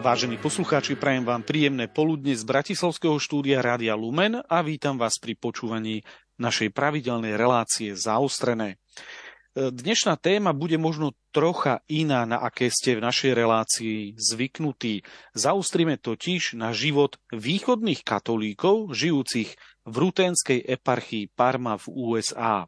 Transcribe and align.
Vážení 0.00 0.40
poslucháči, 0.40 0.96
prajem 0.96 1.28
vám 1.28 1.44
príjemné 1.44 1.84
poludne 1.84 2.32
z 2.32 2.40
Bratislavského 2.48 3.20
štúdia 3.20 3.60
Rádia 3.60 3.92
Lumen 3.92 4.40
a 4.48 4.64
vítam 4.64 4.96
vás 4.96 5.20
pri 5.20 5.36
počúvaní 5.36 6.08
našej 6.40 6.72
pravidelnej 6.72 7.36
relácie 7.36 7.92
Zaostrené. 7.92 8.80
Dnešná 9.52 10.16
téma 10.16 10.56
bude 10.56 10.80
možno 10.80 11.12
trocha 11.36 11.84
iná, 11.84 12.24
na 12.24 12.40
aké 12.40 12.72
ste 12.72 12.96
v 12.96 13.04
našej 13.04 13.32
relácii 13.36 14.16
zvyknutí. 14.16 15.04
Zaustrime 15.36 16.00
totiž 16.00 16.56
na 16.56 16.72
život 16.72 17.20
východných 17.28 18.00
katolíkov, 18.00 18.96
žijúcich 18.96 19.52
v 19.84 19.94
ruténskej 20.00 20.64
eparchii 20.64 21.28
Parma 21.36 21.76
v 21.76 21.92
USA. 21.92 22.64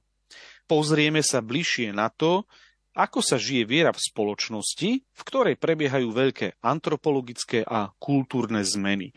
Pozrieme 0.69 1.25
sa 1.25 1.41
bližšie 1.41 1.97
na 1.97 2.13
to, 2.13 2.45
ako 2.93 3.25
sa 3.25 3.41
žije 3.41 3.65
viera 3.65 3.93
v 3.93 4.05
spoločnosti, 4.05 4.91
v 5.05 5.23
ktorej 5.25 5.57
prebiehajú 5.57 6.13
veľké 6.13 6.61
antropologické 6.61 7.65
a 7.65 7.93
kultúrne 7.97 8.61
zmeny. 8.61 9.17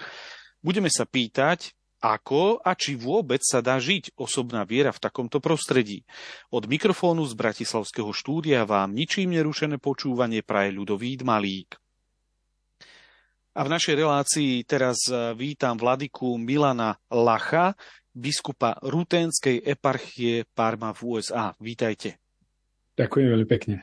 Budeme 0.63 0.87
sa 0.87 1.03
pýtať, 1.03 1.75
ako 2.05 2.61
a 2.61 2.77
či 2.77 2.93
vôbec 2.93 3.41
sa 3.41 3.65
dá 3.65 3.81
žiť 3.81 4.13
osobná 4.19 4.61
viera 4.61 4.93
v 4.93 5.01
takomto 5.01 5.41
prostredí. 5.41 6.05
Od 6.53 6.69
mikrofónu 6.69 7.25
z 7.25 7.33
Bratislavského 7.33 8.13
štúdia 8.13 8.61
vám 8.67 8.93
ničím 8.93 9.33
nerušené 9.33 9.81
počúvanie 9.81 10.45
praje 10.45 10.75
ľudový 10.75 11.17
Malík. 11.25 11.81
A 13.55 13.63
v 13.63 13.71
našej 13.71 13.95
relácii 13.95 14.67
teraz 14.67 15.07
vítam 15.39 15.79
vladiku 15.79 16.35
Milana 16.35 16.99
Lacha, 17.07 17.73
biskupa 18.11 18.75
Ruténskej 18.83 19.63
eparchie 19.63 20.43
Parma 20.51 20.91
v 20.91 21.19
USA. 21.19 21.55
Vítajte. 21.63 22.24
Ďakujem 22.95 23.27
veľmi 23.27 23.47
pekne. 23.47 23.75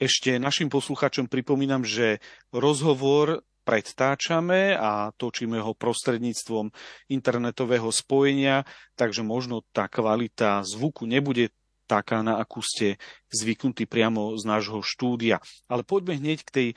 Ešte 0.00 0.40
našim 0.40 0.66
posluchačom 0.66 1.30
pripomínam, 1.30 1.86
že 1.86 2.18
rozhovor 2.50 3.46
predtáčame 3.62 4.74
a 4.74 5.14
točíme 5.14 5.62
ho 5.62 5.76
prostredníctvom 5.78 6.74
internetového 7.06 7.86
spojenia, 7.94 8.66
takže 8.98 9.22
možno 9.22 9.62
tá 9.70 9.86
kvalita 9.86 10.66
zvuku 10.66 11.06
nebude 11.06 11.54
taká, 11.86 12.24
na 12.24 12.40
akú 12.40 12.64
ste 12.64 12.98
zvyknutí 13.30 13.86
priamo 13.86 14.34
z 14.34 14.42
nášho 14.48 14.82
štúdia. 14.82 15.38
Ale 15.70 15.86
poďme 15.86 16.18
hneď 16.18 16.38
k 16.42 16.50
tej 16.50 16.68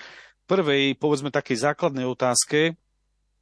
prvej, 0.46 1.00
povedzme 1.00 1.34
takej 1.34 1.58
základnej 1.72 2.06
otázke, 2.06 2.78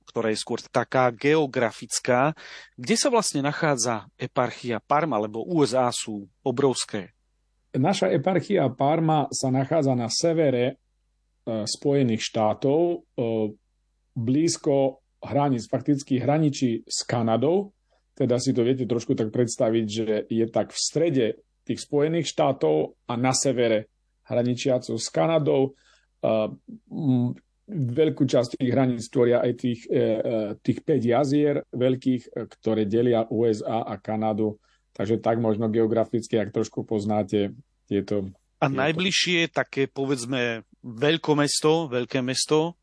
ktorá 0.07 0.31
je 0.31 0.39
skôr 0.39 0.59
taká 0.59 1.09
geografická. 1.11 2.35
Kde 2.75 2.95
sa 2.99 3.09
vlastne 3.09 3.43
nachádza 3.43 4.07
eparchia 4.19 4.83
Parma, 4.83 5.19
lebo 5.19 5.43
USA 5.47 5.89
sú 5.91 6.27
obrovské? 6.43 7.12
Naša 7.73 8.13
eparchia 8.13 8.69
Parma 8.69 9.25
sa 9.33 9.49
nachádza 9.49 9.97
na 9.97 10.05
severe 10.05 10.65
e, 10.69 10.73
Spojených 11.65 12.21
štátov, 12.21 12.81
e, 12.85 12.97
blízko 14.13 15.01
hraníc, 15.25 15.65
fakticky 15.65 16.21
hraničí 16.21 16.85
s 16.85 17.01
Kanadou. 17.01 17.73
Teda 18.13 18.37
si 18.37 18.53
to 18.53 18.61
viete 18.61 18.85
trošku 18.85 19.17
tak 19.17 19.33
predstaviť, 19.33 19.85
že 19.89 20.05
je 20.29 20.45
tak 20.53 20.69
v 20.69 20.77
strede 20.77 21.25
tých 21.65 21.81
Spojených 21.81 22.29
štátov 22.29 22.93
a 23.09 23.13
na 23.17 23.33
severe 23.33 23.89
hraničiacov 24.29 24.93
s 25.01 25.07
Kanadou. 25.09 25.73
E, 26.21 26.29
veľkú 27.73 28.23
časť 28.29 28.61
tých 28.61 28.69
hraníc 28.69 29.09
tvoria 29.09 29.39
aj 29.39 29.53
tých, 29.55 29.87
tých 30.61 30.79
5 30.83 30.99
jazier 30.99 31.63
veľkých, 31.71 32.35
ktoré 32.59 32.83
delia 32.85 33.23
USA 33.31 33.87
a 33.87 33.97
Kanadu 34.03 34.59
Takže 34.93 35.17
tak 35.19 35.41
možno 35.41 35.69
geograficky, 35.73 36.37
ak 36.37 36.53
trošku 36.53 36.85
poznáte 36.85 37.57
tieto... 37.89 38.29
A 38.63 38.71
najbližšie 38.71 39.51
také, 39.51 39.91
povedzme, 39.91 40.63
veľkomesto, 40.85 41.91
veľké 41.91 42.23
mesto? 42.23 42.79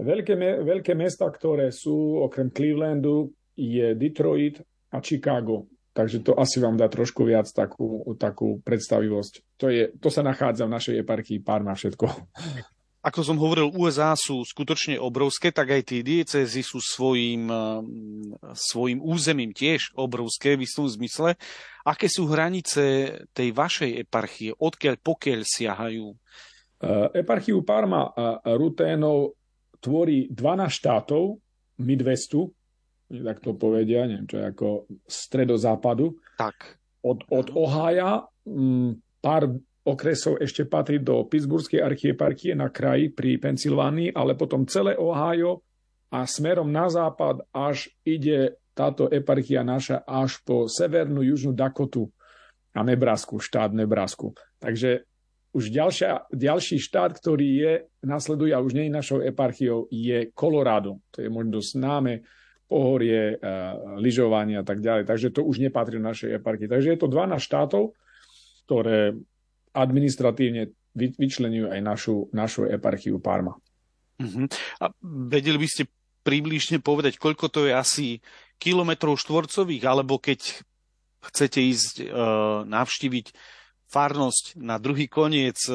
Veľké, 0.00 0.34
veľké 0.66 0.92
mesta, 0.98 1.28
ktoré 1.30 1.70
sú 1.70 2.24
okrem 2.24 2.50
Clevelandu, 2.50 3.30
je 3.54 3.94
Detroit 3.94 4.58
a 4.90 4.98
Chicago. 4.98 5.70
Takže 5.94 6.22
to 6.22 6.32
asi 6.38 6.62
vám 6.62 6.78
dá 6.78 6.86
trošku 6.86 7.26
viac 7.26 7.50
takú, 7.50 8.06
takú 8.14 8.62
predstavivosť. 8.62 9.58
To, 9.58 9.66
je, 9.66 9.90
to 9.98 10.08
sa 10.10 10.22
nachádza 10.22 10.66
v 10.66 10.74
našej 10.78 10.94
eparchii 11.02 11.42
Parma 11.42 11.74
všetko 11.74 12.06
ako 13.08 13.20
som 13.24 13.40
hovoril, 13.40 13.72
USA 13.72 14.12
sú 14.12 14.44
skutočne 14.44 15.00
obrovské, 15.00 15.48
tak 15.48 15.72
aj 15.72 15.82
tie 15.88 16.00
diecezy 16.04 16.60
sú 16.60 16.78
svojim, 16.84 17.48
eh, 17.48 17.80
svojim 18.52 19.00
územím 19.00 19.56
tiež 19.56 19.96
obrovské 19.96 20.60
v 20.60 20.68
istom 20.68 20.84
zmysle. 20.84 21.40
Aké 21.88 22.12
sú 22.12 22.28
hranice 22.28 23.16
tej 23.32 23.48
vašej 23.56 24.04
eparchie? 24.04 24.52
Odkiaľ 24.52 24.94
pokiaľ 25.00 25.40
siahajú? 25.42 26.06
Eh, 26.78 27.06
eparchiu 27.24 27.64
Parma 27.64 28.12
a 28.14 28.54
Ruténov 28.54 29.34
tvorí 29.82 30.30
12 30.30 30.70
štátov 30.70 31.40
Midwestu, 31.82 32.50
tak 33.08 33.40
to 33.40 33.56
povedia, 33.56 34.04
neviem 34.04 34.28
čo 34.28 34.42
ako 34.42 34.68
stredozápadu. 35.08 36.12
Tak. 36.36 36.76
Od, 37.02 37.24
od 37.30 37.46
Ohája 37.56 38.26
mm, 38.44 39.22
pár 39.22 39.58
okresov 39.88 40.36
ešte 40.44 40.68
patrí 40.68 41.00
do 41.00 41.24
Pittsburghskej 41.24 41.80
archieparchie 41.80 42.52
na 42.52 42.68
kraji 42.68 43.08
pri 43.08 43.40
Pensylvánii, 43.40 44.12
ale 44.12 44.36
potom 44.36 44.68
celé 44.68 44.94
Ohio 45.00 45.64
a 46.12 46.28
smerom 46.28 46.68
na 46.68 46.92
západ 46.92 47.48
až 47.52 47.88
ide 48.04 48.60
táto 48.76 49.08
eparchia 49.10 49.66
naša 49.66 50.04
až 50.06 50.38
po 50.44 50.68
severnú 50.70 51.24
južnú 51.24 51.56
Dakotu 51.56 52.12
a 52.76 52.84
Nebrasku, 52.84 53.42
štát 53.42 53.74
Nebrasku. 53.74 54.36
Takže 54.62 55.08
už 55.50 55.72
ďalšia, 55.72 56.28
ďalší 56.30 56.76
štát, 56.78 57.16
ktorý 57.16 57.48
je, 57.48 57.72
nasleduje 58.04 58.52
a 58.52 58.62
už 58.62 58.76
nie 58.76 58.86
je 58.86 58.94
našou 58.94 59.18
eparchiou, 59.24 59.88
je 59.90 60.30
Colorado. 60.36 61.02
To 61.16 61.24
je 61.24 61.28
možno 61.32 61.58
známe 61.58 62.22
pohorie, 62.68 63.34
e, 63.34 63.56
lyžovanie 63.98 64.60
a 64.60 64.64
tak 64.64 64.84
ďalej. 64.84 65.08
Takže 65.08 65.32
to 65.32 65.40
už 65.42 65.64
nepatrí 65.64 65.96
do 65.96 66.04
našej 66.04 66.36
eparchii. 66.36 66.68
Takže 66.68 66.88
je 66.94 67.00
to 67.00 67.08
12 67.08 67.40
štátov, 67.40 67.96
ktoré 68.68 69.16
administratívne 69.78 70.74
vyčlenujú 70.98 71.70
aj 71.70 71.80
našu, 71.80 72.26
našu 72.34 72.66
eparchiu 72.66 73.22
Parma. 73.22 73.54
Uh-huh. 74.18 74.50
A 74.82 74.90
vedeli 75.30 75.62
by 75.62 75.68
ste 75.70 75.86
približne 76.26 76.82
povedať, 76.82 77.22
koľko 77.22 77.46
to 77.46 77.70
je 77.70 77.72
asi 77.72 78.06
kilometrov 78.58 79.14
štvorcových, 79.22 79.84
alebo 79.86 80.18
keď 80.18 80.66
chcete 81.22 81.60
ísť 81.62 81.94
e, 82.02 82.06
navštíviť 82.66 83.26
farnosť 83.88 84.58
na 84.58 84.82
druhý 84.82 85.06
koniec 85.06 85.62
e, 85.70 85.74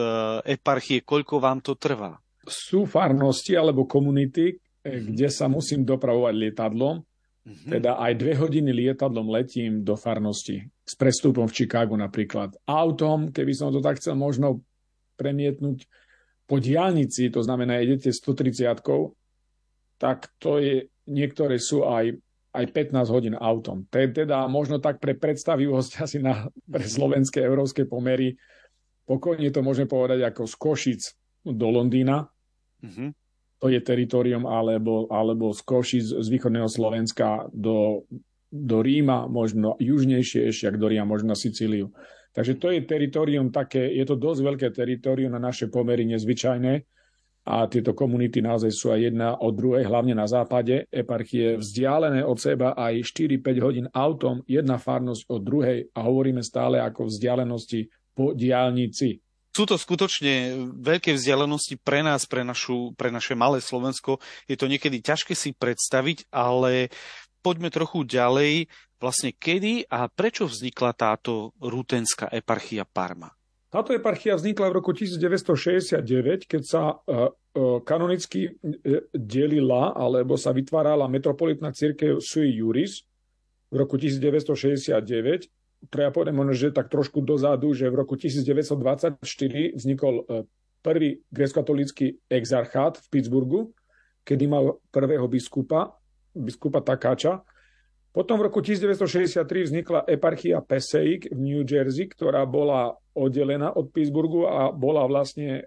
eparchie, 0.59 1.07
koľko 1.07 1.39
vám 1.39 1.63
to 1.63 1.79
trvá? 1.79 2.19
Sú 2.43 2.83
farnosti 2.83 3.55
alebo 3.55 3.87
komunity, 3.87 4.59
uh-huh. 4.59 5.15
kde 5.15 5.31
sa 5.31 5.47
musím 5.47 5.87
dopravovať 5.87 6.33
lietadlom, 6.35 6.99
uh-huh. 6.99 7.69
teda 7.79 7.95
aj 8.03 8.11
dve 8.19 8.35
hodiny 8.35 8.75
lietadlom 8.75 9.31
letím 9.31 9.87
do 9.87 9.95
farnosti 9.95 10.72
s 10.83 10.93
prestupom 10.99 11.47
v 11.47 11.55
Chicagu 11.55 11.95
napríklad. 11.95 12.59
Autom, 12.67 13.31
keby 13.31 13.53
som 13.55 13.71
to 13.71 13.79
tak 13.79 14.03
chcel 14.03 14.19
možno 14.19 14.59
premietnúť 15.15 15.87
po 16.43 16.59
diálnici, 16.59 17.31
to 17.31 17.39
znamená, 17.39 17.79
idete 17.79 18.11
130 18.11 18.83
tak 19.95 20.27
to 20.35 20.59
je, 20.59 20.91
niektoré 21.07 21.55
sú 21.55 21.87
aj, 21.87 22.11
aj 22.51 22.65
15 22.75 23.07
hodín 23.07 23.35
autom. 23.39 23.87
Teda 23.87 24.43
možno 24.51 24.83
tak 24.83 24.99
pre 24.99 25.15
predstavivosť 25.15 25.91
asi 26.03 26.19
na, 26.19 26.51
pre 26.67 26.83
slovenské 26.83 27.39
európske 27.39 27.87
pomery, 27.87 28.35
pokojne 29.07 29.47
to 29.55 29.63
môžeme 29.63 29.87
povedať 29.87 30.27
ako 30.27 30.43
z 30.43 30.55
Košic 30.59 31.01
do 31.47 31.67
Londýna, 31.71 32.27
mm-hmm. 32.83 33.09
to 33.63 33.67
je 33.71 33.79
teritorium, 33.79 34.43
alebo, 34.43 35.07
alebo 35.07 35.55
z 35.55 35.63
Košic 35.63 36.05
z 36.19 36.27
východného 36.27 36.67
Slovenska 36.67 37.47
do 37.55 38.03
do 38.53 38.85
Ríma, 38.85 39.25
možno 39.25 39.73
južnejšie 39.81 40.53
ešte, 40.53 40.69
ak 40.69 40.77
do 40.77 40.85
Ríma, 40.85 41.09
možno 41.09 41.33
na 41.33 41.37
Sicíliu. 41.37 41.89
Takže 42.33 42.61
to 42.61 42.69
je 42.69 42.85
teritorium 42.85 43.49
také, 43.49 43.89
je 43.93 44.05
to 44.05 44.13
dosť 44.13 44.39
veľké 44.45 44.67
teritorium 44.69 45.33
na 45.33 45.41
naše 45.41 45.73
pomery 45.73 46.05
nezvyčajné 46.05 46.85
a 47.43 47.67
tieto 47.67 47.91
komunity 47.91 48.39
naozaj 48.39 48.71
sú 48.71 48.95
aj 48.95 49.11
jedna 49.11 49.35
od 49.35 49.51
druhej, 49.51 49.83
hlavne 49.83 50.15
na 50.15 50.23
západe. 50.23 50.87
Eparchie 50.87 51.59
vzdialené 51.59 52.23
od 52.23 52.39
seba 52.39 52.71
aj 52.71 53.03
4-5 53.03 53.65
hodín 53.65 53.87
autom, 53.91 54.41
jedna 54.47 54.79
farnosť 54.79 55.27
od 55.27 55.41
druhej 55.43 55.79
a 55.91 55.99
hovoríme 56.07 56.39
stále 56.39 56.79
ako 56.79 57.11
vzdialenosti 57.11 57.91
po 58.15 58.31
diálnici. 58.31 59.19
Sú 59.53 59.69
to 59.69 59.77
skutočne 59.77 60.65
veľké 60.81 61.13
vzdialenosti 61.13 61.77
pre 61.77 62.01
nás, 62.01 62.25
pre, 62.25 62.41
našu, 62.41 62.97
pre 62.97 63.13
naše 63.13 63.37
malé 63.37 63.61
Slovensko. 63.61 64.17
Je 64.49 64.57
to 64.57 64.65
niekedy 64.65 64.97
ťažké 64.97 65.37
si 65.37 65.53
predstaviť, 65.53 66.25
ale 66.33 66.89
poďme 67.43 67.67
trochu 67.67 68.07
ďalej. 68.07 68.71
Vlastne 69.03 69.35
kedy 69.35 69.91
a 69.91 70.07
prečo 70.07 70.47
vznikla 70.47 70.95
táto 70.95 71.51
rutenská 71.59 72.31
eparchia 72.31 72.87
Parma? 72.87 73.35
Táto 73.67 73.91
eparchia 73.91 74.39
vznikla 74.39 74.71
v 74.71 74.73
roku 74.79 74.95
1969, 74.95 76.47
keď 76.47 76.61
sa 76.63 76.95
uh, 76.95 77.27
uh, 77.27 77.83
kanonicky 77.83 78.47
uh, 78.47 79.03
delila 79.11 79.91
alebo 79.91 80.39
sa 80.39 80.55
vytvárala 80.55 81.11
metropolitná 81.11 81.75
církev 81.75 82.23
sui 82.23 82.55
juris 82.55 83.03
v 83.67 83.75
roku 83.83 83.99
1969. 83.99 85.51
Treba 85.91 86.15
povedať 86.15 86.31
možno, 86.31 86.53
že 86.55 86.71
tak 86.71 86.87
trošku 86.87 87.19
dozadu, 87.27 87.75
že 87.75 87.91
v 87.91 87.95
roku 87.99 88.15
1924 88.15 89.19
vznikol 89.75 90.23
prvý 90.79 91.19
grecko-katolícky 91.27 92.23
exarchát 92.31 92.95
v 93.03 93.05
Pittsburghu 93.11 93.75
kedy 94.23 94.47
mal 94.47 94.79
prvého 94.89 95.27
biskupa, 95.27 95.91
biskupa 96.33 96.81
Takáča. 96.81 97.45
Potom 98.13 98.37
v 98.37 98.45
roku 98.49 98.61
1963 98.61 99.41
vznikla 99.69 100.05
eparchia 100.05 100.61
Passaic 100.61 101.33
v 101.33 101.39
New 101.39 101.61
Jersey, 101.65 102.05
ktorá 102.05 102.45
bola 102.45 102.93
oddelená 103.17 103.73
od 103.73 103.89
Pittsburghu 103.89 104.45
a 104.45 104.69
bola 104.69 105.09
vlastne 105.09 105.65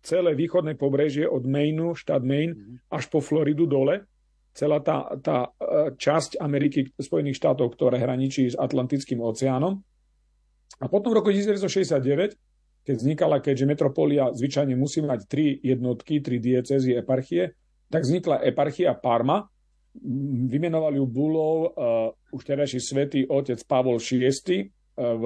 celé 0.00 0.32
východné 0.32 0.80
pobrežie 0.80 1.28
od 1.28 1.44
Mainu, 1.44 1.92
štát 1.92 2.24
Maine, 2.24 2.56
mhm. 2.56 2.74
až 2.88 3.08
po 3.12 3.20
Floridu 3.20 3.68
dole. 3.68 4.08
Celá 4.54 4.78
tá, 4.78 5.10
tá 5.18 5.50
e, 5.50 5.98
časť 5.98 6.38
Ameriky, 6.38 6.94
Spojených 6.94 7.42
štátov, 7.42 7.74
ktoré 7.74 7.98
hraničí 7.98 8.54
s 8.54 8.56
Atlantickým 8.56 9.18
oceánom. 9.18 9.82
A 10.78 10.86
potom 10.86 11.10
v 11.10 11.18
roku 11.18 11.34
1969 11.34 12.38
keď 12.84 12.96
vznikala, 13.00 13.40
keďže 13.40 13.64
metropolia 13.64 14.28
zvyčajne 14.36 14.76
musí 14.76 15.00
mať 15.00 15.24
tri 15.24 15.56
jednotky, 15.56 16.20
tri 16.20 16.36
diecezy, 16.36 16.92
eparchie, 16.92 17.56
tak 17.88 18.04
vznikla 18.04 18.44
eparchia 18.44 18.92
Parma. 18.92 19.48
Vymenoval 20.50 20.98
ju 20.98 21.06
Bulov 21.06 21.56
uh, 21.70 22.10
už 22.34 22.42
terajší 22.42 22.82
svätý 22.82 23.20
otec 23.30 23.62
Pavol 23.62 24.02
VI 24.02 24.18
uh, 24.18 24.66
v, 24.98 25.24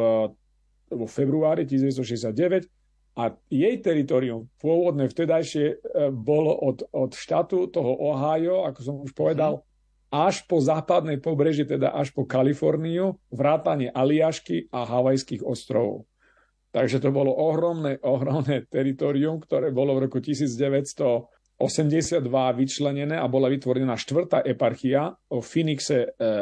vo 0.93 1.06
februári 1.09 1.65
1969 1.65 2.69
a 3.19 3.32
jej 3.49 3.75
teritorium, 3.81 4.47
pôvodné 4.61 5.09
vtedajšie, 5.09 5.67
uh, 5.73 6.12
bolo 6.12 6.53
od, 6.53 6.85
od 6.93 7.17
štátu 7.17 7.73
toho 7.73 7.97
Ohio, 8.12 8.69
ako 8.69 8.81
som 8.85 8.94
už 9.00 9.17
povedal, 9.17 9.65
až 10.09 10.44
po 10.49 10.61
západnej 10.61 11.21
pobreží, 11.21 11.69
teda 11.69 11.93
až 11.93 12.12
po 12.17 12.25
Kaliforniu, 12.25 13.21
vrátanie 13.29 13.93
Aliašky 13.93 14.73
a 14.73 14.85
Havajských 14.85 15.44
ostrovov. 15.44 16.09
Takže 16.73 17.00
to 17.00 17.09
bolo 17.12 17.32
ohromné, 17.32 17.97
ohromné 18.05 18.69
teritorium, 18.69 19.41
ktoré 19.41 19.73
bolo 19.73 19.97
v 19.97 20.09
roku 20.09 20.21
1982 21.58 22.58
vyčlenené 22.58 23.19
a 23.19 23.26
bola 23.26 23.50
vytvorená 23.50 23.99
štvrtá 23.99 24.46
eparchia 24.46 25.10
o 25.34 25.43
Phoenixe, 25.43 26.06
e, 26.06 26.08
e, 26.14 26.32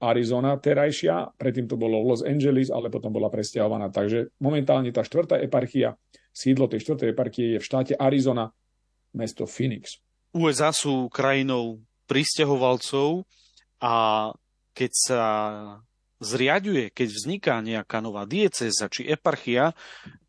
Arizona 0.00 0.56
terajšia, 0.56 1.36
predtým 1.36 1.68
to 1.68 1.76
bolo 1.76 2.00
Los 2.00 2.24
Angeles, 2.24 2.72
ale 2.72 2.88
potom 2.88 3.12
bola 3.12 3.28
presťahovaná. 3.28 3.92
Takže 3.92 4.32
momentálne 4.40 4.88
tá 4.88 5.04
štvrtá 5.04 5.36
eparchia, 5.36 6.00
sídlo 6.32 6.64
tej 6.64 6.80
štvrtej 6.80 7.12
eparchie 7.12 7.46
je 7.56 7.58
v 7.60 7.68
štáte 7.68 7.94
Arizona, 8.00 8.56
mesto 9.12 9.44
Phoenix. 9.44 10.00
USA 10.32 10.72
sú 10.72 11.12
krajinou 11.12 11.84
pristahovalcov 12.08 13.28
a 13.84 14.28
keď 14.72 14.90
sa 14.96 15.22
zriaďuje, 16.24 16.88
keď 16.94 17.08
vzniká 17.12 17.54
nejaká 17.60 18.00
nová 18.00 18.24
dieceza 18.24 18.88
či 18.88 19.04
eparchia, 19.04 19.76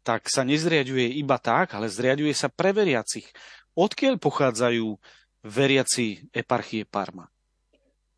tak 0.04 0.28
sa 0.28 0.44
nezriaďuje 0.44 1.16
iba 1.16 1.40
tak, 1.40 1.80
ale 1.80 1.88
zriaďuje 1.88 2.34
sa 2.36 2.52
pre 2.52 2.76
veriacich. 2.76 3.32
Odkiaľ 3.74 4.22
pochádzajú 4.22 4.86
veriaci 5.50 6.30
eparchie 6.30 6.86
Parma? 6.86 7.26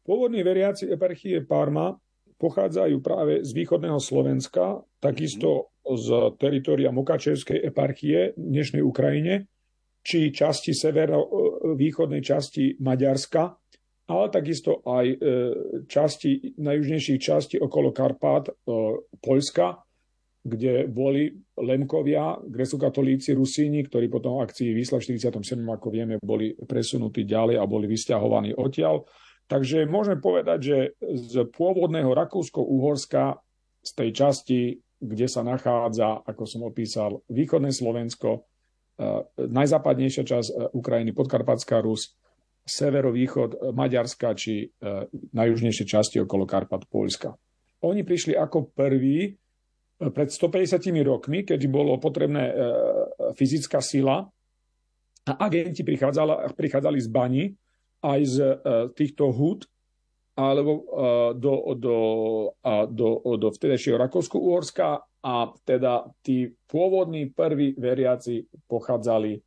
Pôvodní 0.03 0.43
veriaci 0.43 0.91
eparchie 0.91 1.47
Parma 1.47 1.95
pochádzajú 2.35 2.99
práve 2.99 3.39
z 3.39 3.55
východného 3.55 3.95
Slovenska, 4.03 4.83
takisto 4.99 5.71
z 5.87 6.35
teritoria 6.35 6.91
Mukačevskej 6.91 7.71
eparchie 7.71 8.35
v 8.35 8.45
dnešnej 8.51 8.83
Ukrajine, 8.83 9.47
či 10.03 10.35
časti 10.35 10.75
severo-východnej 10.75 12.19
časti 12.19 12.75
Maďarska, 12.83 13.43
ale 14.11 14.25
takisto 14.29 14.83
aj 14.83 15.05
e, 15.07 15.17
časti, 15.87 16.59
najjužnejších 16.59 17.21
časti 17.23 17.55
okolo 17.57 17.95
Karpát, 17.95 18.51
e, 18.51 18.53
Poľska, 19.17 19.81
kde 20.45 20.85
boli 20.85 21.33
Lemkovia, 21.55 22.35
gresokatolíci, 22.43 23.31
Rusíni, 23.31 23.87
ktorí 23.87 24.11
potom 24.11 24.43
akcii 24.43 24.75
Výslav 24.75 24.99
47, 24.99 25.55
ako 25.63 25.87
vieme, 25.87 26.19
boli 26.19 26.51
presunutí 26.51 27.23
ďalej 27.23 27.55
a 27.59 27.63
boli 27.63 27.87
vysťahovaní 27.87 28.55
odtiaľ. 28.55 29.07
Takže 29.45 29.85
môžeme 29.85 30.19
povedať, 30.19 30.59
že 30.59 30.77
z 30.99 31.47
pôvodného 31.53 32.11
Rakúsko-Uhorska, 32.11 33.39
z 33.85 33.91
tej 33.93 34.09
časti, 34.11 34.61
kde 34.97 35.27
sa 35.29 35.45
nachádza, 35.45 36.25
ako 36.25 36.43
som 36.49 36.65
opísal, 36.65 37.21
východné 37.29 37.69
Slovensko, 37.69 38.29
e, 38.33 38.39
najzápadnejšia 39.37 40.23
časť 40.25 40.49
Ukrajiny, 40.73 41.13
Podkarpatská 41.13 41.85
Rus, 41.85 42.17
severovýchod 42.65 43.77
Maďarska 43.77 44.33
či 44.33 44.65
e, 44.65 44.67
najjužnejšie 45.13 45.85
časti 45.85 46.17
okolo 46.17 46.49
Karpat 46.49 46.89
Polska. 46.89 47.37
Oni 47.85 48.01
prišli 48.01 48.33
ako 48.33 48.73
prví 48.73 49.29
e, 49.29 49.31
pred 49.95 50.27
150 50.27 50.91
rokmi, 51.07 51.47
keď 51.47 51.59
bolo 51.71 51.95
potrebné 51.97 52.51
e, 52.51 52.53
fyzická 53.35 53.79
sila 53.79 54.27
a 55.25 55.31
agenti 55.41 55.81
prichádzali, 55.81 56.99
z 57.01 57.09
bani 57.09 57.43
aj 58.05 58.21
z 58.29 58.35
týchto 58.93 59.33
hud 59.33 59.65
alebo 60.37 60.85
do, 61.33 61.73
do, 61.73 61.97
do, 62.91 63.09
do 63.23 63.47
vtedajšieho 63.49 63.97
Rakúsko-Uhorska 63.97 65.01
a 65.25 65.35
teda 65.65 66.05
tí 66.21 66.53
pôvodní 66.69 67.33
prví 67.33 67.73
veriaci 67.73 68.45
pochádzali 68.69 69.41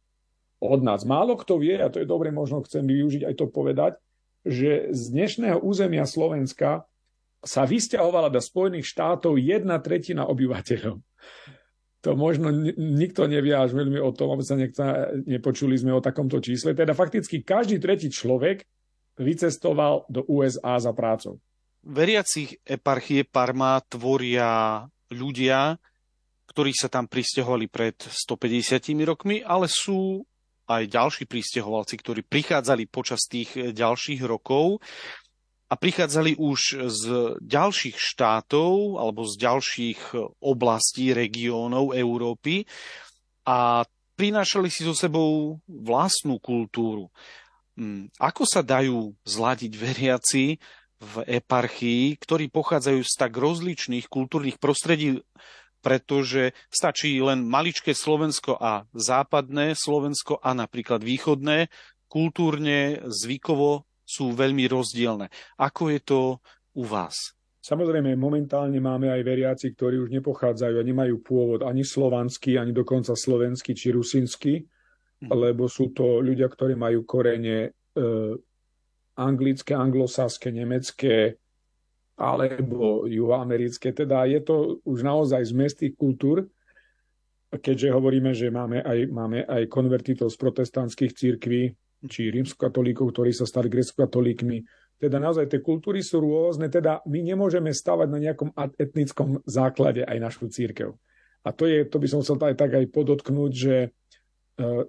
od 0.58 0.80
nás. 0.82 1.06
Málo 1.06 1.38
kto 1.38 1.62
vie, 1.62 1.78
a 1.78 1.86
to 1.86 2.02
je 2.02 2.08
dobre, 2.08 2.34
možno 2.34 2.66
chcem 2.66 2.82
využiť 2.82 3.22
aj 3.30 3.34
to 3.38 3.46
povedať, 3.46 3.92
že 4.42 4.90
z 4.90 5.02
dnešného 5.14 5.62
územia 5.62 6.02
Slovenska 6.02 6.88
sa 7.42 7.62
vysťahovala 7.64 8.34
do 8.34 8.42
Spojených 8.42 8.86
štátov 8.90 9.38
jedna 9.38 9.78
tretina 9.78 10.26
obyvateľov. 10.26 10.98
To 12.06 12.10
možno 12.14 12.54
nikto 12.78 13.26
nevie 13.26 13.54
až 13.54 13.74
veľmi 13.74 13.98
o 13.98 14.14
tom, 14.14 14.30
aby 14.30 14.42
sa 14.46 14.54
niekto, 14.54 14.82
nepočuli 15.26 15.74
sme 15.74 15.90
o 15.94 16.04
takomto 16.04 16.38
čísle. 16.38 16.70
Teda 16.74 16.94
fakticky 16.94 17.42
každý 17.42 17.82
tretí 17.82 18.06
človek 18.06 18.62
vycestoval 19.18 20.06
do 20.06 20.22
USA 20.30 20.78
za 20.78 20.94
prácou. 20.94 21.42
Veriacich 21.82 22.58
eparchie 22.62 23.26
Parma 23.26 23.82
tvoria 23.82 24.86
ľudia, 25.10 25.78
ktorí 26.50 26.70
sa 26.74 26.86
tam 26.86 27.10
pristahovali 27.10 27.66
pred 27.66 27.98
150 27.98 28.94
rokmi, 29.02 29.42
ale 29.42 29.66
sú 29.66 30.22
aj 30.68 30.84
ďalší 30.86 31.24
pristahovalci, 31.24 31.94
ktorí 31.98 32.20
prichádzali 32.28 32.86
počas 32.92 33.24
tých 33.26 33.74
ďalších 33.74 34.20
rokov 34.22 34.84
a 35.68 35.74
prichádzali 35.76 36.40
už 36.40 36.60
z 36.88 37.04
ďalších 37.44 37.96
štátov 38.00 38.96
alebo 38.96 39.28
z 39.28 39.34
ďalších 39.36 40.00
oblastí, 40.40 41.12
regiónov 41.12 41.92
Európy 41.92 42.64
a 43.44 43.84
prinášali 44.16 44.72
si 44.72 44.82
so 44.88 44.96
sebou 44.96 45.60
vlastnú 45.68 46.40
kultúru. 46.40 47.12
Hmm, 47.78 48.10
ako 48.18 48.42
sa 48.42 48.64
dajú 48.64 49.14
zladiť 49.22 49.72
veriaci 49.78 50.58
v 50.98 51.14
eparchii, 51.30 52.18
ktorí 52.18 52.50
pochádzajú 52.50 53.00
z 53.06 53.14
tak 53.14 53.32
rozličných 53.38 54.10
kultúrnych 54.10 54.58
prostredí, 54.58 55.22
pretože 55.78 56.58
stačí 56.74 57.14
len 57.22 57.46
maličké 57.46 57.94
Slovensko 57.94 58.58
a 58.58 58.82
západné 58.90 59.78
Slovensko 59.78 60.42
a 60.42 60.50
napríklad 60.58 61.06
východné, 61.06 61.70
kultúrne, 62.10 62.98
zvykovo 63.06 63.87
sú 64.08 64.32
veľmi 64.32 64.64
rozdielne. 64.72 65.28
Ako 65.60 65.92
je 65.92 66.00
to 66.00 66.20
u 66.72 66.88
vás? 66.88 67.36
Samozrejme, 67.60 68.16
momentálne 68.16 68.80
máme 68.80 69.12
aj 69.12 69.20
veriaci, 69.20 69.76
ktorí 69.76 70.00
už 70.00 70.08
nepochádzajú 70.08 70.80
a 70.80 70.88
nemajú 70.88 71.20
pôvod 71.20 71.60
ani 71.68 71.84
slovanský, 71.84 72.56
ani 72.56 72.72
dokonca 72.72 73.12
slovenský 73.12 73.76
či 73.76 73.92
rusinsky, 73.92 74.64
hm. 75.20 75.28
lebo 75.28 75.68
sú 75.68 75.92
to 75.92 76.24
ľudia, 76.24 76.48
ktorí 76.48 76.72
majú 76.72 77.04
korene 77.04 77.68
e, 77.68 77.70
anglické, 79.20 79.76
anglosaské, 79.76 80.48
nemecké, 80.48 81.36
alebo 82.16 83.04
juhoamerické. 83.04 83.92
Teda 83.92 84.24
je 84.24 84.40
to 84.40 84.80
už 84.88 85.04
naozaj 85.04 85.44
z 85.44 85.52
mestých 85.52 85.94
kultúr, 85.94 86.48
keďže 87.52 87.94
hovoríme, 87.94 88.32
že 88.32 88.48
máme 88.48 88.80
aj, 88.80 88.98
máme 89.12 89.44
aj 89.44 89.68
konvertitov 89.68 90.32
z 90.32 90.36
protestantských 90.40 91.12
církví, 91.12 91.62
či 92.06 92.30
rímskokatolíkov, 92.30 93.10
ktorí 93.10 93.34
sa 93.34 93.48
stali 93.48 93.66
grecko-katolíkmi. 93.66 94.62
Teda 94.98 95.18
naozaj 95.18 95.50
tie 95.50 95.60
kultúry 95.62 96.02
sú 96.02 96.22
rôzne, 96.22 96.70
teda 96.70 97.02
my 97.06 97.22
nemôžeme 97.22 97.70
stavať 97.74 98.08
na 98.10 98.18
nejakom 98.18 98.50
etnickom 98.78 99.42
základe 99.46 100.06
aj 100.06 100.18
našu 100.18 100.46
církev. 100.50 100.94
A 101.46 101.54
to, 101.54 101.66
je, 101.66 101.86
to 101.86 102.02
by 102.02 102.06
som 102.10 102.22
chcel 102.22 102.38
aj 102.38 102.58
tak 102.58 102.74
aj 102.74 102.90
podotknúť, 102.90 103.52
že 103.54 103.76
e, 103.78 103.88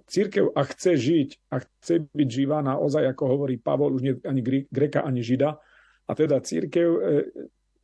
církev, 0.09 0.49
ak 0.53 0.73
chce 0.73 0.91
žiť, 0.97 1.29
a 1.53 1.61
chce 1.61 2.09
byť 2.09 2.29
živá 2.29 2.65
naozaj, 2.65 3.05
ako 3.05 3.23
hovorí 3.37 3.61
Pavol, 3.61 3.93
už 3.97 4.01
nie 4.01 4.13
ani 4.25 4.41
Greka, 4.69 5.05
ani 5.05 5.21
Žida, 5.21 5.61
a 6.09 6.11
teda 6.17 6.41
církev 6.41 6.89
e, 6.89 7.01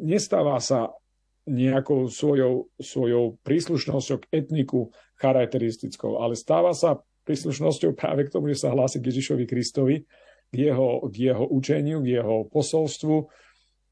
nestáva 0.01 0.57
sa 0.57 0.97
nejakou 1.45 2.09
svojou, 2.09 2.73
svojou 2.81 3.37
príslušnosťou 3.45 4.17
k 4.25 4.29
etniku 4.33 4.89
charakteristickou, 5.21 6.17
ale 6.17 6.33
stáva 6.33 6.73
sa 6.73 7.05
príslušnosťou 7.25 7.97
práve 7.97 8.29
k 8.29 8.33
tomu, 8.33 8.53
že 8.53 8.65
sa 8.65 8.73
hlási 8.73 9.01
k 9.01 9.09
Ježišovi 9.11 9.45
Kristovi, 9.49 10.05
k 10.53 10.55
jeho, 10.55 11.09
k 11.09 11.33
jeho 11.33 11.45
učeniu, 11.49 11.99
k 12.05 12.21
jeho 12.21 12.45
posolstvu. 12.47 13.25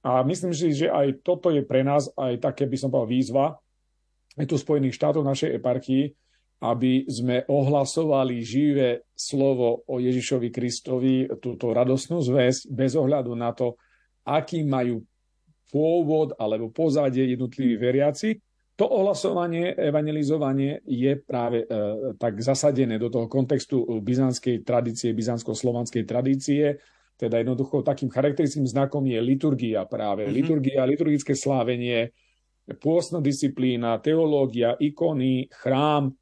A 0.05 0.21
myslím 0.23 0.53
si, 0.53 0.71
že 0.75 0.87
aj 0.91 1.25
toto 1.25 1.49
je 1.49 1.65
pre 1.65 1.81
nás 1.81 2.07
aj 2.13 2.39
také, 2.39 2.69
by 2.69 2.77
som 2.77 2.93
povedal, 2.93 3.11
výzva, 3.11 3.45
aj 4.37 4.45
tu 4.49 4.55
Spojených 4.57 4.97
štátov 4.97 5.23
našej 5.25 5.61
eparchii, 5.61 6.05
aby 6.63 7.03
sme 7.11 7.43
ohlasovali 7.43 8.39
živé 8.39 9.03
slovo 9.11 9.83
o 9.83 9.99
Ježišovi 9.99 10.47
Kristovi, 10.47 11.27
túto 11.43 11.75
radosnú 11.75 12.23
zväzť, 12.23 12.71
bez 12.71 12.95
ohľadu 12.95 13.35
na 13.35 13.51
to, 13.51 13.75
aký 14.23 14.63
majú 14.63 15.03
pôvod 15.73 16.31
alebo 16.39 16.71
pozadie 16.71 17.35
jednotliví 17.35 17.75
veriaci. 17.75 18.39
To 18.73 18.89
ohlasovanie, 18.89 19.77
evangelizovanie 19.77 20.81
je 20.89 21.13
práve 21.21 21.61
e, 21.61 21.65
tak 22.17 22.41
zasadené 22.41 22.97
do 22.97 23.13
toho 23.13 23.29
kontextu 23.29 24.01
byzantskej 24.01 24.65
tradície, 24.65 25.13
byzantsko-slovanskej 25.13 26.03
tradície. 26.09 26.81
Teda 27.13 27.37
jednoducho 27.37 27.85
takým 27.85 28.09
charakteristickým 28.09 28.65
znakom 28.65 29.05
je 29.05 29.21
liturgia 29.21 29.85
práve. 29.85 30.25
Mm-hmm. 30.25 30.37
Liturgia, 30.41 30.89
liturgické 30.89 31.37
slávenie, 31.37 32.17
pôstna 32.81 33.21
disciplína, 33.21 34.01
teológia, 34.01 34.73
ikony, 34.81 35.53
chrám, 35.53 36.17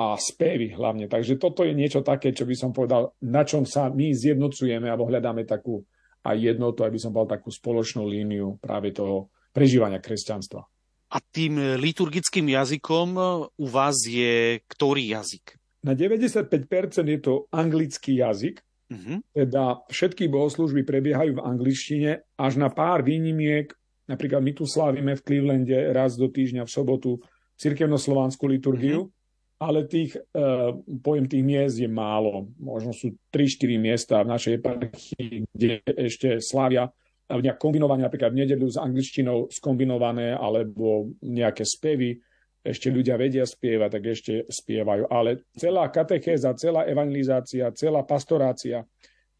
a 0.00 0.16
spevy 0.16 0.72
hlavne. 0.72 1.12
Takže 1.12 1.36
toto 1.36 1.60
je 1.60 1.76
niečo 1.76 2.00
také, 2.00 2.32
čo 2.32 2.48
by 2.48 2.56
som 2.56 2.72
povedal, 2.72 3.12
na 3.20 3.44
čom 3.44 3.68
sa 3.68 3.92
my 3.92 4.16
zjednocujeme 4.16 4.88
alebo 4.88 5.04
hľadáme 5.04 5.44
takú 5.44 5.84
aj 6.24 6.40
jednotu, 6.40 6.88
aby 6.88 6.96
som 6.96 7.12
povedal 7.12 7.36
takú 7.36 7.52
spoločnú 7.52 8.08
líniu 8.08 8.56
práve 8.64 8.96
toho 8.96 9.28
prežívania 9.52 10.00
kresťanstva. 10.00 10.64
A 11.10 11.18
tým 11.18 11.58
liturgickým 11.78 12.54
jazykom 12.54 13.08
u 13.58 13.66
vás 13.66 14.06
je 14.06 14.62
ktorý 14.70 15.18
jazyk? 15.18 15.58
Na 15.82 15.98
95% 15.98 16.46
je 17.02 17.18
to 17.18 17.50
anglický 17.50 18.20
jazyk, 18.20 18.62
uh-huh. 18.92 19.18
teda 19.32 19.82
všetky 19.88 20.28
bohoslužby 20.28 20.84
prebiehajú 20.84 21.40
v 21.40 21.44
angličtine, 21.44 22.10
až 22.36 22.60
na 22.60 22.68
pár 22.68 23.02
výnimiek, 23.02 23.72
napríklad 24.06 24.44
my 24.44 24.52
tu 24.54 24.68
slávime 24.68 25.16
v 25.16 25.24
Clevelande 25.24 25.74
raz 25.90 26.20
do 26.20 26.28
týždňa 26.28 26.68
v 26.68 26.70
sobotu 26.70 27.10
cirkevnoslovanskú 27.58 28.46
liturgiu, 28.46 29.08
uh-huh 29.08 29.18
ale 29.60 29.84
tých, 29.84 30.16
uh, 30.16 30.72
pojem 31.04 31.28
tých 31.28 31.44
miest 31.44 31.76
je 31.76 31.84
málo. 31.84 32.48
Možno 32.56 32.96
sú 32.96 33.12
3-4 33.28 33.76
miesta 33.76 34.24
v 34.24 34.32
našej 34.32 34.52
eparchii, 34.56 35.44
kde 35.52 35.84
ešte 36.00 36.40
slávia 36.40 36.88
nejak 37.38 37.62
kombinovanie, 37.62 38.02
napríklad 38.02 38.34
v 38.34 38.42
nedelu 38.42 38.66
s 38.66 38.74
angličtinou 38.74 39.46
skombinované, 39.54 40.34
alebo 40.34 41.14
nejaké 41.22 41.62
spevy, 41.62 42.18
ešte 42.60 42.92
ľudia 42.92 43.16
vedia 43.16 43.46
spievať, 43.48 43.88
tak 43.88 44.04
ešte 44.04 44.32
spievajú. 44.50 45.08
Ale 45.08 45.48
celá 45.56 45.88
katechéza, 45.88 46.58
celá 46.58 46.84
evangelizácia, 46.84 47.72
celá 47.72 48.04
pastorácia 48.04 48.84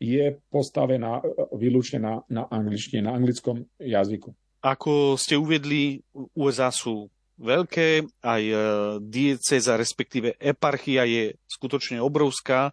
je 0.01 0.41
postavená 0.49 1.21
výlučne 1.53 2.01
na, 2.01 2.15
na 2.33 2.49
angličtine, 2.49 3.05
na 3.05 3.13
anglickom 3.13 3.69
jazyku. 3.77 4.33
Ako 4.65 5.21
ste 5.21 5.37
uviedli, 5.37 6.01
USA 6.33 6.73
sú 6.73 7.13
veľké, 7.41 8.09
aj 8.25 8.43
e, 8.45 8.57
dieceza, 9.05 9.77
respektíve 9.77 10.37
eparchia 10.41 11.05
je 11.05 11.37
skutočne 11.49 12.01
obrovská. 12.01 12.73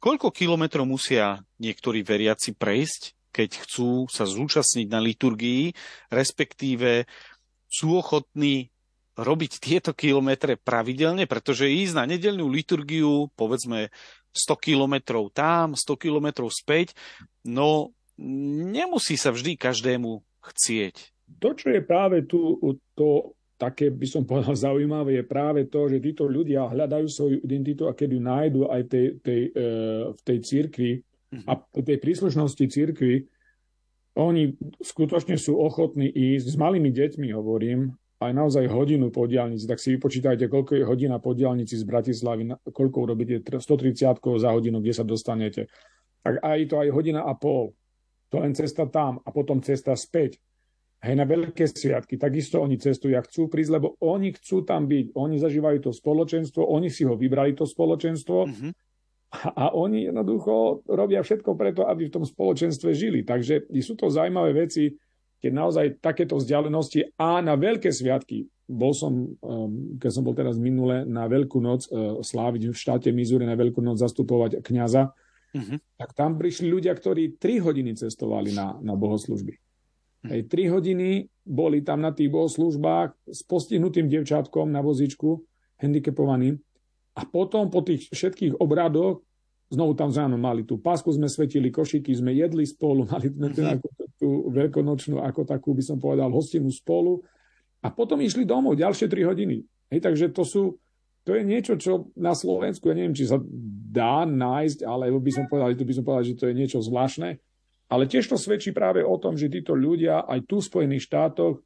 Koľko 0.00 0.32
kilometrov 0.32 0.84
musia 0.84 1.40
niektorí 1.60 2.04
veriaci 2.04 2.56
prejsť, 2.56 3.16
keď 3.34 3.66
chcú 3.66 4.06
sa 4.06 4.22
zúčastniť 4.22 4.86
na 4.86 5.02
liturgii, 5.02 5.74
respektíve 6.14 7.10
sú 7.66 7.98
ochotní 7.98 8.70
robiť 9.18 9.52
tieto 9.58 9.90
kilometre 9.90 10.54
pravidelne, 10.54 11.26
pretože 11.26 11.66
ísť 11.66 11.94
na 11.98 12.04
nedelnú 12.06 12.46
liturgiu, 12.46 13.30
povedzme 13.34 13.90
100 14.30 14.54
kilometrov 14.58 15.34
tam, 15.34 15.74
100 15.74 15.98
kilometrov 15.98 16.50
späť, 16.50 16.94
no 17.46 17.94
nemusí 18.18 19.18
sa 19.18 19.34
vždy 19.34 19.58
každému 19.58 20.22
chcieť. 20.42 21.14
To, 21.42 21.54
čo 21.54 21.74
je 21.74 21.80
práve 21.82 22.26
tu, 22.26 22.58
to 22.94 23.34
také 23.54 23.90
by 23.90 24.06
som 24.06 24.26
povedal 24.26 24.54
zaujímavé 24.66 25.22
je 25.22 25.24
práve 25.24 25.60
to, 25.70 25.86
že 25.86 26.02
títo 26.02 26.26
ľudia 26.26 26.68
hľadajú 26.68 27.06
svoju 27.06 27.36
identitu 27.42 27.86
a 27.86 27.96
keď 27.96 28.08
ju 28.10 28.20
nájdu 28.20 28.60
aj 28.68 28.82
tej, 28.90 29.06
tej, 29.22 29.40
e, 29.54 29.62
v 30.10 30.20
tej 30.26 30.38
církvi 30.42 30.90
a 31.42 31.52
tej 31.58 31.98
príslušnosti 31.98 32.64
církvi, 32.70 33.26
oni 34.14 34.54
skutočne 34.78 35.34
sú 35.34 35.58
ochotní 35.58 36.06
ísť 36.06 36.54
s 36.54 36.56
malými 36.56 36.94
deťmi, 36.94 37.34
hovorím, 37.34 37.98
aj 38.22 38.32
naozaj 38.32 38.70
hodinu 38.70 39.10
po 39.10 39.26
diálnici, 39.26 39.66
tak 39.66 39.82
si 39.82 39.98
vypočítajte, 39.98 40.46
koľko 40.46 40.78
je 40.78 40.84
hodina 40.86 41.18
po 41.18 41.34
diálnici 41.34 41.74
z 41.74 41.84
Bratislavy, 41.84 42.54
koľko 42.62 43.10
urobíte 43.10 43.42
130 43.42 44.22
za 44.38 44.50
hodinu, 44.54 44.78
kde 44.78 44.94
sa 44.94 45.04
dostanete. 45.04 45.66
Tak 46.24 46.40
aj 46.40 46.58
to 46.70 46.74
aj 46.80 46.88
hodina 46.94 47.26
a 47.26 47.34
pol. 47.34 47.74
To 48.32 48.40
len 48.40 48.54
cesta 48.56 48.86
tam 48.88 49.20
a 49.20 49.28
potom 49.34 49.60
cesta 49.60 49.92
späť 49.98 50.40
hej, 51.04 51.14
na 51.14 51.28
veľké 51.28 51.68
sviatky, 51.68 52.16
takisto 52.16 52.64
oni 52.64 52.80
cestujú 52.80 53.14
a 53.14 53.26
chcú 53.26 53.52
prísť, 53.52 53.76
lebo 53.76 53.98
oni 54.00 54.32
chcú 54.40 54.64
tam 54.64 54.88
byť, 54.88 55.12
oni 55.12 55.36
zažívajú 55.36 55.78
to 55.84 55.90
spoločenstvo, 55.92 56.64
oni 56.64 56.88
si 56.88 57.04
ho 57.04 57.14
vybrali 57.14 57.52
to 57.52 57.68
spoločenstvo 57.68 58.38
mm-hmm. 58.48 58.70
A, 59.34 59.74
oni 59.74 60.06
jednoducho 60.06 60.86
robia 60.86 61.20
všetko 61.20 61.58
preto, 61.58 61.86
aby 61.90 62.06
v 62.08 62.14
tom 62.14 62.24
spoločenstve 62.24 62.94
žili. 62.94 63.26
Takže 63.26 63.66
sú 63.82 63.98
to 63.98 64.06
zaujímavé 64.12 64.66
veci, 64.66 64.94
keď 65.42 65.52
naozaj 65.52 65.86
takéto 66.00 66.40
vzdialenosti 66.40 67.18
a 67.20 67.42
na 67.44 67.58
veľké 67.58 67.92
sviatky, 67.92 68.48
bol 68.64 68.96
som, 68.96 69.36
um, 69.44 70.00
keď 70.00 70.10
som 70.10 70.24
bol 70.24 70.32
teraz 70.32 70.56
minule 70.56 71.04
na 71.04 71.28
Veľkú 71.28 71.60
noc 71.60 71.84
uh, 71.92 72.24
sláviť 72.24 72.72
v 72.72 72.76
štáte 72.76 73.12
Missouri 73.12 73.44
na 73.44 73.52
Veľkú 73.52 73.84
noc 73.84 74.00
zastupovať 74.00 74.64
kňaza, 74.64 75.12
mm-hmm. 75.52 76.00
tak 76.00 76.16
tam 76.16 76.40
prišli 76.40 76.72
ľudia, 76.72 76.96
ktorí 76.96 77.36
3 77.36 77.60
hodiny 77.60 77.92
cestovali 77.92 78.56
na, 78.56 78.72
na 78.80 78.96
bohoslužby. 78.96 79.60
Hej, 80.24 80.48
tri 80.48 80.72
hodiny 80.72 81.28
boli 81.44 81.84
tam 81.84 82.00
na 82.00 82.08
tých 82.08 82.32
bohoslužbách 82.32 83.28
s 83.28 83.44
postihnutým 83.44 84.08
devčatkom 84.08 84.72
na 84.72 84.80
vozičku, 84.80 85.44
handicapovaným. 85.84 86.56
A 87.14 87.22
potom 87.22 87.70
po 87.70 87.80
tých 87.80 88.10
všetkých 88.10 88.58
obradoch, 88.58 89.22
znovu 89.70 89.94
tam 89.94 90.10
ráno 90.10 90.34
mali 90.38 90.66
tú 90.66 90.78
pásku, 90.78 91.06
sme 91.14 91.30
svetili 91.30 91.70
košiky, 91.70 92.10
sme 92.14 92.34
jedli 92.34 92.66
spolu, 92.66 93.06
mali 93.10 93.30
sme 93.30 93.48
mm-hmm. 93.50 93.74
ako 93.78 93.86
tú 94.18 94.28
veľkonočnú, 94.50 95.22
ako 95.22 95.40
takú 95.46 95.74
by 95.74 95.82
som 95.82 95.98
povedal, 95.98 96.30
hostinu 96.30 96.70
spolu. 96.70 97.22
A 97.84 97.92
potom 97.92 98.16
išli 98.22 98.48
domov 98.48 98.80
ďalšie 98.80 99.06
tri 99.06 99.22
hodiny. 99.26 99.60
Hej, 99.92 100.00
takže 100.00 100.26
to 100.32 100.42
sú, 100.42 100.62
to 101.22 101.36
je 101.36 101.42
niečo, 101.44 101.76
čo 101.76 102.08
na 102.16 102.32
Slovensku, 102.32 102.88
ja 102.88 102.96
neviem, 102.96 103.12
či 103.12 103.28
sa 103.28 103.36
dá 103.92 104.24
nájsť, 104.24 104.88
ale 104.88 105.12
by 105.12 105.32
som 105.34 105.44
povedal, 105.46 105.76
to 105.76 105.86
by 105.86 105.94
som 105.94 106.04
povedal, 106.06 106.24
že 106.24 106.38
to 106.38 106.48
je 106.48 106.54
niečo 106.56 106.80
zvláštne. 106.80 107.36
Ale 107.92 108.08
tiež 108.08 108.26
to 108.32 108.40
svedčí 108.40 108.72
práve 108.72 109.04
o 109.04 109.14
tom, 109.20 109.36
že 109.36 109.52
títo 109.52 109.76
ľudia 109.76 110.24
aj 110.24 110.48
tu 110.48 110.58
v 110.58 110.66
Spojených 110.66 111.04
štátoch 111.04 111.60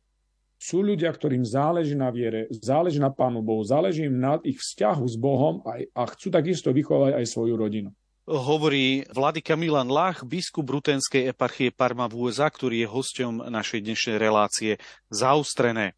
sú 0.59 0.83
ľudia, 0.83 1.15
ktorým 1.15 1.47
záleží 1.47 1.95
na 1.95 2.11
viere, 2.11 2.51
záleží 2.51 2.99
na 2.99 3.15
Pánu 3.15 3.41
Bohu, 3.47 3.63
záleží 3.63 4.11
im 4.11 4.19
na 4.19 4.43
ich 4.43 4.59
vzťahu 4.59 5.05
s 5.07 5.15
Bohom 5.15 5.63
aj, 5.63 5.87
a 5.95 6.03
chcú 6.11 6.35
takisto 6.35 6.75
vychovať 6.75 7.15
aj 7.15 7.25
svoju 7.31 7.55
rodinu. 7.55 7.91
Hovorí 8.29 9.09
Vladika 9.09 9.57
Milan 9.57 9.89
Lach, 9.89 10.21
biskup 10.21 10.69
Brutenskej 10.69 11.33
eparchie 11.33 11.73
Parma 11.73 12.11
v 12.13 12.29
USA, 12.29 12.53
ktorý 12.53 12.85
je 12.85 12.93
hosťom 12.93 13.49
našej 13.49 13.81
dnešnej 13.89 14.17
relácie 14.21 14.77
Zaustrené. 15.09 15.97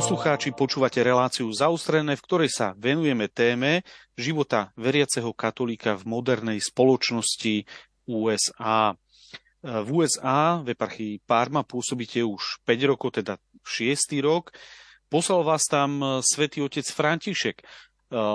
Poslucháči, 0.00 0.56
počúvate 0.56 1.04
reláciu 1.04 1.52
zaustrené, 1.52 2.16
v 2.16 2.24
ktorej 2.24 2.48
sa 2.48 2.72
venujeme 2.72 3.28
téme 3.28 3.84
života 4.16 4.72
veriaceho 4.72 5.36
katolíka 5.36 5.92
v 5.92 6.08
modernej 6.08 6.56
spoločnosti 6.56 7.68
USA. 8.08 8.96
V 9.60 9.88
USA, 9.92 10.64
v 10.64 10.72
eparchii 10.72 11.20
Parma, 11.28 11.68
pôsobíte 11.68 12.24
už 12.24 12.64
5 12.64 12.88
rokov, 12.88 13.20
teda 13.20 13.36
6. 13.60 14.16
rok. 14.24 14.56
Poslal 15.12 15.44
vás 15.44 15.68
tam 15.68 16.00
svätý 16.24 16.64
otec 16.64 16.88
František. 16.88 17.60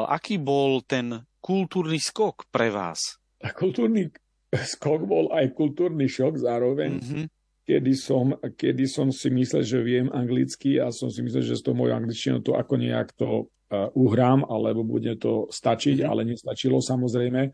Aký 0.05 0.37
bol 0.37 0.85
ten 0.85 1.25
kultúrny 1.41 1.97
skok 1.97 2.45
pre 2.53 2.69
vás? 2.69 3.17
A 3.41 3.49
kultúrny 3.49 4.13
skok 4.53 5.01
bol 5.09 5.33
aj 5.33 5.49
kultúrny 5.57 6.05
šok 6.05 6.45
zároveň. 6.45 7.01
Mm-hmm 7.01 7.25
kedy 7.65 7.93
som, 7.97 8.37
kedy 8.37 8.85
som 8.85 9.09
si 9.09 9.33
myslel, 9.33 9.63
že 9.65 9.79
viem 9.81 10.07
anglicky 10.13 10.77
a 10.77 10.93
som 10.93 11.09
si 11.09 11.25
myslel, 11.25 11.41
že 11.41 11.57
s 11.57 11.65
tou 11.65 11.73
mojou 11.73 11.97
angličtinou 11.97 12.39
to 12.45 12.53
ako 12.53 12.77
nejak 12.77 13.11
to 13.17 13.49
uhrám, 13.97 14.45
alebo 14.45 14.85
bude 14.85 15.17
to 15.17 15.49
stačiť, 15.49 16.05
mm. 16.05 16.07
ale 16.07 16.21
nestačilo 16.23 16.79
samozrejme. 16.79 17.49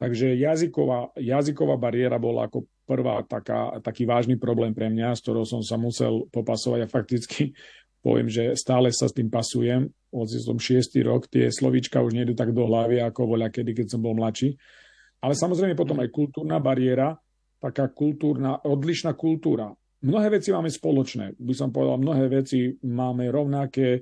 Takže 0.00 0.32
jazyková, 0.32 1.12
jazyková 1.20 1.76
bariéra 1.76 2.16
bola 2.16 2.48
ako 2.48 2.64
prvá 2.88 3.20
taká, 3.28 3.76
taký 3.84 4.08
vážny 4.08 4.40
problém 4.40 4.72
pre 4.72 4.88
mňa, 4.88 5.12
s 5.12 5.20
ktorou 5.20 5.44
som 5.44 5.60
sa 5.60 5.76
musel 5.76 6.24
popasovať 6.32 6.88
a 6.88 6.88
fakticky 6.88 7.52
poviem, 8.04 8.32
že 8.32 8.56
stále 8.56 8.88
sa 8.96 9.06
s 9.06 9.16
tým 9.16 9.28
pasujem. 9.28 9.92
Od 10.10 10.26
som 10.26 10.56
šiestý 10.56 11.04
rok, 11.04 11.28
tie 11.28 11.52
slovíčka 11.52 12.00
už 12.00 12.16
nejdu 12.16 12.32
tak 12.32 12.56
do 12.56 12.64
hlavy, 12.64 13.04
ako 13.04 13.36
voľa 13.36 13.52
kedy, 13.52 13.76
keď 13.76 13.86
som 13.94 14.00
bol 14.00 14.16
mladší. 14.16 14.56
Ale 15.20 15.36
samozrejme 15.36 15.76
potom 15.76 16.00
aj 16.00 16.08
kultúrna 16.08 16.56
bariéra, 16.56 17.12
taká 17.60 17.92
kultúrna, 17.92 18.56
odlišná 18.64 19.12
kultúra. 19.14 19.70
Mnohé 20.00 20.40
veci 20.40 20.48
máme 20.48 20.72
spoločné. 20.72 21.36
By 21.36 21.52
som 21.52 21.68
povedal, 21.68 22.00
mnohé 22.00 22.32
veci 22.32 22.72
máme 22.72 23.28
rovnaké, 23.28 24.00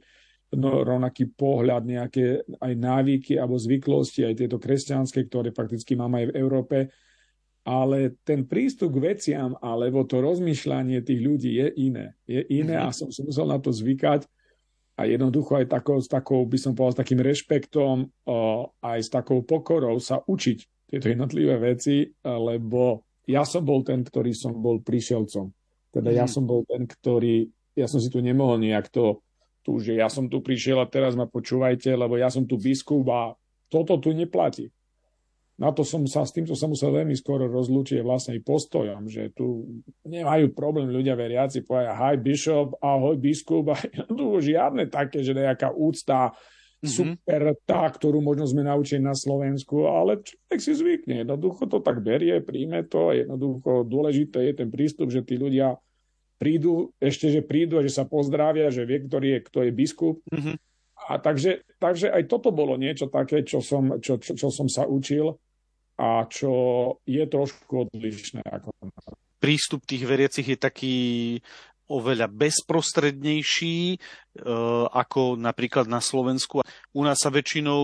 no, 0.54 0.86
rovnaký 0.86 1.34
pohľad, 1.34 1.82
nejaké 1.82 2.46
aj 2.62 2.72
návyky 2.78 3.34
alebo 3.34 3.58
zvyklosti, 3.58 4.22
aj 4.22 4.34
tieto 4.38 4.62
kresťanské, 4.62 5.26
ktoré 5.26 5.50
fakticky 5.50 5.98
máme 5.98 6.22
aj 6.22 6.26
v 6.30 6.36
Európe. 6.38 6.78
Ale 7.66 8.16
ten 8.22 8.46
prístup 8.46 8.96
k 8.96 9.12
veciam 9.12 9.58
alebo 9.58 10.06
to 10.06 10.22
rozmýšľanie 10.22 11.02
tých 11.02 11.20
ľudí 11.20 11.50
je 11.58 11.68
iné. 11.82 12.14
Je 12.24 12.40
iné 12.48 12.78
a 12.78 12.94
som 12.94 13.10
si 13.10 13.26
musel 13.26 13.50
na 13.50 13.58
to 13.58 13.74
zvykať 13.74 14.24
a 14.98 15.06
jednoducho 15.06 15.58
aj 15.62 15.66
takou, 15.70 15.98
s 16.02 16.10
takou, 16.10 16.42
by 16.46 16.58
som 16.58 16.74
povedal, 16.74 16.94
s 16.94 17.02
takým 17.02 17.20
rešpektom, 17.22 18.08
aj 18.82 18.98
s 18.98 19.10
takou 19.10 19.42
pokorou 19.46 19.98
sa 20.02 20.22
učiť 20.22 20.58
tieto 20.90 21.06
jednotlivé 21.12 21.58
veci, 21.60 22.08
lebo 22.24 23.06
ja 23.28 23.44
som 23.44 23.60
bol 23.60 23.84
ten, 23.84 24.00
ktorý 24.00 24.32
som 24.32 24.56
bol 24.56 24.80
prišielcom. 24.80 25.52
Teda 25.92 26.10
ja 26.10 26.24
mhm. 26.24 26.32
som 26.32 26.44
bol 26.48 26.64
ten, 26.64 26.88
ktorý, 26.88 27.48
ja 27.76 27.84
som 27.84 28.00
si 28.00 28.08
tu 28.08 28.24
nemohol 28.24 28.56
nejak 28.58 28.88
to 28.88 29.20
tu, 29.68 29.76
že 29.84 30.00
ja 30.00 30.08
som 30.08 30.32
tu 30.32 30.40
prišiel 30.40 30.80
a 30.80 30.88
teraz 30.88 31.12
ma 31.12 31.28
počúvajte, 31.28 31.92
lebo 31.92 32.16
ja 32.16 32.32
som 32.32 32.48
tu 32.48 32.56
biskup 32.56 33.04
a 33.12 33.36
toto 33.68 34.00
tu 34.00 34.16
neplatí. 34.16 34.72
Na 35.58 35.74
to 35.74 35.82
som 35.82 36.06
sa, 36.06 36.22
s 36.22 36.30
týmto 36.30 36.54
som 36.54 36.70
musel 36.70 36.94
veľmi 36.94 37.18
skoro 37.18 37.50
rozlúčiť 37.50 37.98
vlastne 38.00 38.38
postojom, 38.40 39.10
že 39.10 39.34
tu 39.34 39.66
nemajú 40.06 40.54
problém 40.54 40.86
ľudia 40.86 41.18
veriaci 41.18 41.66
povedať 41.66 41.98
hi 41.98 42.14
bishop, 42.14 42.78
ahoj 42.78 43.18
biskup 43.18 43.68
a 43.74 43.76
tu 44.06 44.38
žiadne 44.38 44.88
také, 44.88 45.20
že 45.20 45.34
nejaká 45.34 45.74
úcta, 45.74 46.32
mm-hmm. 46.78 46.90
super 46.94 47.42
tá, 47.66 47.90
ktorú 47.90 48.22
možno 48.22 48.46
sme 48.46 48.62
naučili 48.62 49.02
na 49.02 49.14
Slovensku, 49.14 49.90
ale 49.90 50.22
človek 50.22 50.60
si 50.62 50.72
zvykne. 50.74 51.26
Jednoducho 51.26 51.66
to 51.66 51.78
tak 51.82 52.00
berie, 52.00 52.38
príjme 52.38 52.86
to. 52.86 53.10
Jednoducho 53.10 53.82
dôležité 53.82 54.50
je 54.50 54.54
ten 54.64 54.68
prístup, 54.70 55.10
že 55.10 55.26
tí 55.26 55.34
ľudia 55.34 55.78
prídu, 56.38 56.94
ešte, 57.02 57.34
že 57.34 57.42
prídu 57.42 57.82
a 57.82 57.84
že 57.84 57.90
sa 57.90 58.06
pozdravia, 58.06 58.70
že 58.70 58.86
vie, 58.86 59.02
ktorý 59.02 59.28
je, 59.34 59.40
kto 59.50 59.58
je 59.66 59.70
biskup. 59.74 60.16
Mm-hmm. 60.30 60.56
A 61.08 61.18
takže, 61.18 61.62
takže 61.78 62.10
aj 62.10 62.26
toto 62.30 62.50
bolo 62.54 62.78
niečo 62.78 63.10
také, 63.10 63.42
čo 63.42 63.62
som, 63.62 63.98
čo, 63.98 64.18
čo, 64.18 64.34
čo 64.38 64.48
som 64.50 64.66
sa 64.70 64.86
učil 64.86 65.38
a 65.98 66.26
čo 66.30 66.52
je 67.02 67.22
trošku 67.26 67.90
odlišné. 67.90 68.46
Ako... 68.46 68.70
Prístup 69.42 69.82
tých 69.82 70.06
veriacich 70.06 70.46
je 70.46 70.58
taký 70.58 70.96
oveľa 71.88 72.28
bezprostrednejší 72.28 73.78
e, 73.94 73.98
ako 74.92 75.40
napríklad 75.40 75.88
na 75.88 76.04
Slovensku. 76.04 76.60
U 76.92 77.00
nás 77.02 77.18
sa 77.20 77.32
väčšinou 77.32 77.80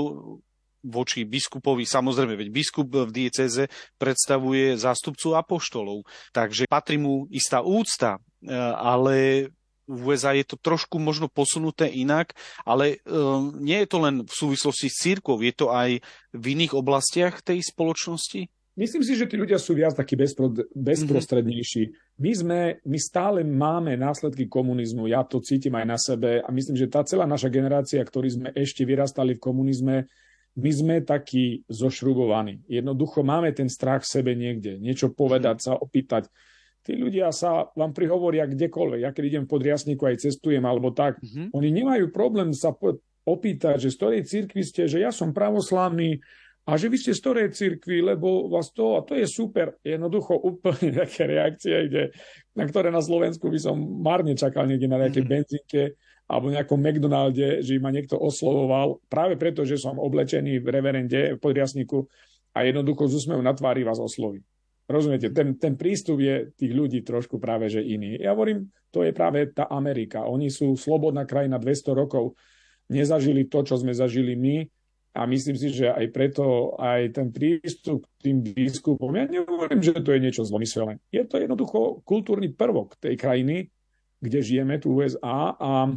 voči 0.85 1.25
biskupovi, 1.25 1.89
samozrejme, 1.89 2.37
veď 2.37 2.49
biskup 2.53 2.93
v 2.93 3.09
dieceze 3.09 3.73
predstavuje 3.97 4.77
zástupcu 4.77 5.33
apoštolov, 5.33 6.05
takže 6.37 6.69
patrí 6.69 7.01
mu 7.01 7.25
istá 7.33 7.65
úcta, 7.65 8.21
e, 8.45 8.53
ale 8.77 9.49
v 9.85 10.17
USA 10.17 10.33
je 10.33 10.45
to 10.49 10.57
trošku 10.57 10.97
možno 10.97 11.29
posunuté 11.29 11.89
inak, 11.93 12.33
ale 12.65 13.05
um, 13.05 13.53
nie 13.61 13.85
je 13.85 13.89
to 13.89 13.99
len 14.01 14.25
v 14.25 14.33
súvislosti 14.33 14.89
s 14.89 15.01
církou, 15.05 15.37
je 15.45 15.53
to 15.53 15.69
aj 15.69 16.01
v 16.33 16.45
iných 16.57 16.73
oblastiach 16.73 17.45
tej 17.45 17.61
spoločnosti? 17.61 18.49
Myslím 18.75 19.07
si, 19.07 19.15
že 19.15 19.31
tí 19.31 19.39
ľudia 19.39 19.55
sú 19.55 19.79
viac 19.79 19.95
takí 19.95 20.19
bezpro, 20.19 20.51
bezprostrednejší. 20.75 21.95
My, 22.19 22.33
sme, 22.35 22.61
my 22.83 22.99
stále 22.99 23.47
máme 23.47 23.95
následky 23.95 24.51
komunizmu, 24.51 25.07
ja 25.07 25.23
to 25.23 25.39
cítim 25.39 25.79
aj 25.79 25.87
na 25.87 25.95
sebe 25.95 26.43
a 26.43 26.49
myslím, 26.51 26.75
že 26.75 26.91
tá 26.91 27.07
celá 27.07 27.23
naša 27.23 27.55
generácia, 27.55 28.03
ktorí 28.03 28.29
sme 28.35 28.49
ešte 28.51 28.83
vyrastali 28.83 29.39
v 29.39 29.45
komunizme, 29.47 29.97
my 30.59 30.71
sme 30.71 30.95
takí 31.07 31.63
zošrubovaní. 31.71 32.67
Jednoducho 32.67 33.23
máme 33.23 33.55
ten 33.55 33.71
strach 33.71 34.03
v 34.03 34.11
sebe 34.11 34.35
niekde, 34.35 34.79
niečo 34.83 35.15
povedať 35.15 35.71
sa, 35.71 35.73
opýtať. 35.79 36.27
Tí 36.83 36.99
ľudia 36.99 37.31
sa 37.31 37.71
vám 37.79 37.95
prihovoria 37.95 38.45
kdekoľvek. 38.45 39.01
Ja 39.07 39.11
keď 39.15 39.25
idem 39.25 39.45
po 39.47 39.63
Driasniku 39.63 40.11
aj 40.11 40.27
cestujem 40.27 40.63
alebo 40.67 40.91
tak, 40.91 41.23
mm-hmm. 41.23 41.55
oni 41.55 41.69
nemajú 41.71 42.11
problém 42.11 42.51
sa 42.51 42.75
opýtať, 43.25 43.87
že 43.87 43.89
z 43.95 43.99
ktorej 43.99 44.23
cirkvi 44.29 44.63
ste, 44.63 44.85
že 44.85 45.01
ja 45.01 45.09
som 45.09 45.33
pravoslavný, 45.33 46.21
a 46.65 46.81
že 46.81 46.89
vy 46.89 46.97
ste 46.97 47.13
z 47.13 47.21
ktorej 47.21 47.53
cirkvi, 47.53 48.01
lebo 48.01 48.49
vás 48.49 48.73
to, 48.73 48.97
a 48.97 49.05
to 49.05 49.13
je 49.13 49.29
super, 49.29 49.77
jednoducho 49.85 50.33
úplne 50.33 50.93
nejaké 51.01 51.29
reakcie, 51.29 51.77
kde, 51.93 52.03
na 52.57 52.65
ktoré 52.65 52.89
na 52.89 53.05
Slovensku 53.05 53.53
by 53.53 53.61
som 53.61 53.77
marne 53.77 54.33
čakal 54.33 54.65
niekde 54.65 54.89
na 54.89 54.97
nejakej 55.05 55.25
mm. 55.25 55.31
benzínke 55.31 55.83
alebo 56.25 56.49
nejakom 56.49 56.81
McDonalde, 56.81 57.61
že 57.61 57.77
ma 57.77 57.93
niekto 57.93 58.17
oslovoval, 58.17 58.97
práve 59.13 59.37
preto, 59.37 59.69
že 59.69 59.77
som 59.77 60.01
oblečený 60.01 60.57
v 60.65 60.67
reverende, 60.73 61.37
v 61.37 61.39
podriasniku 61.41 62.09
a 62.57 62.65
jednoducho 62.65 63.13
z 63.13 63.21
úsmev 63.21 63.45
na 63.45 63.53
tvári 63.53 63.85
vás 63.85 64.01
osloví. 64.01 64.41
Rozumiete, 64.89 65.33
ten, 65.37 65.57
ten 65.61 65.77
prístup 65.77 66.21
je 66.21 66.49
tých 66.57 66.73
ľudí 66.73 67.05
trošku 67.05 67.37
práve 67.37 67.69
že 67.69 67.85
iný. 67.85 68.17
Ja 68.21 68.33
hovorím, 68.33 68.73
to 68.89 69.05
je 69.05 69.13
práve 69.13 69.53
tá 69.53 69.69
Amerika. 69.69 70.25
Oni 70.25 70.49
sú 70.49 70.77
slobodná 70.81 71.29
krajina 71.29 71.61
200 71.61 71.93
rokov, 71.93 72.37
nezažili 72.89 73.49
to, 73.49 73.65
čo 73.65 73.81
sme 73.81 73.97
zažili 73.97 74.33
my, 74.37 74.65
a 75.15 75.31
myslím 75.31 75.55
si, 75.55 75.71
že 75.71 75.95
aj 75.95 76.11
preto 76.11 76.75
aj 76.75 77.15
ten 77.15 77.31
prístup 77.31 78.03
k 78.19 78.31
tým 78.31 78.37
biskupom, 78.43 79.15
ja 79.15 79.31
nehovorím, 79.31 79.79
že 79.79 80.03
to 80.03 80.11
je 80.11 80.19
niečo 80.19 80.43
zlomyselné. 80.43 80.99
Je 81.15 81.23
to 81.23 81.39
jednoducho 81.39 82.03
kultúrny 82.03 82.51
prvok 82.51 82.99
tej 82.99 83.15
krajiny, 83.15 83.71
kde 84.19 84.39
žijeme, 84.43 84.75
tu 84.83 84.99
USA 84.99 85.55
a, 85.55 85.95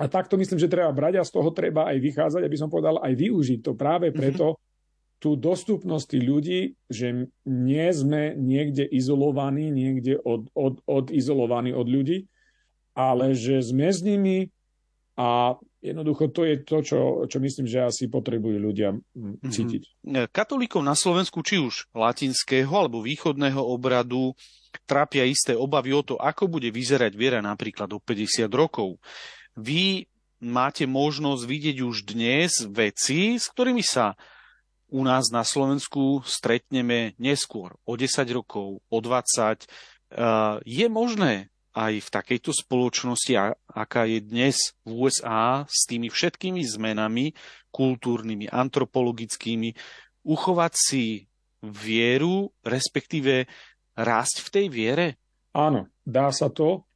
a 0.00 0.04
takto 0.08 0.40
myslím, 0.40 0.56
že 0.56 0.72
treba 0.72 0.88
brať 0.96 1.20
a 1.20 1.28
z 1.28 1.34
toho 1.36 1.52
treba 1.52 1.92
aj 1.92 2.00
vychádzať, 2.00 2.40
aby 2.40 2.56
som 2.56 2.72
povedal, 2.72 3.04
aj 3.04 3.12
využiť 3.12 3.60
to 3.60 3.76
práve 3.76 4.08
mhm. 4.08 4.16
preto, 4.16 4.56
mm-hmm. 4.56 5.20
tú 5.20 5.36
dostupnosť 5.36 6.06
tých 6.08 6.24
ľudí, 6.24 6.60
že 6.88 7.28
nie 7.44 7.88
sme 7.92 8.32
niekde 8.32 8.88
izolovaní, 8.88 9.68
niekde 9.68 10.16
od, 10.24 10.48
od, 10.56 10.80
odizolovaní 10.88 11.76
od 11.76 11.84
ľudí, 11.84 12.32
ale 12.96 13.36
že 13.36 13.60
sme 13.60 13.92
s 13.92 14.00
nimi 14.00 14.48
a 15.20 15.58
jednoducho 15.84 16.32
to 16.32 16.48
je 16.48 16.64
to, 16.64 16.80
čo, 16.80 17.00
čo 17.28 17.38
myslím, 17.44 17.68
že 17.68 17.84
asi 17.84 18.08
potrebujú 18.08 18.56
ľudia 18.56 18.96
mhm. 18.96 19.52
cítiť. 19.52 19.82
Mm-hmm. 19.84 20.32
Katolíkov 20.32 20.80
na 20.80 20.96
Slovensku, 20.96 21.44
či 21.44 21.60
už 21.60 21.92
latinského 21.92 22.72
alebo 22.72 23.04
východného 23.04 23.60
obradu, 23.60 24.32
trápia 24.88 25.28
isté 25.28 25.52
obavy 25.54 25.94
o 25.94 26.02
to, 26.02 26.16
ako 26.16 26.48
bude 26.48 26.72
vyzerať 26.72 27.12
viera 27.14 27.38
napríklad 27.44 27.92
o 27.94 28.02
50 28.02 28.48
rokov. 28.50 28.98
Vy 29.54 30.08
máte 30.42 30.88
možnosť 30.88 31.42
vidieť 31.46 31.76
už 31.84 32.10
dnes 32.10 32.66
veci, 32.66 33.38
s 33.38 33.46
ktorými 33.52 33.84
sa 33.84 34.18
u 34.90 35.02
nás 35.02 35.30
na 35.30 35.42
Slovensku 35.42 36.22
stretneme 36.26 37.18
neskôr, 37.18 37.74
o 37.86 37.94
10 37.94 38.26
rokov, 38.30 38.82
o 38.90 38.98
20. 38.98 39.66
Je 40.62 40.86
možné 40.86 41.53
aj 41.74 42.06
v 42.06 42.08
takejto 42.08 42.54
spoločnosti, 42.54 43.34
aká 43.66 44.06
je 44.06 44.22
dnes 44.22 44.56
v 44.86 45.10
USA, 45.10 45.66
s 45.66 45.90
tými 45.90 46.06
všetkými 46.06 46.62
zmenami 46.62 47.34
kultúrnymi, 47.74 48.46
antropologickými, 48.46 49.74
uchovať 50.22 50.72
si 50.78 51.04
vieru, 51.60 52.54
respektíve 52.62 53.50
rásť 53.98 54.36
v 54.46 54.48
tej 54.54 54.66
viere? 54.70 55.06
Áno, 55.54 55.90
dá 56.06 56.30
sa 56.30 56.46
to. 56.50 56.86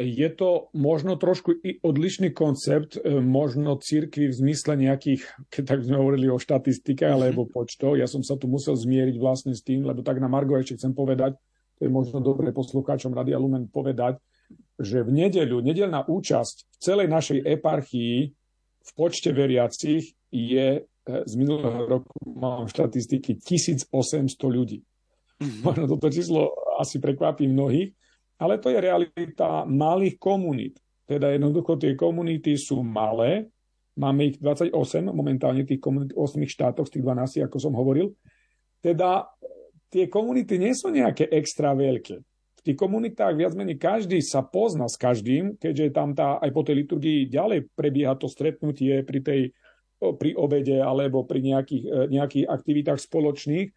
Je 0.00 0.32
to 0.32 0.72
možno 0.72 1.20
trošku 1.20 1.60
i 1.60 1.76
odlišný 1.84 2.32
koncept, 2.32 2.96
e, 2.96 3.20
možno 3.20 3.76
církvy 3.76 4.32
v 4.32 4.38
zmysle 4.40 4.72
nejakých, 4.80 5.28
keď 5.52 5.64
tak 5.76 5.80
sme 5.84 6.00
hovorili 6.00 6.32
o 6.32 6.40
štatistike 6.40 7.04
mm-hmm. 7.04 7.16
alebo 7.20 7.44
počtov. 7.44 8.00
Ja 8.00 8.08
som 8.08 8.24
sa 8.24 8.40
tu 8.40 8.48
musel 8.48 8.80
zmieriť 8.80 9.20
vlastne 9.20 9.52
s 9.52 9.60
tým, 9.60 9.84
lebo 9.84 10.00
tak 10.00 10.16
na 10.16 10.32
Margo 10.32 10.56
ešte 10.56 10.80
chcem 10.80 10.96
povedať, 10.96 11.36
to 11.80 11.88
je 11.88 11.92
možno 11.92 12.20
dobre 12.20 12.52
poslucháčom 12.52 13.16
Radia 13.16 13.40
Lumen 13.40 13.64
povedať, 13.72 14.20
že 14.76 15.00
v 15.00 15.24
nedeľu, 15.24 15.64
nedelná 15.64 16.04
účasť 16.04 16.56
v 16.68 16.76
celej 16.76 17.08
našej 17.08 17.40
eparchii 17.40 18.36
v 18.80 18.90
počte 18.92 19.32
veriacich 19.32 20.12
je 20.28 20.66
e, 20.76 20.80
z 21.24 21.32
minulého 21.40 21.88
roku, 21.88 22.12
mám 22.36 22.68
štatistiky, 22.68 23.40
1800 23.40 23.96
ľudí. 24.44 24.84
Mm-hmm. 25.40 25.64
Možno 25.64 25.88
toto 25.88 26.12
číslo 26.12 26.52
asi 26.76 27.00
prekvapí 27.00 27.48
mnohých, 27.48 27.96
ale 28.36 28.60
to 28.60 28.68
je 28.68 28.76
realita 28.76 29.64
malých 29.64 30.20
komunít. 30.20 30.76
Teda 31.08 31.32
jednoducho 31.32 31.80
tie 31.80 31.96
komunity 31.96 32.60
sú 32.60 32.84
malé, 32.84 33.48
máme 33.96 34.32
ich 34.32 34.36
28 34.36 34.72
momentálne 35.12 35.64
tých 35.64 35.80
komunít 35.80 36.12
v 36.12 36.20
8 36.28 36.44
štátoch, 36.44 36.88
z 36.88 37.00
tých 37.00 37.04
12, 37.08 37.48
ako 37.48 37.56
som 37.56 37.72
hovoril. 37.72 38.12
Teda 38.84 39.28
tie 39.90 40.06
komunity 40.06 40.56
nie 40.56 40.72
sú 40.72 40.88
nejaké 40.88 41.28
extra 41.34 41.74
veľké. 41.74 42.16
V 42.60 42.60
tých 42.62 42.76
komunitách 42.76 43.34
viac 43.40 43.56
menej 43.56 43.80
každý 43.80 44.20
sa 44.20 44.44
pozná 44.44 44.84
s 44.84 44.94
každým, 45.00 45.56
keďže 45.56 45.96
tam 45.96 46.12
tá, 46.12 46.36
aj 46.38 46.50
po 46.52 46.62
tej 46.62 46.84
liturgii 46.84 47.26
ďalej 47.32 47.72
prebieha 47.72 48.14
to 48.20 48.28
stretnutie 48.28 49.00
pri 49.02 49.20
tej 49.24 49.40
pri 50.00 50.32
obede 50.32 50.80
alebo 50.80 51.28
pri 51.28 51.44
nejakých, 51.44 51.84
e, 51.84 51.98
nejakých 52.08 52.48
aktivitách 52.48 53.00
spoločných, 53.04 53.68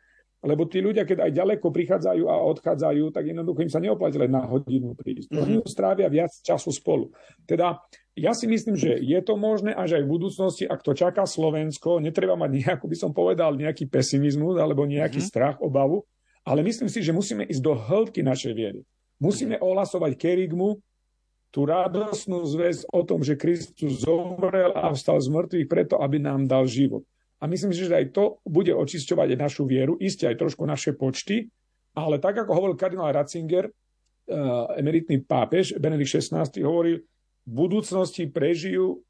lebo 0.44 0.68
tí 0.68 0.84
ľudia, 0.84 1.08
keď 1.08 1.28
aj 1.28 1.32
ďaleko 1.36 1.68
prichádzajú 1.72 2.24
a 2.28 2.36
odchádzajú, 2.52 3.16
tak 3.16 3.32
jednoducho 3.32 3.64
im 3.64 3.72
sa 3.72 3.84
neoplatí 3.84 4.20
len 4.20 4.32
na 4.32 4.44
hodinu 4.44 4.92
prísť. 4.96 5.32
Mm-hmm. 5.32 5.44
Oni 5.44 5.56
strávia 5.68 6.08
viac 6.12 6.32
času 6.44 6.72
spolu. 6.72 7.12
Teda 7.48 7.80
ja 8.14 8.38
si 8.38 8.46
myslím, 8.46 8.78
že 8.78 8.94
je 9.02 9.20
to 9.26 9.34
možné 9.34 9.74
až 9.74 9.98
aj 9.98 10.04
v 10.06 10.12
budúcnosti, 10.14 10.64
ak 10.70 10.86
to 10.86 10.94
čaká 10.94 11.26
Slovensko, 11.26 11.98
netreba 11.98 12.38
mať 12.38 12.52
nejakú, 12.62 12.86
by 12.86 12.98
som 12.98 13.12
povedal, 13.12 13.58
nejaký 13.58 13.90
pesimizmus 13.90 14.62
alebo 14.62 14.86
nejaký 14.86 15.18
mm-hmm. 15.18 15.34
strach, 15.34 15.58
obavu, 15.58 16.06
ale 16.46 16.62
myslím 16.62 16.92
si, 16.92 17.02
že 17.02 17.16
musíme 17.16 17.42
ísť 17.48 17.64
do 17.64 17.74
hĺbky 17.74 18.22
našej 18.22 18.54
viery. 18.54 18.86
Musíme 19.18 19.58
ohlasovať 19.58 20.20
kerigmu, 20.20 20.78
tú 21.54 21.70
radosnú 21.70 22.42
zväz 22.50 22.90
o 22.90 23.06
tom, 23.06 23.22
že 23.22 23.38
Kristus 23.38 24.02
zomrel 24.02 24.74
a 24.74 24.90
vstal 24.90 25.22
z 25.22 25.30
mŕtvych 25.30 25.70
preto, 25.70 26.02
aby 26.02 26.18
nám 26.18 26.50
dal 26.50 26.66
život. 26.66 27.06
A 27.38 27.46
myslím 27.46 27.70
si, 27.70 27.86
že 27.86 27.94
aj 27.94 28.10
to 28.10 28.42
bude 28.42 28.74
očisťovať 28.74 29.38
aj 29.38 29.40
našu 29.40 29.64
vieru, 29.70 29.94
isté 30.02 30.26
aj 30.26 30.42
trošku 30.42 30.66
naše 30.66 30.98
počty, 30.98 31.54
ale 31.94 32.18
tak, 32.18 32.42
ako 32.42 32.58
hovoril 32.58 32.74
kardinál 32.74 33.14
Ratzinger, 33.14 33.70
eh, 33.70 33.74
emeritný 34.82 35.22
pápež 35.22 35.78
Benedikt 35.78 36.10
XVI, 36.10 36.50
hovoril, 36.66 37.06
v 37.44 37.52
budúcnosti 37.52 38.28
prežijú 38.32 39.04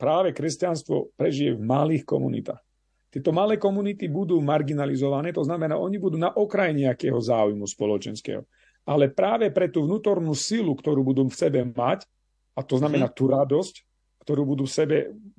práve 0.00 0.32
kresťanstvo 0.32 1.12
prežije 1.12 1.56
v 1.56 1.60
malých 1.60 2.08
komunitách. 2.08 2.60
Tieto 3.10 3.34
malé 3.34 3.58
komunity 3.58 4.06
budú 4.06 4.38
marginalizované, 4.38 5.34
to 5.34 5.42
znamená, 5.42 5.76
oni 5.76 5.98
budú 5.98 6.16
na 6.16 6.30
okraji 6.30 6.86
nejakého 6.86 7.18
záujmu 7.18 7.66
spoločenského. 7.66 8.46
Ale 8.86 9.12
práve 9.12 9.50
pre 9.52 9.68
tú 9.68 9.84
vnútornú 9.84 10.32
silu, 10.32 10.72
ktorú 10.72 11.04
budú 11.04 11.26
v 11.28 11.36
sebe 11.36 11.60
mať, 11.66 12.06
a 12.56 12.64
to 12.64 12.80
znamená 12.80 13.10
mhm. 13.10 13.14
tú 13.14 13.24
radosť, 13.28 13.74
ktorú 14.24 14.42
budú 14.46 14.64
v 14.68 14.72
sebe, 14.72 14.98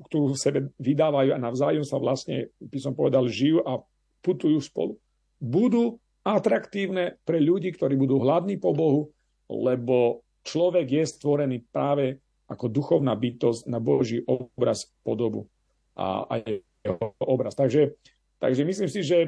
ktorú 0.10 0.36
v 0.36 0.42
sebe 0.42 0.60
vydávajú 0.78 1.32
a 1.32 1.40
navzájom 1.42 1.86
sa 1.86 2.02
vlastne, 2.02 2.52
by 2.60 2.80
som 2.82 2.94
povedal, 2.98 3.30
žijú 3.30 3.64
a 3.64 3.80
putujú 4.20 4.60
spolu, 4.62 5.00
budú 5.40 5.98
atraktívne 6.22 7.18
pre 7.26 7.42
ľudí, 7.42 7.74
ktorí 7.74 7.98
budú 7.98 8.22
hladní 8.22 8.62
po 8.62 8.74
Bohu, 8.74 9.10
lebo 9.50 10.22
človek 10.42 10.88
je 10.90 11.04
stvorený 11.06 11.66
práve 11.70 12.20
ako 12.52 12.68
duchovná 12.68 13.16
bytosť 13.16 13.72
na 13.72 13.80
Boží 13.80 14.20
obraz, 14.28 14.92
podobu 15.08 15.48
a, 15.96 16.28
a 16.28 16.34
jeho 16.44 17.16
obraz. 17.24 17.56
Takže, 17.56 17.96
takže 18.44 18.62
myslím 18.68 18.90
si, 18.92 19.02
že, 19.08 19.20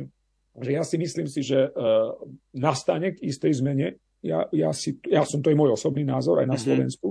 že 0.60 0.72
ja 0.76 0.84
si 0.84 1.00
myslím 1.00 1.28
si, 1.32 1.40
že 1.40 1.72
uh, 1.72 2.20
nastane 2.52 3.16
k 3.16 3.24
istej 3.24 3.64
zmene. 3.64 3.96
Ja, 4.24 4.48
ja, 4.52 4.72
si, 4.76 5.00
ja 5.08 5.24
som, 5.28 5.44
to 5.44 5.52
je 5.52 5.60
môj 5.60 5.76
osobný 5.76 6.04
názor 6.04 6.40
aj 6.40 6.48
na 6.48 6.56
mm-hmm. 6.56 6.64
Slovensku, 6.64 7.08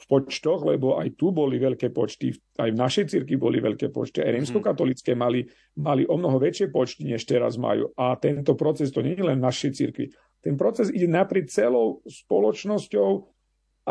v 0.00 0.04
počtoch, 0.08 0.64
lebo 0.64 0.96
aj 0.96 1.12
tu 1.20 1.28
boli 1.28 1.60
veľké 1.60 1.92
počty, 1.92 2.32
aj 2.56 2.72
v 2.72 2.80
našej 2.80 3.04
cirkvi 3.12 3.36
boli 3.36 3.60
veľké 3.60 3.92
počty, 3.92 4.24
aj 4.24 4.32
rímskokatolické 4.32 5.12
mali, 5.12 5.44
mali 5.76 6.08
o 6.08 6.16
mnoho 6.16 6.40
väčšie 6.40 6.72
počty, 6.72 7.04
než 7.04 7.28
teraz 7.28 7.60
majú. 7.60 7.92
A 8.00 8.16
tento 8.16 8.56
proces, 8.56 8.88
to 8.88 9.04
nie 9.04 9.12
je 9.12 9.28
len 9.28 9.36
v 9.36 9.46
našej 9.46 9.70
cirkvi, 9.76 10.08
ten 10.40 10.56
proces 10.56 10.88
ide 10.88 11.04
napriek 11.04 11.52
celou 11.52 12.00
spoločnosťou 12.08 13.10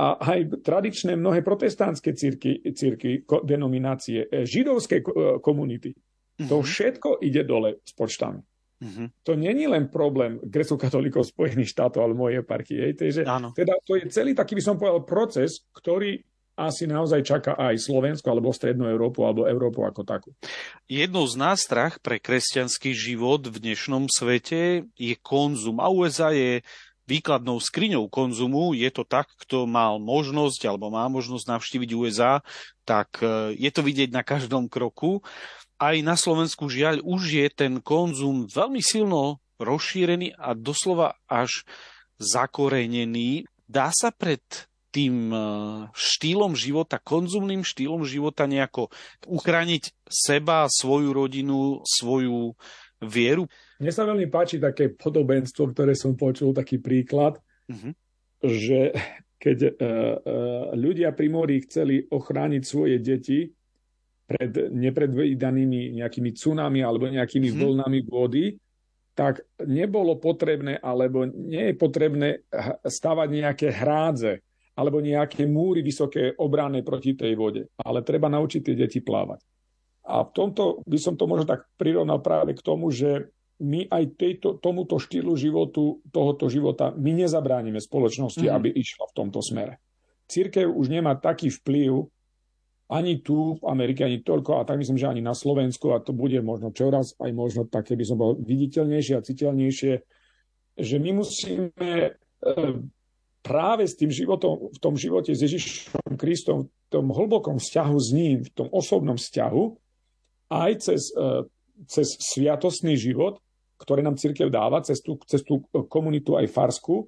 a 0.02 0.18
aj 0.18 0.66
tradičné 0.66 1.14
mnohé 1.14 1.46
protestantské 1.46 2.18
cirky, 2.18 2.62
cirky 2.74 3.22
denominácie, 3.46 4.26
e, 4.26 4.46
židovské 4.50 5.02
e, 5.02 5.06
komunity. 5.42 5.94
To 6.50 6.62
mhm. 6.62 6.66
všetko 6.66 7.10
ide 7.22 7.46
dole 7.46 7.78
s 7.86 7.94
počtami. 7.94 8.42
Mm-hmm. 8.80 9.08
To 9.28 9.36
není 9.36 9.68
len 9.68 9.92
problém 9.92 10.40
grecko-katolíkov 10.40 11.28
Spojených 11.28 11.76
štátov 11.76 12.00
alebo 12.00 12.28
mojej 12.28 12.40
eparchie. 12.40 12.96
Takže, 12.96 13.28
teda 13.52 13.74
to 13.84 14.00
je 14.00 14.08
celý 14.08 14.32
taký, 14.32 14.56
by 14.56 14.64
som 14.64 14.80
povedal, 14.80 15.04
proces, 15.04 15.68
ktorý 15.76 16.24
asi 16.60 16.84
naozaj 16.84 17.24
čaká 17.24 17.56
aj 17.56 17.80
Slovensko 17.80 18.28
alebo 18.28 18.52
Strednú 18.52 18.84
Európu 18.88 19.24
alebo 19.24 19.48
Európu 19.48 19.88
ako 19.88 20.04
takú. 20.04 20.30
Jednou 20.92 21.24
z 21.24 21.40
nástrah 21.40 21.96
pre 22.04 22.20
kresťanský 22.20 22.92
život 22.92 23.48
v 23.48 23.64
dnešnom 23.64 24.12
svete 24.12 24.84
je 25.00 25.16
konzum. 25.24 25.80
A 25.80 25.88
USA 25.88 26.36
je 26.36 26.60
výkladnou 27.08 27.58
skriňou 27.58 28.06
konzumu. 28.12 28.76
Je 28.76 28.92
to 28.92 29.08
tak, 29.08 29.32
kto 29.42 29.66
mal 29.66 29.98
možnosť 29.98 30.70
alebo 30.70 30.92
má 30.94 31.08
možnosť 31.10 31.48
navštíviť 31.48 31.90
USA, 31.98 32.46
tak 32.86 33.24
e, 33.24 33.58
je 33.58 33.72
to 33.74 33.82
vidieť 33.82 34.14
na 34.14 34.22
každom 34.22 34.70
kroku 34.70 35.26
aj 35.80 35.96
na 36.04 36.20
Slovensku 36.20 36.68
žiaľ 36.68 37.00
už 37.02 37.22
je 37.32 37.48
ten 37.50 37.80
konzum 37.80 38.46
veľmi 38.46 38.84
silno 38.84 39.40
rozšírený 39.60 40.36
a 40.36 40.52
doslova 40.56 41.16
až 41.28 41.64
zakorenený. 42.20 43.48
Dá 43.64 43.92
sa 43.96 44.12
pred 44.12 44.44
tým 44.90 45.30
e, 45.30 45.38
štýlom 45.94 46.58
života, 46.58 46.98
konzumným 46.98 47.62
štýlom 47.62 48.04
života 48.04 48.50
nejako 48.50 48.90
uchrániť 49.30 49.94
seba, 50.10 50.66
svoju 50.66 51.14
rodinu, 51.14 51.86
svoju 51.86 52.58
vieru? 53.00 53.46
Mne 53.80 53.94
sa 53.94 54.04
veľmi 54.04 54.28
páči 54.28 54.58
také 54.58 54.92
podobenstvo, 54.92 55.72
ktoré 55.72 55.94
som 55.94 56.18
počul, 56.18 56.52
taký 56.52 56.82
príklad, 56.82 57.38
uh-huh. 57.70 57.94
že 58.44 58.92
keď 59.40 59.58
uh, 59.64 59.72
uh, 59.72 60.14
ľudia 60.76 61.16
pri 61.16 61.28
mori 61.32 61.64
chceli 61.64 62.04
ochrániť 62.04 62.64
svoje 62.66 63.00
deti, 63.00 63.48
pred 64.30 64.70
nepredvídanými 64.70 65.98
nejakými 65.98 66.38
tsunami 66.38 66.86
alebo 66.86 67.10
nejakými 67.10 67.50
mm-hmm. 67.50 67.66
vlnami 67.66 68.00
vody, 68.06 68.46
tak 69.18 69.42
nebolo 69.66 70.22
potrebné 70.22 70.78
alebo 70.78 71.26
nie 71.26 71.74
je 71.74 71.76
potrebné 71.76 72.46
stavať 72.86 73.28
nejaké 73.34 73.68
hrádze 73.74 74.40
alebo 74.78 75.02
nejaké 75.02 75.44
múry 75.50 75.82
vysoké 75.82 76.38
obranné 76.38 76.86
proti 76.86 77.18
tej 77.18 77.36
vode. 77.36 77.68
Ale 77.82 78.06
treba 78.06 78.32
naučiť 78.32 78.62
tie 78.64 78.76
deti 78.78 79.04
plávať. 79.04 79.44
A 80.08 80.24
v 80.24 80.32
tomto 80.32 80.86
by 80.88 80.98
som 81.02 81.20
to 81.20 81.28
možno 81.28 81.50
tak 81.50 81.68
prirovnal 81.76 82.24
práve 82.24 82.56
k 82.56 82.64
tomu, 82.64 82.88
že 82.88 83.28
my 83.60 83.92
aj 83.92 84.16
tejto, 84.16 84.56
tomuto 84.64 84.96
štýlu 84.96 85.36
životu, 85.36 86.00
tohoto 86.16 86.48
života, 86.48 86.96
my 86.96 87.12
nezabránime 87.12 87.84
spoločnosti, 87.84 88.48
mm. 88.48 88.56
aby 88.56 88.70
išla 88.72 89.12
v 89.12 89.16
tomto 89.20 89.44
smere. 89.44 89.84
Církev 90.32 90.72
už 90.72 90.88
nemá 90.88 91.20
taký 91.20 91.52
vplyv 91.52 92.08
ani 92.90 93.22
tu 93.22 93.62
v 93.62 93.64
Amerike, 93.70 94.02
ani 94.02 94.26
toľko, 94.26 94.60
a 94.60 94.66
tak 94.66 94.82
myslím, 94.82 94.98
že 94.98 95.06
ani 95.06 95.22
na 95.22 95.38
Slovensku, 95.38 95.94
a 95.94 96.02
to 96.02 96.10
bude 96.10 96.42
možno 96.42 96.74
čoraz 96.74 97.14
aj 97.22 97.30
možno 97.38 97.70
také, 97.70 97.94
by 97.94 98.02
som 98.02 98.18
bol 98.18 98.34
viditeľnejšie 98.42 99.14
a 99.14 99.22
citeľnejšie, 99.22 99.94
že 100.74 100.96
my 100.98 101.22
musíme 101.22 101.70
e, 101.86 102.10
práve 103.46 103.86
s 103.86 103.94
tým 103.94 104.10
životom, 104.10 104.74
v 104.74 104.80
tom 104.82 104.98
živote 104.98 105.38
s 105.38 105.46
Ježišom 105.46 106.18
Kristom, 106.18 106.66
v 106.66 106.88
tom 106.90 107.14
hlbokom 107.14 107.62
vzťahu 107.62 107.98
s 108.02 108.10
ním, 108.10 108.38
v 108.42 108.52
tom 108.58 108.68
osobnom 108.74 109.22
vzťahu, 109.22 109.64
aj 110.50 110.72
cez, 110.82 111.14
e, 111.14 111.46
cez 111.86 112.18
sviatostný 112.18 112.98
život, 112.98 113.38
ktoré 113.78 114.02
nám 114.02 114.18
církev 114.18 114.50
dáva, 114.50 114.82
cez 114.82 114.98
tú, 115.06 115.22
cez 115.30 115.46
tú 115.46 115.62
komunitu 115.94 116.42
aj 116.42 116.50
farsku 116.50 117.06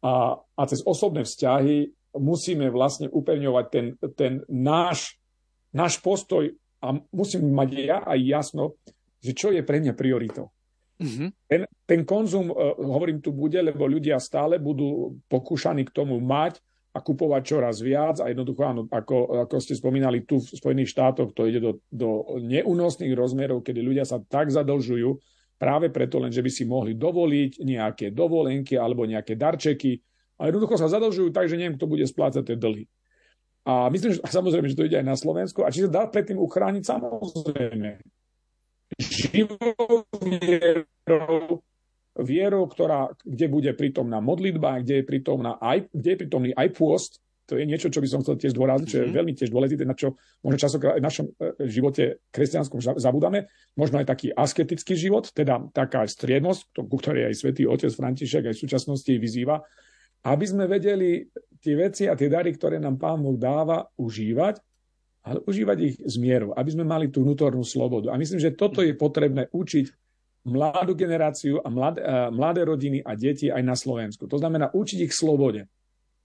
a, 0.00 0.40
a 0.40 0.62
cez 0.64 0.80
osobné 0.80 1.28
vzťahy 1.28 1.92
musíme 2.16 2.72
vlastne 2.72 3.10
upevňovať 3.12 3.64
ten, 3.68 3.86
ten 4.16 4.32
náš, 4.48 5.20
náš 5.74 6.00
postoj 6.00 6.48
a 6.80 6.96
musím 7.12 7.52
mať 7.52 7.68
ja 7.74 7.98
aj 8.06 8.18
jasno, 8.22 8.64
že 9.18 9.34
čo 9.34 9.50
je 9.50 9.66
pre 9.66 9.82
mňa 9.82 9.92
prioritou. 9.98 10.54
Mm-hmm. 10.98 11.28
Ten, 11.46 11.62
ten 11.86 12.00
konzum, 12.02 12.50
uh, 12.50 12.74
hovorím 12.74 13.22
tu 13.22 13.30
bude, 13.30 13.58
lebo 13.58 13.86
ľudia 13.86 14.18
stále 14.18 14.58
budú 14.58 15.14
pokúšaní 15.30 15.86
k 15.86 15.94
tomu 15.94 16.18
mať 16.18 16.58
a 16.90 16.98
kupovať 16.98 17.42
čoraz 17.44 17.78
viac 17.78 18.18
a 18.18 18.26
jednoducho, 18.26 18.62
áno, 18.66 18.82
ako, 18.90 19.46
ako 19.46 19.62
ste 19.62 19.78
spomínali 19.78 20.26
tu 20.26 20.42
v 20.42 20.50
Spojených 20.50 20.90
štátoch, 20.90 21.30
to 21.30 21.46
ide 21.46 21.62
do, 21.62 21.78
do 21.92 22.40
neúnosných 22.42 23.14
rozmerov, 23.14 23.62
kedy 23.62 23.78
ľudia 23.78 24.02
sa 24.02 24.18
tak 24.18 24.50
zadlžujú, 24.50 25.14
práve 25.60 25.94
preto 25.94 26.18
len, 26.18 26.34
že 26.34 26.42
by 26.42 26.50
si 26.50 26.64
mohli 26.66 26.98
dovoliť 26.98 27.62
nejaké 27.62 28.06
dovolenky 28.10 28.74
alebo 28.74 29.06
nejaké 29.06 29.38
darčeky, 29.38 29.98
a 30.38 30.46
jednoducho 30.46 30.78
sa 30.78 30.86
zadlžujú 30.86 31.34
tak, 31.34 31.50
že 31.50 31.58
neviem, 31.58 31.74
kto 31.74 31.90
bude 31.90 32.06
splácať 32.06 32.42
tie 32.46 32.56
dlhy. 32.56 32.86
A 33.68 33.92
myslím, 33.92 34.16
že 34.16 34.24
samozrejme, 34.24 34.70
že 34.70 34.78
to 34.78 34.86
ide 34.88 34.96
aj 34.96 35.06
na 35.06 35.18
Slovensku. 35.18 35.60
A 35.60 35.68
či 35.68 35.84
sa 35.84 35.92
dá 35.92 36.02
predtým 36.08 36.40
uchrániť? 36.40 36.88
Samozrejme. 36.88 38.00
Živou 38.96 40.08
vierou, 40.24 41.60
vierou, 42.16 42.64
ktorá, 42.64 43.12
kde 43.20 43.46
bude 43.52 43.70
prítomná 43.76 44.24
modlitba, 44.24 44.80
kde 44.80 45.02
je, 45.02 45.04
prítomná 45.04 45.60
aj, 45.60 45.92
kde 45.92 46.08
je 46.08 46.20
prítomný 46.24 46.50
aj 46.56 46.68
pôst, 46.72 47.20
to 47.48 47.56
je 47.56 47.64
niečo, 47.64 47.88
čo 47.88 48.04
by 48.04 48.08
som 48.12 48.20
chcel 48.20 48.36
tiež 48.36 48.52
dôrazniť, 48.52 48.88
čo 48.88 48.98
je 49.00 49.06
mhm. 49.08 49.14
veľmi 49.16 49.32
tiež 49.32 49.48
dôležité, 49.48 49.88
na 49.88 49.96
čo 49.96 50.20
možno 50.44 50.60
časokrát 50.60 51.00
v 51.00 51.04
našom 51.08 51.26
e, 51.32 51.64
živote 51.64 52.20
kresťanskom 52.28 53.00
zabudáme. 53.00 53.48
Možno 53.72 54.04
aj 54.04 54.06
taký 54.12 54.28
asketický 54.36 54.92
život, 54.92 55.32
teda 55.32 55.64
taká 55.72 56.04
striednosť, 56.04 56.76
ku 56.76 56.96
ktorej 57.00 57.32
aj 57.32 57.34
svätý 57.40 57.64
otec 57.64 57.88
František 57.88 58.52
aj 58.52 58.54
v 58.54 58.62
súčasnosti 58.68 59.12
vyzýva, 59.16 59.64
aby 60.28 60.44
sme 60.44 60.68
vedeli 60.68 61.24
tie 61.58 61.74
veci 61.74 62.04
a 62.06 62.14
tie 62.14 62.28
dary, 62.30 62.54
ktoré 62.54 62.78
nám 62.78 63.00
Pán 63.00 63.24
Boh 63.24 63.34
dáva, 63.34 63.88
užívať, 63.98 64.60
ale 65.26 65.38
užívať 65.44 65.78
ich 65.82 65.94
z 65.98 66.16
mieru, 66.20 66.54
aby 66.54 66.70
sme 66.72 66.84
mali 66.86 67.10
tú 67.10 67.26
vnútornú 67.26 67.64
slobodu. 67.66 68.14
A 68.14 68.20
myslím, 68.20 68.40
že 68.40 68.54
toto 68.54 68.80
je 68.80 68.94
potrebné 68.94 69.50
učiť 69.50 69.86
mladú 70.48 70.96
generáciu 70.96 71.60
a 71.60 71.68
mladé, 71.68 72.00
mladé 72.32 72.62
rodiny 72.64 72.98
a 73.04 73.12
deti 73.18 73.52
aj 73.52 73.60
na 73.60 73.76
Slovensku. 73.76 74.24
To 74.30 74.38
znamená 74.40 74.72
učiť 74.72 75.04
ich 75.04 75.12
slobode. 75.12 75.68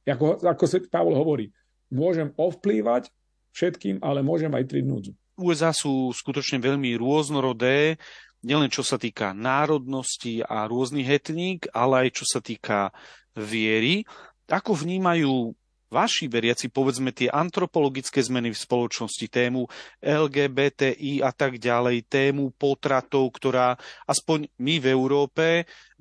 Ako, 0.08 0.40
ako 0.40 0.64
sa 0.68 0.80
Pavol 0.88 1.16
hovorí, 1.16 1.52
môžem 1.92 2.32
ovplývať 2.36 3.12
všetkým, 3.52 4.00
ale 4.00 4.24
môžem 4.24 4.52
aj 4.54 4.64
triť 4.70 4.84
núdzu. 4.86 5.12
USA 5.36 5.74
sú 5.74 6.14
skutočne 6.14 6.62
veľmi 6.62 6.94
rôznorodé, 6.96 7.98
nielen 8.46 8.70
čo 8.70 8.86
sa 8.86 9.02
týka 9.02 9.34
národnosti 9.34 10.46
a 10.46 10.70
rôznych 10.70 11.10
etník, 11.10 11.66
ale 11.74 12.08
aj 12.08 12.10
čo 12.22 12.26
sa 12.30 12.40
týka 12.40 12.94
viery. 13.38 14.06
Ako 14.50 14.76
vnímajú 14.78 15.54
vaši 15.94 16.26
veriaci, 16.26 16.74
povedzme 16.74 17.14
tie 17.14 17.30
antropologické 17.30 18.18
zmeny 18.26 18.50
v 18.50 18.58
spoločnosti, 18.58 19.30
tému 19.30 19.70
LGBTI 20.02 21.22
a 21.22 21.30
tak 21.30 21.62
ďalej, 21.62 22.10
tému 22.10 22.50
potratov, 22.58 23.30
ktorá 23.38 23.78
aspoň 24.10 24.50
my 24.58 24.82
v 24.82 24.86
Európe, 24.90 25.46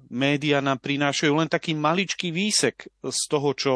média 0.08 0.64
nám 0.64 0.80
prinášajú 0.80 1.32
len 1.36 1.52
taký 1.52 1.76
maličký 1.76 2.32
výsek 2.32 2.88
z 3.04 3.20
toho, 3.28 3.52
čo, 3.52 3.74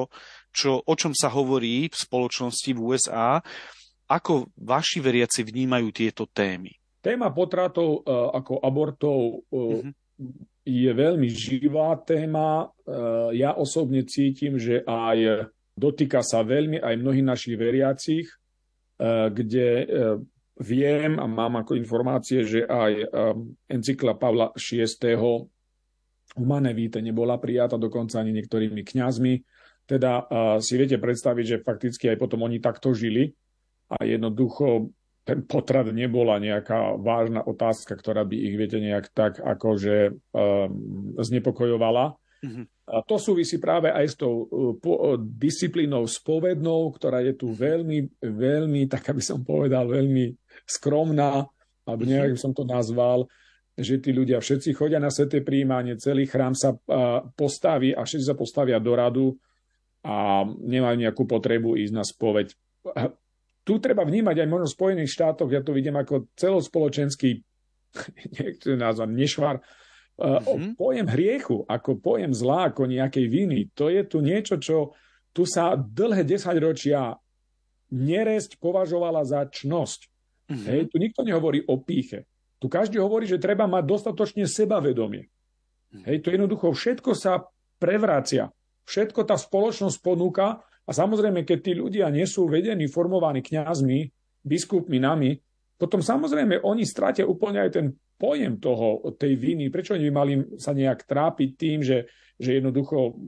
čo, 0.48 0.80
o 0.80 0.94
čom 0.96 1.12
sa 1.12 1.28
hovorí 1.28 1.92
v 1.92 1.96
spoločnosti 1.96 2.70
v 2.72 2.80
USA. 2.80 3.44
Ako 4.08 4.48
vaši 4.56 5.04
veriaci 5.04 5.44
vnímajú 5.44 5.92
tieto 5.92 6.24
témy? 6.24 6.72
Téma 7.04 7.30
potratov 7.30 8.02
e, 8.02 8.10
ako 8.10 8.62
abortov 8.62 9.18
uh-huh. 9.46 9.92
Je 10.66 10.90
veľmi 10.90 11.30
živá 11.30 11.94
téma. 12.02 12.66
E, 12.66 12.66
ja 13.38 13.54
osobne 13.54 14.02
cítim, 14.02 14.58
že 14.58 14.82
aj 14.82 15.46
Dotýka 15.76 16.24
sa 16.24 16.40
veľmi 16.40 16.80
aj 16.80 16.94
mnohých 16.96 17.26
našich 17.28 17.56
veriacich, 17.60 18.26
eh, 18.32 19.28
kde 19.28 19.68
eh, 19.68 20.16
viem 20.64 21.20
a 21.20 21.28
mám 21.28 21.60
ako 21.60 21.76
informácie, 21.76 22.48
že 22.48 22.64
aj 22.64 22.92
eh, 22.96 23.06
encykla 23.68 24.16
Pavla 24.16 24.56
VI. 24.56 24.96
Humane 26.36 26.72
Vitae 26.72 27.04
nebola 27.04 27.36
prijata 27.36 27.76
dokonca 27.76 28.20
ani 28.20 28.32
niektorými 28.32 28.82
kňazmi. 28.84 29.34
Teda 29.86 30.26
si 30.58 30.74
viete 30.74 30.98
predstaviť, 30.98 31.44
že 31.46 31.62
fakticky 31.62 32.10
aj 32.10 32.18
potom 32.18 32.42
oni 32.42 32.58
takto 32.58 32.90
žili 32.90 33.30
a 33.86 34.02
jednoducho 34.02 34.90
ten 35.26 35.42
potrat 35.42 35.90
nebola 35.90 36.38
nejaká 36.38 36.94
vážna 37.02 37.42
otázka, 37.42 37.98
ktorá 37.98 38.22
by 38.22 38.38
ich, 38.38 38.54
viete, 38.54 38.78
nejak 38.78 39.10
tak 39.10 39.42
akože 39.42 40.14
um, 40.30 41.18
znepokojovala. 41.18 42.14
Mm-hmm. 42.46 42.64
A 42.86 43.02
to 43.02 43.18
súvisí 43.18 43.58
práve 43.58 43.90
aj 43.90 44.06
s 44.06 44.14
tou 44.14 44.46
uh, 44.46 44.78
uh, 44.78 45.18
disciplínou 45.18 46.06
spovednou, 46.06 46.94
ktorá 46.94 47.26
je 47.26 47.34
tu 47.34 47.50
veľmi, 47.50 48.22
veľmi, 48.22 48.86
tak 48.86 49.10
aby 49.10 49.18
som 49.18 49.42
povedal, 49.42 49.90
veľmi 49.90 50.30
skromná, 50.62 51.42
alebo 51.82 52.02
mhm. 52.06 52.10
nejak 52.14 52.30
by 52.38 52.40
som 52.40 52.54
to 52.54 52.62
nazval, 52.62 53.26
že 53.74 53.98
tí 53.98 54.14
ľudia 54.14 54.38
všetci 54.38 54.78
chodia 54.78 55.02
na 55.02 55.10
sveté 55.10 55.42
príjmanie, 55.42 55.98
celý 55.98 56.30
chrám 56.30 56.54
sa 56.54 56.70
uh, 56.70 57.26
postaví 57.34 57.90
a 57.90 58.06
všetci 58.06 58.30
sa 58.30 58.38
postavia 58.38 58.78
do 58.78 58.94
radu 58.94 59.34
a 60.06 60.46
nemajú 60.46 61.02
nejakú 61.02 61.26
potrebu 61.26 61.74
ísť 61.74 61.94
na 61.98 62.06
spoveď. 62.06 62.54
Tu 63.66 63.82
treba 63.82 64.06
vnímať 64.06 64.46
aj 64.46 64.48
možno 64.48 64.66
v 64.70 64.76
Spojených 64.78 65.10
štátoch, 65.10 65.50
ja 65.50 65.58
to 65.58 65.74
vidím 65.74 65.98
ako 65.98 66.30
celospoločenský, 66.38 67.42
nechcem 68.38 68.78
nazvať, 68.78 69.10
nešvar, 69.10 69.56
Mm-hmm. 70.16 70.80
Pojem 70.80 71.06
hriechu 71.12 71.68
ako 71.68 72.00
pojem 72.00 72.32
zlá, 72.32 72.72
ako 72.72 72.88
nejakej 72.88 73.28
viny, 73.28 73.68
to 73.76 73.92
je 73.92 74.00
tu 74.08 74.24
niečo, 74.24 74.56
čo 74.56 74.96
tu 75.36 75.44
sa 75.44 75.76
dlhé 75.76 76.24
desaťročia 76.24 77.20
neresť 77.92 78.56
považovala 78.56 79.28
za 79.28 79.44
čnosť. 79.44 80.00
Mm-hmm. 80.48 80.66
Hej, 80.72 80.80
tu 80.88 80.96
nikto 80.96 81.20
nehovorí 81.20 81.60
o 81.68 81.76
píche. 81.84 82.24
Tu 82.56 82.72
každý 82.72 82.96
hovorí, 82.96 83.28
že 83.28 83.36
treba 83.36 83.68
mať 83.68 83.84
dostatočne 83.84 84.48
sebavedomie. 84.48 85.28
Mm-hmm. 85.28 86.04
Hej, 86.08 86.16
to 86.24 86.28
jednoducho 86.32 86.72
všetko 86.72 87.12
sa 87.12 87.52
prevracia. 87.76 88.48
Všetko 88.88 89.28
tá 89.28 89.36
spoločnosť 89.36 90.00
ponúka 90.00 90.64
a 90.86 90.90
samozrejme, 90.94 91.42
keď 91.42 91.58
tí 91.58 91.72
ľudia 91.74 92.06
nie 92.14 92.22
sú 92.30 92.46
vedení, 92.46 92.86
formovaní 92.86 93.42
kňazmi, 93.42 94.06
biskupmi, 94.46 95.02
nami, 95.02 95.34
potom 95.74 95.98
samozrejme 95.98 96.62
oni 96.62 96.86
stratia 96.86 97.26
úplne 97.26 97.66
aj 97.66 97.70
ten 97.74 97.86
pojem 98.16 98.56
toho, 98.56 99.02
tej 99.18 99.36
viny, 99.36 99.68
prečo 99.68 99.92
oni 99.92 100.08
by 100.08 100.12
mali 100.14 100.34
sa 100.56 100.72
nejak 100.72 101.04
trápiť 101.04 101.50
tým, 101.58 101.78
že, 101.84 102.08
že 102.38 102.62
jednoducho 102.62 103.18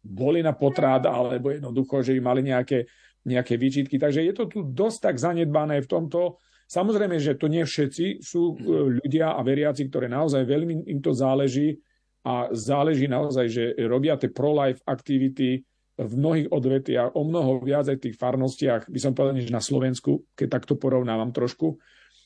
boli 0.00 0.40
na 0.40 0.56
potrát, 0.56 1.04
alebo 1.04 1.52
jednoducho, 1.52 2.00
že 2.00 2.16
by 2.16 2.20
mali 2.24 2.40
nejaké, 2.48 2.88
nejaké 3.28 3.60
výčitky. 3.60 4.00
Takže 4.00 4.24
je 4.24 4.32
to 4.32 4.48
tu 4.48 4.58
dosť 4.64 5.12
tak 5.12 5.16
zanedbané 5.20 5.84
v 5.84 5.90
tomto. 5.90 6.40
Samozrejme, 6.64 7.20
že 7.20 7.36
to 7.36 7.52
nie 7.52 7.66
všetci 7.66 8.24
sú 8.24 8.56
e, 8.56 8.96
ľudia 9.02 9.36
a 9.36 9.40
veriaci, 9.44 9.90
ktoré 9.90 10.08
naozaj 10.08 10.46
veľmi 10.48 10.88
im 10.88 11.02
to 11.04 11.12
záleží 11.12 11.76
a 12.24 12.48
záleží 12.56 13.04
naozaj, 13.04 13.46
že 13.52 13.64
robia 13.84 14.16
tie 14.16 14.32
pro-life 14.32 14.80
aktivity 14.88 15.60
v 16.00 16.12
mnohých 16.16 16.48
odvetiach, 16.48 17.12
o 17.12 17.22
mnoho 17.28 17.60
viac 17.60 17.84
aj 17.92 18.00
v 18.00 18.04
tých 18.10 18.16
farnostiach, 18.16 18.88
by 18.88 18.98
som 19.00 19.12
povedal, 19.12 19.36
než 19.36 19.52
na 19.52 19.60
Slovensku, 19.60 20.24
keď 20.32 20.60
takto 20.60 20.80
porovnávam 20.80 21.28
trošku. 21.34 21.76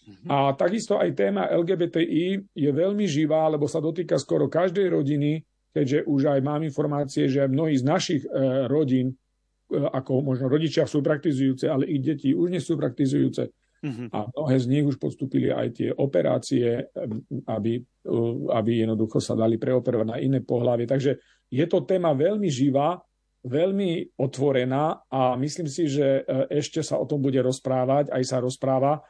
Mhm. 0.05 0.29
A 0.29 0.53
takisto 0.55 1.01
aj 1.01 1.17
téma 1.17 1.49
LGBTI 1.49 2.55
je 2.55 2.71
veľmi 2.71 3.09
živá, 3.09 3.49
lebo 3.49 3.65
sa 3.67 3.81
dotýka 3.81 4.21
skoro 4.21 4.53
každej 4.53 4.93
rodiny, 4.93 5.43
keďže 5.75 6.07
už 6.07 6.21
aj 6.39 6.41
mám 6.45 6.63
informácie, 6.63 7.27
že 7.27 7.51
mnohí 7.51 7.75
z 7.75 7.85
našich 7.89 8.23
e, 8.23 8.29
rodín, 8.71 9.11
e, 9.11 9.15
ako 9.81 10.23
možno 10.23 10.47
rodičia 10.47 10.87
sú 10.87 11.03
praktizujúce, 11.03 11.67
ale 11.67 11.89
ich 11.89 12.05
deti 12.05 12.37
už 12.37 12.53
nie 12.53 12.63
sú 12.63 12.79
praktizujúce. 12.79 13.51
Uh-huh. 13.85 14.09
A 14.17 14.29
mnohé 14.33 14.57
z 14.61 14.67
nich 14.71 14.85
už 14.87 14.97
postupili 14.97 15.53
aj 15.53 15.69
tie 15.77 15.89
operácie, 15.93 16.89
aby, 17.49 17.81
e, 17.81 18.13
aby 18.55 18.71
jednoducho 18.87 19.19
sa 19.19 19.35
dali 19.35 19.57
preoperovať 19.57 20.07
na 20.07 20.21
iné 20.21 20.45
pohľavie. 20.45 20.85
Takže 20.85 21.17
je 21.49 21.65
to 21.65 21.83
téma 21.89 22.13
veľmi 22.13 22.47
živá, 22.49 23.01
veľmi 23.45 24.17
otvorená 24.17 25.05
a 25.07 25.37
myslím 25.37 25.69
si, 25.69 25.87
že 25.87 26.25
ešte 26.49 26.81
sa 26.81 26.97
o 26.97 27.05
tom 27.05 27.21
bude 27.21 27.39
rozprávať, 27.45 28.09
aj 28.09 28.23
sa 28.25 28.41
rozpráva 28.41 29.05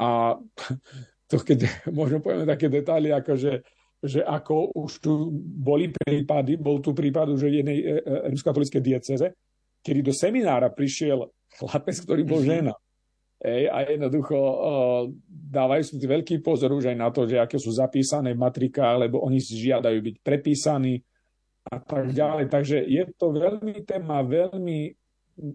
a 0.00 0.40
to 1.30 1.36
keď 1.40 1.68
možno 2.00 2.24
povieme 2.24 2.48
také 2.48 2.72
detaily, 2.72 3.12
ako 3.12 3.32
že, 3.36 3.52
že 4.00 4.20
ako 4.24 4.74
už 4.74 4.90
tu 5.00 5.12
boli 5.36 5.92
prípady, 5.92 6.56
bol 6.56 6.80
tu 6.80 6.96
prípad 6.96 7.36
už 7.36 7.48
jednej 7.48 7.78
e, 7.80 7.84
e, 8.00 8.32
rímskokatolíckej 8.32 8.82
dieceze, 8.82 9.26
kedy 9.84 10.00
do 10.00 10.12
seminára 10.16 10.72
prišiel 10.72 11.28
chlapec, 11.60 11.96
ktorý 12.02 12.22
bol 12.24 12.42
mhm. 12.42 12.48
žena. 12.48 12.74
Ej, 13.44 13.68
a 13.68 13.84
jednoducho 13.84 14.32
uh, 14.40 15.04
dávajú 15.28 15.82
si 15.84 16.00
veľký 16.00 16.40
pozor 16.40 16.72
už 16.72 16.88
aj 16.88 16.96
na 16.96 17.12
to, 17.12 17.28
že 17.28 17.36
aké 17.36 17.60
sú 17.60 17.76
zapísané 17.76 18.32
v 18.32 18.40
matrikách, 18.40 19.04
lebo 19.04 19.20
oni 19.20 19.36
si 19.36 19.60
žiadajú 19.68 20.00
byť 20.00 20.16
prepísaní 20.24 20.96
a 21.64 21.76
tak 21.80 22.12
ďalej. 22.12 22.52
Takže 22.52 22.76
je 22.84 23.04
to 23.16 23.32
veľmi 23.32 23.84
téma, 23.88 24.20
veľmi, 24.20 24.92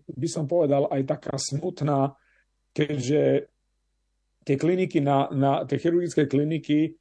by 0.09 0.27
som 0.29 0.49
povedal, 0.49 0.89
aj 0.89 1.05
taká 1.05 1.35
smutná, 1.37 2.17
keďže 2.73 3.49
tie 4.45 4.55
kliniky 4.57 5.03
na, 5.03 5.29
na 5.29 5.51
tie 5.69 5.77
chirurgické 5.77 6.25
kliniky, 6.25 6.79
e, 6.81 6.91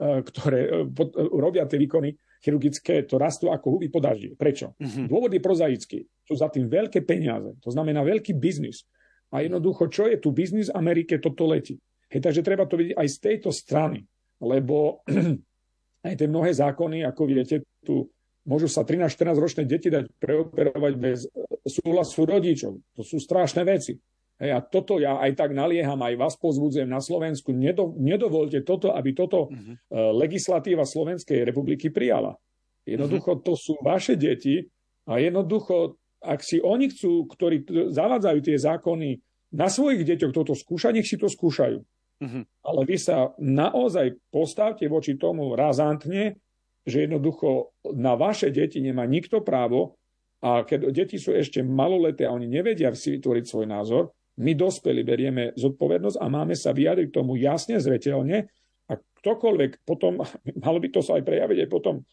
ktoré 0.00 0.60
e, 0.66 0.70
pod, 0.90 1.14
e, 1.14 1.22
robia 1.22 1.62
tie 1.70 1.78
výkony 1.78 2.18
chirurgické, 2.42 3.06
to 3.06 3.18
rastú 3.18 3.54
ako 3.54 3.78
huby 3.78 3.86
po 3.90 4.02
daždi. 4.02 4.34
Prečo? 4.34 4.74
Mm-hmm. 4.78 5.06
Dôvod 5.06 5.30
je 5.30 5.42
prozaický. 5.42 5.98
Sú 6.26 6.34
za 6.34 6.50
tým 6.50 6.66
veľké 6.66 7.06
peniaze. 7.06 7.54
To 7.62 7.70
znamená 7.70 8.02
veľký 8.02 8.34
biznis. 8.34 8.86
A 9.30 9.42
jednoducho, 9.42 9.90
čo 9.90 10.06
je 10.06 10.18
tu 10.18 10.30
biznis 10.30 10.70
Amerike, 10.70 11.18
toto 11.18 11.46
letí. 11.46 11.78
Hej, 12.06 12.22
takže 12.22 12.46
treba 12.46 12.66
to 12.70 12.78
vidieť 12.78 12.94
aj 12.94 13.08
z 13.10 13.18
tejto 13.18 13.50
strany. 13.50 14.06
Lebo 14.38 15.02
aj 16.06 16.14
tie 16.14 16.28
mnohé 16.30 16.54
zákony, 16.54 17.02
ako 17.02 17.22
viete, 17.26 17.66
tu 17.82 18.06
môžu 18.46 18.70
sa 18.70 18.86
13-14 18.86 19.36
ročné 19.36 19.62
deti 19.66 19.90
dať 19.90 20.06
preoperovať 20.22 20.92
bez 20.96 21.26
súhlasu 21.66 22.24
rodičov. 22.24 22.78
To 22.94 23.02
sú 23.02 23.18
strašné 23.18 23.66
veci. 23.66 23.98
Hej, 24.36 24.50
a 24.52 24.60
toto 24.60 25.00
ja 25.00 25.16
aj 25.16 25.32
tak 25.32 25.56
nalieham, 25.56 25.96
aj 26.04 26.14
vás 26.20 26.34
pozbudzujem 26.36 26.86
na 26.86 27.00
Slovensku. 27.00 27.56
Nedo, 27.56 27.96
nedovolte 27.96 28.60
toto, 28.60 28.92
aby 28.92 29.16
toto 29.16 29.48
uh-huh. 29.48 30.12
legislatíva 30.12 30.84
Slovenskej 30.84 31.40
republiky 31.40 31.88
prijala. 31.88 32.36
Jednoducho 32.84 33.40
uh-huh. 33.40 33.44
to 33.44 33.52
sú 33.56 33.80
vaše 33.80 34.14
deti 34.14 34.60
a 35.08 35.16
jednoducho, 35.16 35.96
ak 36.20 36.44
si 36.44 36.60
oni 36.60 36.92
chcú, 36.92 37.24
ktorí 37.32 37.64
zavádzajú 37.90 38.38
tie 38.44 38.56
zákony, 38.60 39.08
na 39.56 39.72
svojich 39.72 40.04
deťoch 40.04 40.36
toto 40.36 40.52
skúšať, 40.52 41.00
nech 41.00 41.08
si 41.08 41.16
to 41.16 41.32
skúšajú. 41.32 41.78
Uh-huh. 42.16 42.42
Ale 42.60 42.80
vy 42.84 42.96
sa 43.00 43.32
naozaj 43.40 44.20
postavte 44.28 44.84
voči 44.84 45.16
tomu 45.16 45.56
razantne, 45.56 46.36
že 46.86 47.10
jednoducho 47.10 47.74
na 47.98 48.14
vaše 48.14 48.54
deti 48.54 48.78
nemá 48.78 49.02
nikto 49.04 49.42
právo 49.42 49.98
a 50.38 50.62
keď 50.62 50.94
deti 50.94 51.18
sú 51.18 51.34
ešte 51.34 51.66
maloleté 51.66 52.30
a 52.30 52.32
oni 52.32 52.46
nevedia 52.46 52.94
si 52.94 53.18
vytvoriť 53.18 53.44
svoj 53.44 53.66
názor, 53.66 54.14
my 54.36 54.52
dospeli 54.54 55.02
berieme 55.02 55.56
zodpovednosť 55.58 56.16
a 56.20 56.26
máme 56.28 56.54
sa 56.54 56.70
vyjadriť 56.70 57.08
k 57.10 57.16
tomu 57.18 57.40
jasne, 57.40 57.80
zreteľne 57.82 58.46
a 58.86 58.92
ktokoľvek 58.94 59.82
potom, 59.82 60.22
malo 60.64 60.78
by 60.78 60.88
to 60.94 61.00
sa 61.02 61.18
aj 61.18 61.24
prejaviť 61.26 61.66
aj 61.66 61.68
potom 61.68 62.06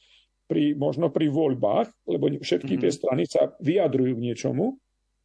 pri, 0.49 0.73
možno 0.73 1.13
pri 1.13 1.29
voľbách, 1.29 2.09
lebo 2.09 2.33
všetky 2.41 2.75
mm-hmm. 2.75 2.83
tie 2.83 2.91
strany 2.91 3.23
sa 3.29 3.53
vyjadrujú 3.61 4.17
k 4.17 4.25
niečomu, 4.25 4.75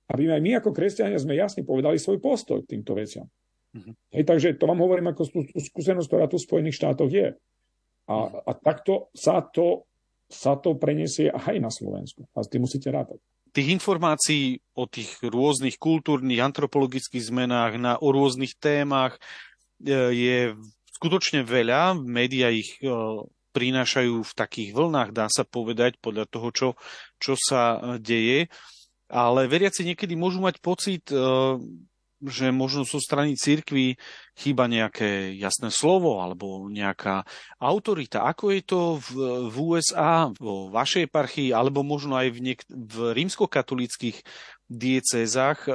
aby 0.08 0.28
aj 0.32 0.40
my 0.40 0.50
ako 0.60 0.70
kresťania 0.72 1.20
sme 1.20 1.36
jasne 1.36 1.64
povedali 1.64 2.00
svoj 2.00 2.20
postoj 2.20 2.64
k 2.64 2.76
týmto 2.78 2.96
veciam. 2.96 3.28
Mm-hmm. 3.76 3.94
Hej, 4.16 4.24
takže 4.24 4.48
to 4.56 4.64
vám 4.64 4.80
hovorím 4.80 5.12
ako 5.12 5.28
skúsenosť, 5.52 6.08
ktorá 6.08 6.24
tu 6.26 6.40
v 6.40 6.46
Spojených 6.48 6.78
štátoch 6.80 7.12
je. 7.12 7.36
A, 8.08 8.16
mm-hmm. 8.16 8.48
a 8.48 8.52
takto 8.56 9.12
sa 9.12 9.44
to, 9.44 9.84
sa 10.32 10.56
to 10.56 10.74
preniesie 10.80 11.28
aj 11.28 11.56
na 11.60 11.68
Slovensku. 11.68 12.24
A 12.32 12.40
s 12.40 12.48
tým 12.48 12.64
musíte 12.64 12.88
rátať. 12.88 13.20
tých 13.52 13.68
informácií 13.68 14.60
o 14.76 14.88
tých 14.88 15.20
rôznych 15.20 15.76
kultúrnych, 15.76 16.40
antropologických 16.40 17.28
zmenách, 17.28 17.72
na, 17.76 17.92
o 18.00 18.08
rôznych 18.08 18.56
témach 18.56 19.20
e, 19.84 19.92
je 20.12 20.38
skutočne 20.96 21.44
veľa. 21.44 22.00
Média 22.00 22.48
ich 22.48 22.80
e, 22.80 22.88
prinášajú 23.52 24.24
v 24.24 24.32
takých 24.36 24.70
vlnách, 24.72 25.10
dá 25.12 25.26
sa 25.28 25.44
povedať, 25.44 26.00
podľa 26.00 26.28
toho, 26.28 26.48
čo, 26.52 26.68
čo 27.20 27.34
sa 27.36 27.96
deje. 28.00 28.48
Ale 29.08 29.48
veriaci 29.48 29.88
niekedy 29.88 30.12
môžu 30.20 30.44
mať 30.44 30.60
pocit, 30.60 31.08
že 32.22 32.50
možno 32.50 32.82
zo 32.82 32.98
strany 32.98 33.38
cirkvi 33.38 33.94
chýba 34.34 34.66
nejaké 34.66 35.34
jasné 35.38 35.70
slovo 35.70 36.18
alebo 36.18 36.66
nejaká 36.66 37.22
autorita. 37.62 38.26
Ako 38.26 38.54
je 38.54 38.62
to 38.66 38.80
v, 38.98 39.08
v 39.48 39.56
USA, 39.56 40.30
vo 40.34 40.70
vašej 40.70 41.06
eparchii, 41.06 41.54
alebo 41.54 41.86
možno 41.86 42.18
aj 42.18 42.28
v, 42.34 42.38
niek- 42.52 42.68
v 42.68 43.14
rímskokatolických 43.14 44.18
diecézach? 44.66 45.70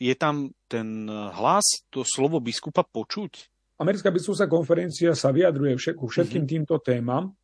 Je 0.00 0.14
tam 0.18 0.50
ten 0.66 1.06
hlas, 1.08 1.86
to 1.92 2.02
slovo 2.02 2.40
biskupa 2.40 2.82
počuť? 2.82 3.52
Americká 3.78 4.08
biskupská 4.14 4.46
konferencia 4.46 5.12
sa 5.18 5.34
vyjadruje 5.34 5.76
všetkým 5.76 6.46
mm-hmm. 6.46 6.46
týmto 6.46 6.78
témam 6.78 7.34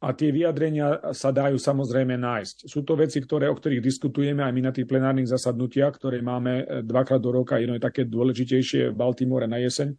a 0.00 0.16
tie 0.16 0.32
vyjadrenia 0.32 1.12
sa 1.12 1.28
dajú 1.28 1.60
samozrejme 1.60 2.16
nájsť. 2.16 2.64
Sú 2.64 2.80
to 2.88 2.96
veci, 2.96 3.20
ktoré, 3.20 3.52
o 3.52 3.56
ktorých 3.56 3.84
diskutujeme 3.84 4.40
aj 4.40 4.52
my 4.56 4.62
na 4.64 4.72
tých 4.72 4.88
plenárnych 4.88 5.28
zasadnutiach, 5.28 6.00
ktoré 6.00 6.24
máme 6.24 6.64
e, 6.64 6.64
dvakrát 6.80 7.20
do 7.20 7.28
roka. 7.28 7.60
Jedno 7.60 7.76
je 7.76 7.84
také 7.84 8.08
dôležitejšie 8.08 8.90
v 8.90 8.96
Baltimore 8.96 9.44
na 9.44 9.60
jeseň 9.60 9.92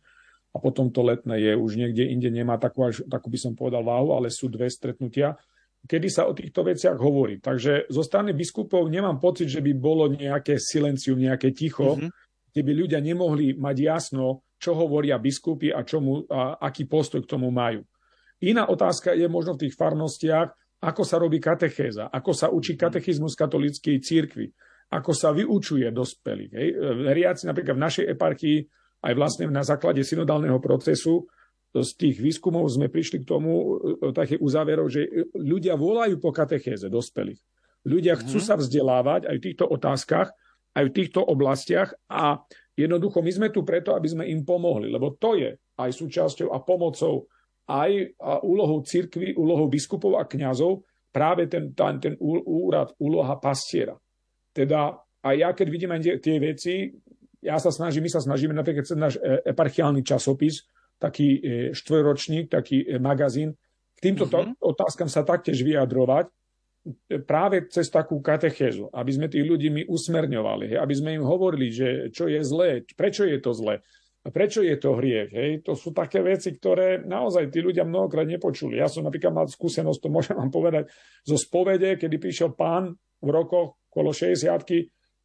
a 0.52 0.58
potom 0.58 0.90
to 0.90 1.06
letné 1.06 1.38
je 1.38 1.54
už 1.54 1.78
niekde 1.78 2.10
inde, 2.10 2.34
nemá 2.34 2.58
takú, 2.58 2.90
až, 2.90 3.06
takú 3.06 3.30
by 3.30 3.40
som 3.40 3.54
povedal 3.54 3.86
váhu, 3.86 4.18
ale 4.18 4.34
sú 4.34 4.50
dve 4.50 4.74
stretnutia, 4.74 5.38
kedy 5.86 6.08
sa 6.10 6.26
o 6.26 6.34
týchto 6.34 6.66
veciach 6.66 6.98
hovorí. 6.98 7.38
Takže 7.38 7.86
zo 7.88 8.02
strany 8.02 8.34
biskupov 8.34 8.90
nemám 8.90 9.22
pocit, 9.22 9.54
že 9.54 9.62
by 9.62 9.72
bolo 9.78 10.10
nejaké 10.10 10.58
silencium, 10.58 11.22
nejaké 11.22 11.54
ticho, 11.54 11.94
mm-hmm. 11.94 12.10
kde 12.52 12.62
by 12.66 12.72
ľudia 12.74 13.00
nemohli 13.00 13.54
mať 13.54 13.78
jasno, 13.80 14.50
čo 14.58 14.74
hovoria 14.74 15.22
biskupy 15.22 15.70
a, 15.70 15.86
čomu, 15.86 16.26
a 16.26 16.58
aký 16.58 16.90
postoj 16.90 17.22
k 17.22 17.32
tomu 17.32 17.54
majú. 17.54 17.86
Iná 18.42 18.66
otázka 18.66 19.14
je 19.14 19.30
možno 19.30 19.54
v 19.54 19.68
tých 19.68 19.78
farnostiach, 19.78 20.50
ako 20.82 21.04
sa 21.06 21.22
robí 21.22 21.38
katechéza, 21.38 22.10
ako 22.10 22.32
sa 22.34 22.50
učí 22.50 22.74
katechizmus 22.74 23.38
katolíckej 23.38 24.02
církvy, 24.02 24.50
ako 24.92 25.12
sa 25.14 25.30
vyučuje 25.30 25.86
dospelých. 25.94 26.52
Hej. 26.58 26.68
Veriaci 27.06 27.46
napríklad 27.46 27.78
v 27.78 27.86
našej 27.86 28.06
eparchii, 28.18 28.58
aj 29.02 29.14
vlastne 29.14 29.46
na 29.50 29.62
základe 29.62 30.02
synodálneho 30.02 30.58
procesu, 30.58 31.30
z 31.72 31.92
tých 31.96 32.20
výskumov 32.20 32.68
sme 32.68 32.92
prišli 32.92 33.24
k 33.24 33.30
tomu, 33.32 33.80
e, 33.80 34.12
také 34.12 34.36
uzáverov, 34.36 34.92
že 34.92 35.08
ľudia 35.32 35.80
volajú 35.80 36.20
po 36.20 36.36
katechéze 36.36 36.92
dospelých. 36.92 37.40
Ľudia 37.88 38.20
chcú 38.20 38.44
mm. 38.44 38.46
sa 38.46 38.60
vzdelávať 38.60 39.32
aj 39.32 39.36
v 39.40 39.46
týchto 39.48 39.66
otázkach, 39.72 40.36
aj 40.76 40.84
v 40.92 40.96
týchto 40.96 41.24
oblastiach 41.24 41.96
a 42.12 42.44
jednoducho 42.76 43.24
my 43.24 43.32
sme 43.32 43.48
tu 43.56 43.64
preto, 43.64 43.96
aby 43.96 44.08
sme 44.08 44.24
im 44.28 44.44
pomohli, 44.44 44.92
lebo 44.92 45.16
to 45.16 45.40
je 45.40 45.56
aj 45.80 45.90
súčasťou 45.96 46.52
a 46.52 46.60
pomocou 46.64 47.32
aj 47.72 48.20
úlohou 48.44 48.84
cirkvy, 48.84 49.32
úlohou 49.40 49.72
biskupov 49.72 50.20
a 50.20 50.28
kňazov 50.28 50.84
práve 51.12 51.48
ten, 51.48 51.72
ten, 51.72 52.00
ten 52.00 52.14
úrad, 52.20 52.92
úloha 53.00 53.40
pastiera. 53.40 53.96
Teda 54.52 55.00
aj 55.24 55.36
ja, 55.38 55.50
keď 55.56 55.68
vidím 55.72 55.92
aj 55.96 56.02
tie 56.20 56.36
veci, 56.40 56.92
ja 57.42 57.58
sa 57.58 57.74
snažím, 57.74 58.06
my 58.06 58.12
sa 58.12 58.22
snažíme 58.22 58.54
napríklad 58.54 58.86
cez 58.86 58.98
náš 58.98 59.16
e, 59.18 59.42
eparchiálny 59.50 60.02
časopis, 60.06 60.68
taký 61.02 61.28
e, 61.38 61.40
štvoročník, 61.74 62.54
taký 62.54 62.86
e, 62.86 63.02
magazín, 63.02 63.58
k 63.98 64.00
týmto 64.00 64.30
mm-hmm. 64.30 64.62
otázkam 64.62 65.10
sa 65.10 65.26
taktiež 65.26 65.62
vyjadrovať 65.66 66.30
práve 67.30 67.70
cez 67.70 67.94
takú 67.94 68.18
katechézu, 68.22 68.90
aby 68.90 69.12
sme 69.14 69.30
tých 69.30 69.46
ľudí 69.46 69.70
my 69.70 69.86
usmerňovali, 69.86 70.74
aby 70.74 70.94
sme 70.98 71.22
im 71.22 71.26
hovorili, 71.26 71.70
že 71.70 72.10
čo 72.10 72.26
je 72.26 72.42
zlé, 72.42 72.82
prečo 72.98 73.22
je 73.22 73.38
to 73.38 73.54
zlé, 73.54 73.86
a 74.22 74.30
prečo 74.30 74.62
je 74.62 74.78
to 74.78 74.94
hriech? 75.02 75.34
Hej? 75.34 75.52
To 75.66 75.74
sú 75.74 75.98
také 75.98 76.22
veci, 76.22 76.54
ktoré 76.54 77.02
naozaj 77.02 77.50
tí 77.50 77.58
ľudia 77.58 77.82
mnohokrát 77.82 78.30
nepočuli. 78.30 78.78
Ja 78.78 78.86
som 78.86 79.02
napríklad 79.02 79.34
mal 79.34 79.50
skúsenosť, 79.50 79.98
to 79.98 80.10
môžem 80.14 80.38
vám 80.38 80.54
povedať, 80.54 80.94
zo 81.26 81.42
spovede, 81.42 81.98
kedy 81.98 82.22
prišiel 82.22 82.54
pán 82.54 82.94
v 83.18 83.30
rokoch 83.34 83.82
kolo 83.90 84.14
60 84.14 84.46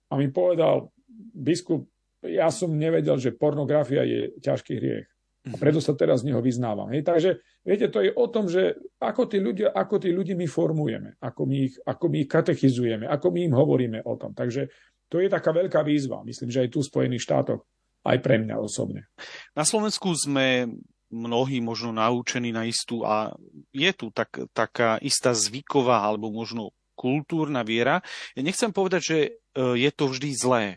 a 0.09 0.13
mi 0.17 0.33
povedal, 0.33 0.89
biskup, 1.37 1.85
ja 2.25 2.49
som 2.49 2.73
nevedel, 2.73 3.21
že 3.21 3.37
pornografia 3.37 4.01
je 4.03 4.33
ťažký 4.41 4.73
hriech. 4.81 5.07
A 5.47 5.55
mhm. 5.55 5.61
preto 5.61 5.79
sa 5.79 5.93
teraz 5.93 6.25
z 6.25 6.33
neho 6.33 6.41
vyznávam. 6.41 6.89
Hej? 6.91 7.05
Takže, 7.05 7.31
viete, 7.63 7.93
to 7.93 8.01
je 8.01 8.11
o 8.11 8.27
tom, 8.33 8.49
že 8.49 8.81
ako 8.97 9.29
tí, 9.29 9.39
ľudia, 9.45 9.77
ako 9.77 10.03
tí 10.03 10.11
ľudí 10.11 10.33
my 10.33 10.49
formujeme, 10.49 11.21
ako 11.21 11.45
my, 11.45 11.57
ich, 11.69 11.77
ako 11.85 12.05
my 12.09 12.17
ich 12.25 12.31
katechizujeme, 12.33 13.05
ako 13.05 13.27
my 13.29 13.41
im 13.45 13.55
hovoríme 13.55 13.99
o 14.09 14.17
tom. 14.17 14.33
Takže 14.33 14.73
to 15.07 15.21
je 15.23 15.29
taká 15.29 15.53
veľká 15.53 15.85
výzva. 15.85 16.25
Myslím, 16.27 16.49
že 16.49 16.65
aj 16.65 16.73
tu 16.73 16.81
v 16.83 16.91
Spojených 16.91 17.23
štátoch 17.29 17.63
aj 18.07 18.19
pre 18.23 18.39
mňa 18.39 18.57
osobne. 18.57 19.11
Na 19.59 19.67
Slovensku 19.67 20.15
sme 20.15 20.71
mnohí 21.11 21.63
možno 21.63 21.95
naučení 21.95 22.51
na 22.51 22.67
istú 22.67 23.07
a 23.07 23.35
je 23.71 23.91
tu 23.95 24.11
tak, 24.11 24.31
taká 24.51 24.99
istá 24.99 25.31
zvyková 25.35 26.03
alebo 26.03 26.35
možno 26.35 26.75
kultúrna 26.97 27.63
viera. 27.63 28.01
Ja 28.35 28.43
nechcem 28.43 28.73
povedať, 28.73 29.03
že 29.05 29.19
e, 29.21 29.31
je 29.77 29.91
to 29.93 30.09
vždy 30.09 30.31
zlé, 30.33 30.65
e, 30.67 30.77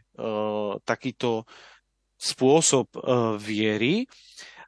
takýto 0.84 1.48
spôsob 2.20 2.92
e, 2.94 3.00
viery, 3.40 4.06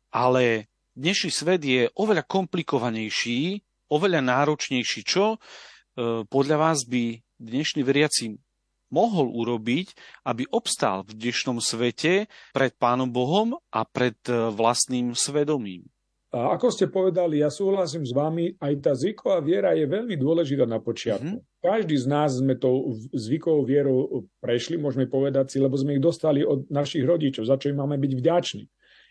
ale 0.10 0.71
dnešný 0.95 1.30
svet 1.30 1.62
je 1.62 1.91
oveľa 2.00 2.24
komplikovanejší, 2.24 3.60
oveľa 3.91 4.24
náročnejší. 4.24 5.04
Čo 5.04 5.39
podľa 6.32 6.56
vás 6.56 6.88
by 6.88 7.19
dnešní 7.36 7.84
veriaci 7.84 8.32
mohol 8.91 9.32
urobiť, 9.32 9.95
aby 10.27 10.45
obstál 10.51 11.08
v 11.08 11.17
dnešnom 11.17 11.63
svete 11.63 12.27
pred 12.51 12.71
Pánom 12.75 13.10
Bohom 13.10 13.58
a 13.71 13.82
pred 13.88 14.19
e, 14.27 14.51
vlastným 14.51 15.15
svedomím. 15.17 15.88
A 16.32 16.56
ako 16.56 16.71
ste 16.71 16.88
povedali, 16.88 17.43
ja 17.43 17.51
súhlasím 17.51 18.08
s 18.08 18.15
vami, 18.15 18.56
aj 18.56 18.73
tá 18.80 18.95
zvyková 18.95 19.43
viera 19.43 19.75
je 19.75 19.84
veľmi 19.84 20.15
dôležitá 20.15 20.63
na 20.63 20.80
počiatku. 20.80 21.43
Mm-hmm. 21.43 21.60
Každý 21.60 21.95
z 21.99 22.08
nás 22.08 22.39
sme 22.39 22.56
tou 22.56 22.95
zvykovou 23.12 23.67
vierou 23.67 24.23
prešli, 24.39 24.80
môžeme 24.80 25.12
povedať 25.12 25.51
si, 25.51 25.58
lebo 25.60 25.75
sme 25.75 25.99
ich 25.99 26.04
dostali 26.04 26.39
od 26.47 26.71
našich 26.71 27.04
rodičov, 27.04 27.43
za 27.43 27.60
čo 27.60 27.75
im 27.75 27.84
máme 27.84 27.99
byť 27.99 28.12
vďační. 28.15 28.63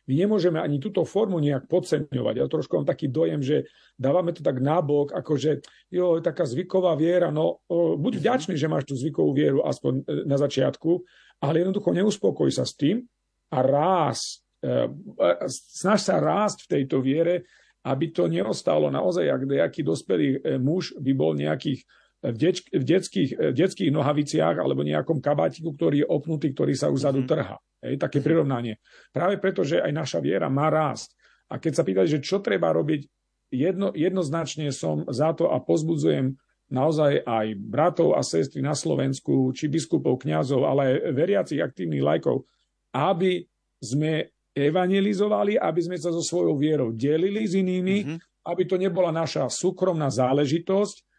My 0.09 0.15
nemôžeme 0.17 0.57
ani 0.57 0.81
túto 0.81 1.05
formu 1.05 1.37
nejak 1.43 1.69
podceňovať. 1.69 2.35
Ja 2.41 2.47
trošku 2.49 2.81
mám 2.81 2.89
taký 2.89 3.13
dojem, 3.13 3.45
že 3.45 3.69
dávame 3.99 4.33
to 4.33 4.41
tak 4.41 4.63
nábok, 4.63 5.13
ako 5.13 5.37
že 5.37 5.61
jo, 5.93 6.23
taká 6.25 6.49
zvyková 6.49 6.97
viera, 6.97 7.29
no 7.29 7.61
buď 7.71 8.13
mhm. 8.17 8.21
vďačný, 8.21 8.55
že 8.57 8.71
máš 8.71 8.89
tú 8.89 8.95
zvykovú 8.97 9.37
vieru 9.37 9.61
aspoň 9.67 9.93
e, 10.01 10.25
na 10.25 10.37
začiatku, 10.41 11.05
ale 11.45 11.65
jednoducho 11.65 11.91
neuspokoj 11.93 12.49
sa 12.49 12.65
s 12.65 12.77
tým 12.77 13.05
a 13.53 13.59
ráz, 13.61 14.45
e, 14.65 14.89
e, 14.89 15.35
snaž 15.51 16.01
sa 16.09 16.17
rásť 16.21 16.65
v 16.65 16.71
tejto 16.81 17.05
viere, 17.05 17.45
aby 17.81 18.13
to 18.13 18.29
neostalo 18.29 18.93
naozaj, 18.93 19.25
ak 19.25 19.49
nejaký 19.49 19.81
dospelý 19.81 20.61
muž 20.61 20.93
by 21.01 21.13
bol 21.17 21.33
nejakých 21.33 21.81
v, 22.20 22.37
deč, 22.37 22.61
v, 22.68 22.85
detských, 22.85 23.30
v 23.33 23.54
detských 23.56 23.90
nohaviciach 23.90 24.61
alebo 24.61 24.85
nejakom 24.85 25.24
kabátiku, 25.24 25.72
ktorý 25.72 26.04
je 26.04 26.09
opnutý, 26.09 26.52
ktorý 26.52 26.77
sa 26.77 26.92
už 26.92 27.08
zadu 27.08 27.25
mhm. 27.25 27.29
trhá. 27.29 27.56
Hej, 27.81 27.96
také 27.96 28.21
prirovnanie. 28.21 28.77
Práve 29.08 29.40
preto, 29.40 29.64
že 29.64 29.81
aj 29.81 29.92
naša 29.92 30.18
viera 30.21 30.52
má 30.52 30.68
rásť. 30.68 31.16
A 31.48 31.56
keď 31.56 31.73
sa 31.81 31.83
pýtali, 31.83 32.08
že 32.12 32.21
čo 32.21 32.44
treba 32.44 32.71
robiť, 32.77 33.08
jedno, 33.50 33.90
jednoznačne 33.96 34.68
som 34.71 35.08
za 35.08 35.33
to 35.33 35.48
a 35.48 35.58
pozbudzujem 35.58 36.37
naozaj 36.71 37.27
aj 37.27 37.46
bratov 37.58 38.14
a 38.14 38.23
sestry 38.23 38.62
na 38.62 38.79
Slovensku, 38.79 39.50
či 39.56 39.66
biskupov, 39.66 40.23
kňazov, 40.23 40.62
ale 40.62 40.81
aj 40.87 40.96
veriacich 41.10 41.58
aktívnych 41.58 42.04
lajkov, 42.04 42.46
aby 42.94 43.42
sme 43.83 44.31
evangelizovali, 44.54 45.58
aby 45.58 45.81
sme 45.83 45.96
sa 45.98 46.14
so 46.14 46.23
svojou 46.23 46.54
vierou 46.54 46.88
delili 46.94 47.42
s 47.48 47.58
inými, 47.58 47.96
mm-hmm. 48.06 48.18
aby 48.46 48.62
to 48.68 48.79
nebola 48.79 49.10
naša 49.10 49.50
súkromná 49.50 50.06
záležitosť 50.12 51.10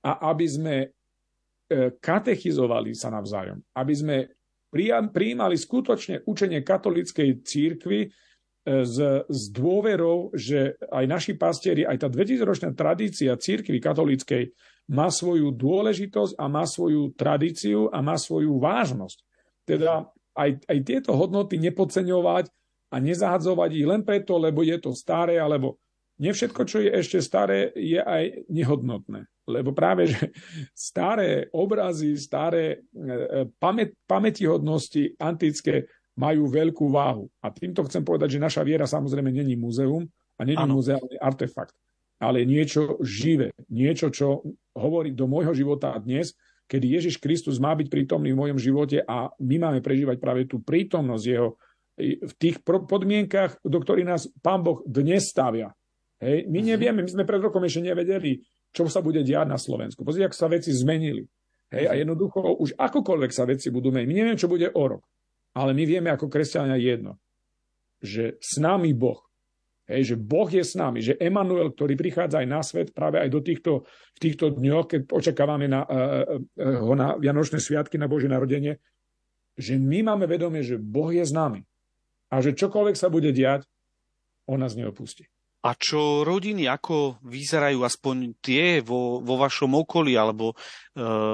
a 0.00 0.32
aby 0.32 0.46
sme 0.48 0.76
e, 0.84 0.88
katechizovali 2.00 2.96
sa 2.96 3.12
navzájom, 3.12 3.60
aby 3.76 3.94
sme 3.94 4.16
prijímali 5.10 5.58
skutočne 5.58 6.22
učenie 6.24 6.62
katolíckej 6.62 7.42
církvy 7.42 8.00
e, 8.06 8.08
s, 8.86 8.96
s 9.26 9.42
dôverou, 9.50 10.30
že 10.32 10.78
aj 10.88 11.04
naši 11.10 11.32
pastieri, 11.34 11.82
aj 11.84 12.06
tá 12.06 12.08
2000-ročná 12.08 12.70
tradícia 12.72 13.34
církvy 13.34 13.82
katolíckej 13.82 14.54
má 14.90 15.06
svoju 15.06 15.54
dôležitosť 15.54 16.34
a 16.34 16.44
má 16.50 16.66
svoju 16.66 17.14
tradíciu 17.14 17.86
a 17.94 18.02
má 18.02 18.18
svoju 18.18 18.58
vážnosť. 18.58 19.18
Teda 19.62 20.10
aj, 20.34 20.66
aj 20.66 20.78
tieto 20.82 21.14
hodnoty 21.14 21.62
nepodceňovať 21.62 22.50
a 22.90 22.96
nezahadzovať 22.98 23.70
ich 23.70 23.86
len 23.86 24.02
preto, 24.02 24.34
lebo 24.34 24.66
je 24.66 24.74
to 24.82 24.90
staré, 24.90 25.38
alebo 25.38 25.78
nie 26.18 26.34
všetko, 26.34 26.60
čo 26.66 26.82
je 26.82 26.90
ešte 26.90 27.18
staré, 27.22 27.70
je 27.78 28.02
aj 28.02 28.50
nehodnotné. 28.50 29.30
Lebo 29.50 29.74
práve, 29.74 30.06
že 30.08 30.30
staré 30.72 31.50
obrazy, 31.50 32.14
staré 32.14 32.86
e, 32.94 33.50
pamät, 33.58 33.92
pamätihodnosti 34.06 35.18
antické 35.18 35.90
majú 36.14 36.46
veľkú 36.46 36.86
váhu. 36.90 37.26
A 37.42 37.50
týmto 37.50 37.82
chcem 37.88 38.04
povedať, 38.04 38.36
že 38.36 38.44
naša 38.44 38.62
viera 38.62 38.86
samozrejme 38.86 39.32
není 39.32 39.58
muzeum 39.58 40.06
a 40.38 40.46
není 40.46 40.58
ano. 40.58 40.78
muzeálny 40.78 41.16
artefakt, 41.18 41.74
ale 42.20 42.44
niečo 42.44 43.00
živé, 43.00 43.56
niečo, 43.72 44.12
čo 44.12 44.44
hovorí 44.76 45.16
do 45.16 45.24
môjho 45.24 45.56
života 45.56 45.96
dnes, 45.96 46.36
kedy 46.70 46.86
Ježiš 47.00 47.18
Kristus 47.18 47.58
má 47.58 47.74
byť 47.74 47.90
prítomný 47.90 48.30
v 48.30 48.40
mojom 48.46 48.58
živote 48.62 49.02
a 49.02 49.32
my 49.42 49.56
máme 49.58 49.80
prežívať 49.82 50.16
práve 50.22 50.46
tú 50.46 50.62
prítomnosť 50.62 51.24
jeho 51.26 51.58
v 52.00 52.32
tých 52.40 52.64
podmienkach, 52.64 53.60
do 53.60 53.76
ktorých 53.76 54.08
nás 54.08 54.24
Pán 54.40 54.64
Boh 54.64 54.80
dnes 54.88 55.28
stavia. 55.28 55.74
Hej? 56.22 56.48
My 56.48 56.60
mhm. 56.64 56.66
nevieme, 56.76 57.00
my 57.04 57.10
sme 57.10 57.24
pred 57.28 57.40
rokom 57.40 57.64
ešte 57.64 57.84
nevedeli, 57.84 58.40
čo 58.70 58.86
sa 58.86 59.02
bude 59.02 59.22
diať 59.26 59.46
na 59.50 59.58
Slovensku. 59.58 60.06
Pozrite, 60.06 60.30
ak 60.30 60.36
sa 60.38 60.46
veci 60.46 60.70
zmenili. 60.70 61.26
Hej? 61.70 61.84
A 61.90 61.92
mhm. 61.94 61.98
jednoducho, 62.06 62.38
už 62.58 62.74
akokoľvek 62.78 63.30
sa 63.34 63.46
veci 63.46 63.70
budú 63.70 63.94
meniť, 63.94 64.06
my 64.06 64.14
nevieme, 64.14 64.38
čo 64.40 64.50
bude 64.50 64.70
o 64.70 64.84
rok. 64.86 65.02
Ale 65.54 65.74
my 65.74 65.82
vieme 65.82 66.14
ako 66.14 66.30
kresťania 66.30 66.78
jedno, 66.78 67.18
že 67.98 68.38
s 68.38 68.62
nami 68.62 68.94
Boh. 68.94 69.18
Hej, 69.90 70.14
že 70.14 70.16
Boh 70.22 70.46
je 70.46 70.62
s 70.62 70.78
nami, 70.78 71.02
že 71.02 71.18
Emanuel, 71.18 71.74
ktorý 71.74 71.98
prichádza 71.98 72.38
aj 72.38 72.46
na 72.46 72.62
svet 72.62 72.88
práve 72.94 73.18
aj 73.18 73.26
do 73.26 73.42
týchto, 73.42 73.82
v 74.14 74.18
týchto 74.22 74.54
dňoch, 74.54 74.86
keď 74.86 75.00
očakávame 75.10 75.66
na, 75.66 75.82
uh, 75.82 76.38
uh, 76.38 76.78
ho 76.86 76.94
na 76.94 77.18
Vianočné 77.18 77.58
sviatky, 77.58 77.98
na 77.98 78.06
Božie 78.06 78.30
narodenie, 78.30 78.78
že 79.58 79.74
my 79.82 80.06
máme 80.06 80.30
vedomie, 80.30 80.62
že 80.62 80.78
Boh 80.78 81.10
je 81.10 81.26
s 81.26 81.34
nami. 81.34 81.66
A 82.30 82.38
že 82.38 82.54
čokoľvek 82.54 82.94
sa 82.94 83.10
bude 83.10 83.34
diať, 83.34 83.66
on 84.46 84.62
nás 84.62 84.78
neopustí. 84.78 85.26
A 85.60 85.76
čo 85.76 86.24
rodiny, 86.24 86.64
ako 86.64 87.20
vyzerajú 87.20 87.84
aspoň 87.84 88.32
tie 88.40 88.80
vo, 88.80 89.20
vo 89.20 89.36
vašom 89.36 89.76
okolí 89.76 90.16
alebo 90.16 90.56
uh, 90.56 90.56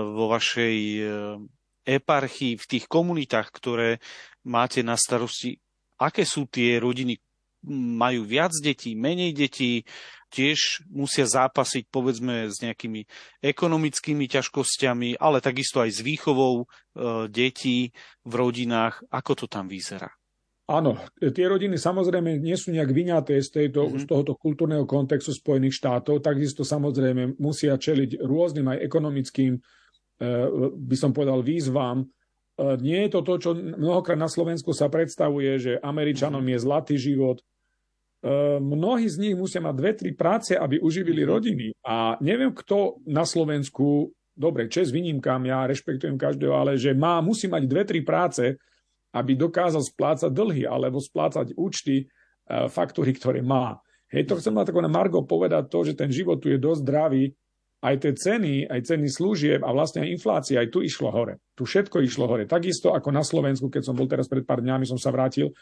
vo 0.02 0.26
vašej 0.26 0.76
uh, 0.98 1.38
eparchii, 1.86 2.58
v 2.58 2.66
tých 2.66 2.90
komunitách, 2.90 3.54
ktoré 3.54 4.02
máte 4.42 4.82
na 4.82 4.98
starosti, 4.98 5.62
aké 6.02 6.26
sú 6.26 6.50
tie 6.50 6.82
rodiny, 6.82 7.22
majú 7.70 8.26
viac 8.26 8.50
detí, 8.58 8.98
menej 8.98 9.30
detí, 9.30 9.86
tiež 10.30 10.86
musia 10.90 11.26
zápasiť 11.26 11.86
povedzme 11.86 12.50
s 12.50 12.58
nejakými 12.58 13.06
ekonomickými 13.42 14.26
ťažkosťami, 14.26 15.22
ale 15.22 15.38
takisto 15.38 15.78
aj 15.80 15.90
s 15.94 16.00
výchovou 16.02 16.62
e, 16.62 16.64
detí 17.30 17.94
v 18.26 18.32
rodinách. 18.34 19.06
Ako 19.10 19.38
to 19.38 19.46
tam 19.46 19.70
vyzerá? 19.70 20.10
Áno, 20.66 20.98
tie 21.22 21.46
rodiny 21.46 21.78
samozrejme 21.78 22.42
nie 22.42 22.58
sú 22.58 22.74
nejak 22.74 22.90
vyňaté 22.90 23.38
z, 23.38 23.48
tejto, 23.54 23.86
mm-hmm. 23.86 24.02
z 24.02 24.04
tohoto 24.10 24.34
kultúrneho 24.34 24.82
kontextu 24.82 25.30
Spojených 25.30 25.78
štátov, 25.78 26.18
takisto 26.18 26.66
samozrejme 26.66 27.38
musia 27.38 27.78
čeliť 27.78 28.18
rôznym 28.18 28.74
aj 28.74 28.82
ekonomickým, 28.82 29.54
e, 29.54 29.60
by 30.74 30.96
som 30.98 31.14
povedal, 31.14 31.46
výzvam, 31.46 32.10
E, 32.56 32.80
nie 32.80 33.04
je 33.06 33.10
to 33.12 33.20
to, 33.20 33.34
čo 33.38 33.50
mnohokrát 33.52 34.16
na 34.16 34.32
Slovensku 34.32 34.72
sa 34.72 34.88
predstavuje, 34.88 35.60
že 35.60 35.72
Američanom 35.76 36.42
je 36.42 36.58
zlatý 36.58 36.96
život. 36.96 37.40
E, 37.40 37.44
mnohí 38.58 39.04
z 39.06 39.20
nich 39.20 39.34
musia 39.36 39.60
mať 39.60 39.74
dve, 39.76 39.92
tri 39.92 40.10
práce, 40.16 40.56
aby 40.56 40.80
uživili 40.80 41.22
mhm. 41.22 41.28
rodiny. 41.28 41.66
A 41.84 42.16
neviem, 42.24 42.50
kto 42.56 43.04
na 43.04 43.28
Slovensku, 43.28 44.10
dobre, 44.32 44.72
čes 44.72 44.88
výnimkám, 44.88 45.44
ja 45.44 45.68
rešpektujem 45.68 46.16
každého, 46.16 46.54
ale 46.56 46.80
že 46.80 46.96
má, 46.96 47.20
musí 47.20 47.46
mať 47.46 47.62
dve, 47.68 47.82
tri 47.84 48.00
práce, 48.00 48.56
aby 49.16 49.32
dokázal 49.32 49.80
splácať 49.80 50.28
dlhy 50.28 50.68
alebo 50.68 51.00
splácať 51.00 51.56
účty, 51.56 52.04
e, 52.04 52.04
faktúry, 52.68 53.16
ktoré 53.16 53.40
má. 53.40 53.80
Hej, 54.12 54.28
to 54.28 54.38
chcem 54.38 54.54
na 54.54 54.62
tako 54.62 54.84
na 54.84 54.92
Margo 54.92 55.24
povedať 55.24 55.72
to, 55.72 55.82
že 55.82 55.98
ten 55.98 56.12
život 56.12 56.38
tu 56.38 56.52
je 56.52 56.60
dosť 56.60 56.80
zdravý, 56.84 57.24
aj 57.84 57.94
tie 58.02 58.12
ceny, 58.16 58.54
aj 58.68 58.80
ceny 58.88 59.06
služieb 59.08 59.60
a 59.60 59.70
vlastne 59.72 60.04
aj 60.04 60.12
inflácia, 60.12 60.60
aj 60.60 60.72
tu 60.72 60.80
išlo 60.80 61.12
hore. 61.12 61.42
Tu 61.54 61.68
všetko 61.68 62.00
išlo 62.02 62.24
hore. 62.26 62.48
Takisto 62.48 62.96
ako 62.96 63.08
na 63.12 63.20
Slovensku, 63.20 63.68
keď 63.68 63.82
som 63.84 63.94
bol 63.98 64.08
teraz 64.08 64.26
pred 64.26 64.42
pár 64.42 64.64
dňami, 64.64 64.88
som 64.88 64.96
sa 64.96 65.12
vrátil, 65.12 65.52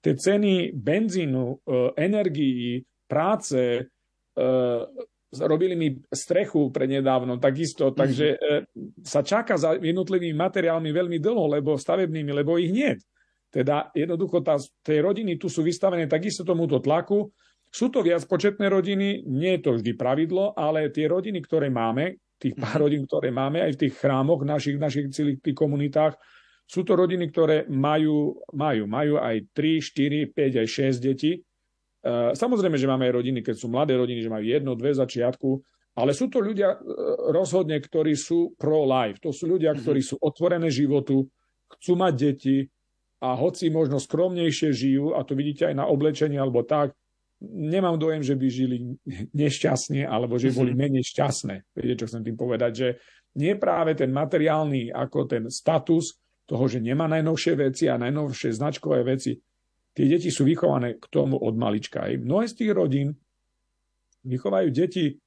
tie 0.00 0.16
ceny 0.16 0.74
benzínu, 0.74 1.44
e, 1.44 1.56
energií, 2.00 2.82
práce, 3.06 3.60
e, 3.78 4.42
robili 5.38 5.78
mi 5.78 5.88
strechu 6.10 6.74
prednedávno, 6.74 7.38
takisto, 7.38 7.90
mhm. 7.90 7.94
takže 7.94 8.26
e, 8.34 8.38
sa 9.06 9.22
čaká 9.22 9.54
za 9.54 9.78
jednotlivými 9.78 10.34
materiálmi 10.34 10.90
veľmi 10.90 11.18
dlho, 11.22 11.60
lebo 11.60 11.78
stavebnými, 11.78 12.32
lebo 12.34 12.58
ich 12.58 12.74
nie. 12.74 12.98
Teda 13.50 13.90
jednoducho 13.94 14.42
tá, 14.46 14.58
tie 14.82 15.02
rodiny 15.02 15.34
tu 15.38 15.50
sú 15.50 15.66
vystavené 15.66 16.06
takisto 16.06 16.46
tomuto 16.46 16.78
tlaku, 16.78 17.30
sú 17.70 17.86
to 17.86 18.02
viac 18.02 18.26
početné 18.26 18.66
rodiny, 18.66 19.22
nie 19.30 19.58
je 19.58 19.62
to 19.62 19.70
vždy 19.78 19.94
pravidlo, 19.94 20.54
ale 20.58 20.90
tie 20.90 21.06
rodiny, 21.06 21.38
ktoré 21.38 21.70
máme, 21.70 22.18
tých 22.40 22.58
pár 22.58 22.78
mhm. 22.78 22.82
rodín, 22.82 23.02
ktoré 23.06 23.28
máme 23.30 23.62
aj 23.62 23.78
v 23.78 23.80
tých 23.86 23.94
chrámoch, 23.98 24.42
našich, 24.42 24.78
našich 24.80 25.14
celých 25.14 25.38
tých 25.38 25.54
komunitách, 25.54 26.18
sú 26.70 26.86
to 26.86 26.94
rodiny, 26.94 27.34
ktoré 27.34 27.66
majú, 27.66 28.38
majú, 28.54 28.86
majú 28.86 29.18
aj 29.18 29.42
3, 29.58 30.30
4, 30.30 30.30
5, 30.30 30.62
aj 30.62 30.68
6 30.70 31.02
detí. 31.02 31.42
E, 32.00 32.32
samozrejme, 32.32 32.80
že 32.80 32.88
máme 32.88 33.08
aj 33.08 33.16
rodiny, 33.20 33.40
keď 33.44 33.54
sú 33.60 33.68
mladé 33.68 33.96
rodiny, 33.96 34.24
že 34.24 34.32
majú 34.32 34.44
jedno, 34.44 34.72
dve 34.72 34.96
začiatku, 34.96 35.60
ale 36.00 36.16
sú 36.16 36.32
to 36.32 36.40
ľudia 36.40 36.76
e, 36.76 36.78
rozhodne, 37.32 37.76
ktorí 37.76 38.16
sú 38.16 38.56
pro-life. 38.56 39.20
To 39.20 39.30
sú 39.30 39.50
ľudia, 39.50 39.76
mhm. 39.76 39.78
ktorí 39.84 40.00
sú 40.00 40.16
otvorené 40.20 40.72
životu, 40.72 41.28
chcú 41.76 41.92
mať 41.94 42.12
deti 42.16 42.66
a 43.20 43.36
hoci 43.36 43.68
možno 43.68 44.00
skromnejšie 44.00 44.72
žijú, 44.72 45.12
a 45.12 45.22
to 45.22 45.36
vidíte 45.36 45.68
aj 45.68 45.76
na 45.76 45.86
oblečení 45.86 46.40
alebo 46.40 46.64
tak, 46.64 46.96
nemám 47.40 47.96
dojem, 47.96 48.24
že 48.24 48.36
by 48.36 48.46
žili 48.48 48.76
nešťastne 49.40 50.08
alebo 50.08 50.40
že 50.40 50.56
boli 50.56 50.72
mhm. 50.72 50.78
menej 50.78 51.04
šťastné. 51.04 51.54
Viete, 51.76 52.04
čo 52.04 52.08
chcem 52.08 52.24
tým 52.24 52.36
povedať? 52.36 52.72
Že 52.72 52.88
nie 53.40 53.54
práve 53.54 53.94
ten 53.94 54.10
materiálny, 54.10 54.90
ako 54.90 55.18
ten 55.28 55.44
status 55.52 56.18
toho, 56.50 56.66
že 56.66 56.82
nemá 56.82 57.06
najnovšie 57.06 57.54
veci 57.54 57.86
a 57.86 57.94
najnovšie 57.94 58.50
značkové 58.58 59.06
veci. 59.06 59.38
Tie 59.94 60.06
deti 60.06 60.30
sú 60.30 60.46
vychované 60.46 60.96
k 60.96 61.04
tomu 61.10 61.36
od 61.38 61.54
malička. 61.58 62.06
Aj 62.06 62.14
mnohé 62.14 62.46
z 62.46 62.54
tých 62.62 62.72
rodín 62.72 63.08
vychovajú 64.22 64.68
deti 64.70 65.18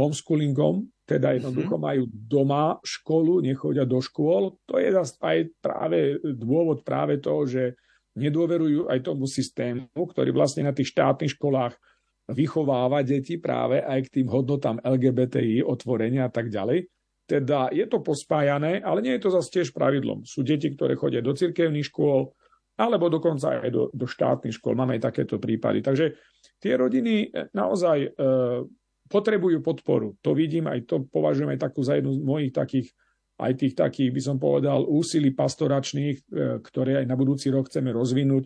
homeschoolingom, 0.00 0.88
teda 1.04 1.30
mhm. 1.30 1.36
jednoducho 1.42 1.74
majú 1.76 2.02
doma 2.08 2.78
školu, 2.80 3.42
nechodia 3.42 3.84
do 3.84 3.98
škôl. 3.98 4.56
To 4.70 4.78
je 4.78 4.94
aj 4.94 5.38
práve 5.58 6.18
dôvod 6.22 6.86
práve 6.86 7.18
toho, 7.18 7.44
že 7.46 7.74
nedôverujú 8.18 8.90
aj 8.90 9.06
tomu 9.06 9.30
systému, 9.30 9.86
ktorý 9.94 10.34
vlastne 10.34 10.66
na 10.66 10.74
tých 10.74 10.90
štátnych 10.90 11.38
školách 11.38 11.78
vychováva 12.30 13.02
deti 13.02 13.38
práve 13.38 13.82
aj 13.82 14.06
k 14.06 14.22
tým 14.22 14.28
hodnotám 14.30 14.78
LGBTI, 14.82 15.66
otvorenia 15.66 16.30
a 16.30 16.32
tak 16.32 16.50
ďalej. 16.50 16.86
Teda 17.26 17.70
je 17.70 17.86
to 17.86 18.02
pospájané, 18.02 18.82
ale 18.82 19.02
nie 19.02 19.14
je 19.18 19.22
to 19.22 19.30
zase 19.30 19.50
tiež 19.54 19.68
pravidlom. 19.70 20.26
Sú 20.26 20.42
deti, 20.42 20.70
ktoré 20.74 20.98
chodia 20.98 21.22
do 21.22 21.34
cirkevných 21.34 21.86
škôl, 21.86 22.34
alebo 22.80 23.12
dokonca 23.12 23.60
aj 23.60 23.68
do, 23.68 23.82
do 23.92 24.08
štátnych 24.08 24.56
škôl. 24.56 24.72
Máme 24.72 24.96
aj 24.96 25.12
takéto 25.12 25.36
prípady. 25.36 25.84
Takže 25.84 26.16
tie 26.56 26.72
rodiny 26.80 27.28
naozaj 27.52 27.98
e, 28.00 28.08
potrebujú 29.04 29.60
podporu. 29.60 30.16
To 30.24 30.32
vidím, 30.32 30.64
aj 30.64 30.88
to 30.88 31.04
považujem 31.04 31.52
aj 31.52 31.60
takú 31.60 31.84
za 31.84 32.00
jednu 32.00 32.16
z 32.16 32.20
mojich 32.24 32.52
takých 32.56 32.88
aj 33.40 33.52
tých 33.56 33.72
takých, 33.72 34.10
by 34.12 34.20
som 34.20 34.36
povedal, 34.36 34.84
úsilí 34.84 35.32
pastoračných, 35.32 36.16
e, 36.16 36.22
ktoré 36.60 37.00
aj 37.00 37.06
na 37.08 37.16
budúci 37.16 37.48
rok 37.48 37.72
chceme 37.72 37.88
rozvinúť, 37.88 38.44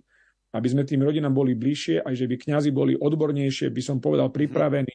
aby 0.55 0.68
sme 0.70 0.87
tým 0.87 1.03
rodinám 1.03 1.35
boli 1.35 1.59
bližšie, 1.59 2.07
aj 2.07 2.14
že 2.14 2.30
by 2.30 2.37
kňazi 2.39 2.70
boli 2.70 2.95
odbornejšie, 2.95 3.74
by 3.74 3.82
som 3.82 3.99
povedal, 3.99 4.30
pripravení 4.30 4.95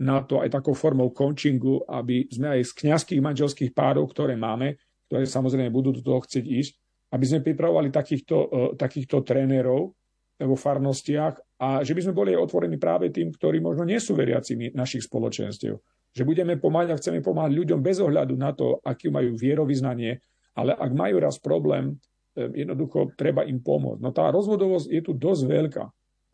na 0.00 0.20
to 0.24 0.44
aj 0.44 0.60
takou 0.60 0.76
formou 0.76 1.12
coachingu, 1.12 1.88
aby 1.88 2.28
sme 2.28 2.60
aj 2.60 2.68
z 2.68 2.72
kňazských 2.84 3.20
manželských 3.20 3.72
párov, 3.72 4.08
ktoré 4.12 4.36
máme, 4.36 4.76
ktoré 5.08 5.24
samozrejme 5.24 5.72
budú 5.72 5.96
do 5.96 6.04
toho 6.04 6.20
chcieť 6.20 6.44
ísť, 6.44 6.72
aby 7.10 7.24
sme 7.26 7.40
pripravovali 7.42 7.90
takýchto, 7.90 8.36
e, 8.36 8.46
takýchto 8.78 9.22
trénerov 9.26 9.92
vo 10.40 10.56
farnostiach 10.56 11.60
a 11.60 11.84
že 11.84 11.92
by 11.92 12.00
sme 12.00 12.14
boli 12.16 12.32
otvorení 12.32 12.80
práve 12.80 13.12
tým, 13.12 13.28
ktorí 13.28 13.60
možno 13.60 13.84
nie 13.84 14.00
sú 14.00 14.16
veriacimi 14.16 14.72
našich 14.72 15.04
spoločenstiev 15.04 15.76
že 16.10 16.26
budeme 16.26 16.58
pomáhať 16.58 16.88
a 16.94 16.98
chceme 16.98 17.20
pomáhať 17.22 17.52
ľuďom 17.54 17.80
bez 17.80 18.02
ohľadu 18.02 18.34
na 18.34 18.50
to, 18.50 18.82
aký 18.82 19.14
majú 19.14 19.38
vierovýznanie, 19.38 20.18
ale 20.58 20.74
ak 20.74 20.90
majú 20.90 21.22
raz 21.22 21.38
problém, 21.38 21.96
eh, 22.34 22.50
jednoducho 22.66 23.14
treba 23.14 23.46
im 23.46 23.62
pomôcť. 23.62 24.02
No 24.02 24.10
tá 24.10 24.26
rozvodovosť 24.34 24.86
je 24.90 25.00
tu 25.02 25.12
dosť 25.14 25.42
veľká. 25.46 25.84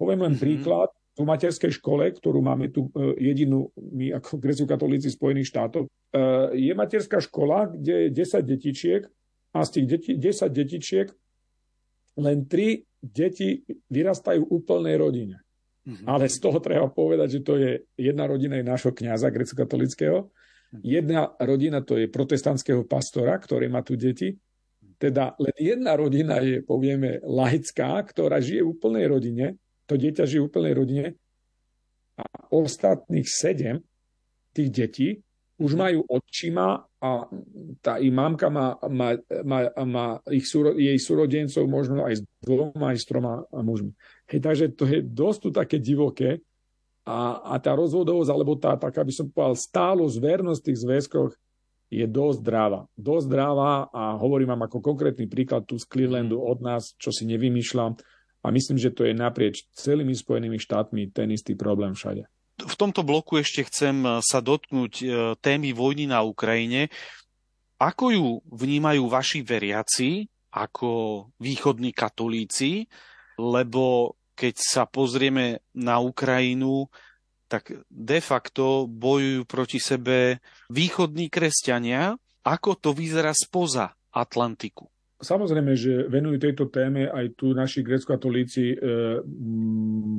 Poviem 0.01 0.29
len 0.29 0.35
mm-hmm. 0.37 0.45
príklad. 0.45 0.91
V 1.16 1.24
materskej 1.24 1.81
škole, 1.81 2.12
ktorú 2.12 2.45
máme 2.45 2.68
tu 2.68 2.93
jedinú, 3.16 3.72
my 3.72 4.20
ako 4.20 4.37
grecko 4.37 4.68
katolíci 4.68 5.09
Spojených 5.09 5.49
štátov, 5.49 5.89
je 6.53 6.68
materská 6.77 7.24
škola, 7.24 7.72
kde 7.72 8.12
je 8.12 8.20
10 8.20 8.45
detičiek 8.45 9.03
a 9.61 9.66
z 9.66 9.80
tých 9.80 9.86
deti, 9.86 10.11
10 10.18 10.52
detičiek 10.52 11.09
len 12.16 12.48
3 12.48 12.84
deti 13.02 13.62
vyrastajú 13.92 14.46
v 14.46 14.52
úplnej 14.52 14.96
rodine. 14.96 15.36
Mm-hmm. 15.86 16.07
Ale 16.09 16.26
z 16.26 16.38
toho 16.42 16.59
treba 16.59 16.90
povedať, 16.90 17.38
že 17.38 17.40
to 17.46 17.54
je 17.61 17.70
jedna 17.94 18.26
rodina 18.26 18.59
je 18.59 18.66
nášho 18.66 18.90
kniaza 18.90 19.30
grecko-katolického, 19.30 20.26
mhm. 20.26 20.82
jedna 20.82 21.30
rodina 21.38 21.78
to 21.86 21.94
je 21.94 22.11
protestantského 22.11 22.82
pastora, 22.82 23.38
ktorý 23.38 23.70
má 23.70 23.86
tu 23.86 23.94
deti. 23.94 24.34
Teda 24.96 25.36
len 25.36 25.54
jedna 25.61 25.92
rodina 25.94 26.40
je, 26.40 26.64
povieme, 26.64 27.20
laická, 27.22 28.00
ktorá 28.02 28.40
žije 28.40 28.64
v 28.64 28.72
úplnej 28.72 29.07
rodine, 29.07 29.46
to 29.86 29.94
dieťa 29.94 30.24
žije 30.26 30.40
v 30.42 30.48
úplnej 30.48 30.74
rodine 30.74 31.07
a 32.16 32.24
ostatných 32.48 33.28
sedem 33.28 33.84
tých 34.57 34.70
detí 34.72 35.09
už 35.61 35.76
mhm. 35.76 35.78
majú 35.78 36.00
odčima 36.09 36.82
a 37.07 37.30
tá 37.78 38.02
imamka 38.02 38.50
má, 38.50 38.74
má, 38.90 39.14
má, 39.46 39.59
má 39.86 40.07
ich, 40.26 40.50
jej 40.74 40.98
súrodencov 40.98 41.62
možno 41.70 42.02
aj 42.02 42.18
s 42.18 42.22
dvoma, 42.42 42.90
aj 42.90 42.98
s 42.98 43.07
troma 43.07 43.46
mužmi. 43.54 43.94
Hej, 44.26 44.40
takže 44.42 44.64
to 44.74 44.84
je 44.90 44.98
dosť 45.07 45.38
tu 45.38 45.48
také 45.54 45.76
divoké 45.78 46.42
a, 47.07 47.38
a 47.46 47.54
tá 47.62 47.78
rozvodovosť, 47.78 48.30
alebo 48.34 48.59
tá, 48.59 48.74
taká 48.74 49.07
by 49.07 49.12
som 49.14 49.30
povedal, 49.30 49.54
stálosť, 49.54 50.16
vernosť 50.18 50.61
v 50.61 50.66
tých 50.66 50.82
zväzkoch 50.82 51.30
je 51.86 52.07
dosť 52.11 52.40
dráva. 52.42 52.80
Dosť 52.98 53.26
dráva 53.30 53.86
a 53.94 54.18
hovorím 54.18 54.59
vám 54.59 54.66
ako 54.66 54.82
konkrétny 54.82 55.30
príklad 55.30 55.62
tu 55.70 55.78
z 55.78 55.86
Clevelandu 55.86 56.42
od 56.42 56.59
nás, 56.59 56.98
čo 56.98 57.14
si 57.14 57.22
nevymýšľam. 57.30 57.94
A 58.42 58.46
myslím, 58.50 58.78
že 58.78 58.90
to 58.90 59.07
je 59.07 59.14
naprieč 59.14 59.70
celými 59.74 60.14
Spojenými 60.14 60.59
štátmi 60.59 61.14
ten 61.14 61.30
istý 61.30 61.54
problém 61.54 61.94
všade. 61.94 62.26
V 62.67 62.75
tomto 62.75 63.07
bloku 63.07 63.39
ešte 63.39 63.62
chcem 63.71 64.21
sa 64.21 64.43
dotknúť 64.43 64.93
e, 64.99 65.05
témy 65.39 65.71
vojny 65.71 66.11
na 66.11 66.27
Ukrajine. 66.27 66.91
Ako 67.79 68.05
ju 68.11 68.29
vnímajú 68.51 69.07
vaši 69.07 69.47
veriaci, 69.47 70.27
ako 70.51 70.91
východní 71.39 71.95
katolíci, 71.95 72.91
lebo 73.39 74.17
keď 74.35 74.55
sa 74.57 74.83
pozrieme 74.89 75.62
na 75.77 76.01
Ukrajinu, 76.01 76.89
tak 77.47 77.71
de 77.87 78.21
facto 78.21 78.91
bojujú 78.91 79.47
proti 79.47 79.79
sebe 79.79 80.43
východní 80.73 81.31
kresťania. 81.31 82.19
Ako 82.43 82.75
to 82.79 82.91
vyzerá 82.91 83.31
spoza 83.37 83.95
Atlantiku? 84.11 84.91
Samozrejme, 85.17 85.73
že 85.73 86.05
venujú 86.12 86.37
tejto 86.37 86.69
téme 86.69 87.09
aj 87.09 87.41
tu 87.41 87.57
naši 87.57 87.81
grecko-katolíci 87.81 88.77
e, 88.77 88.77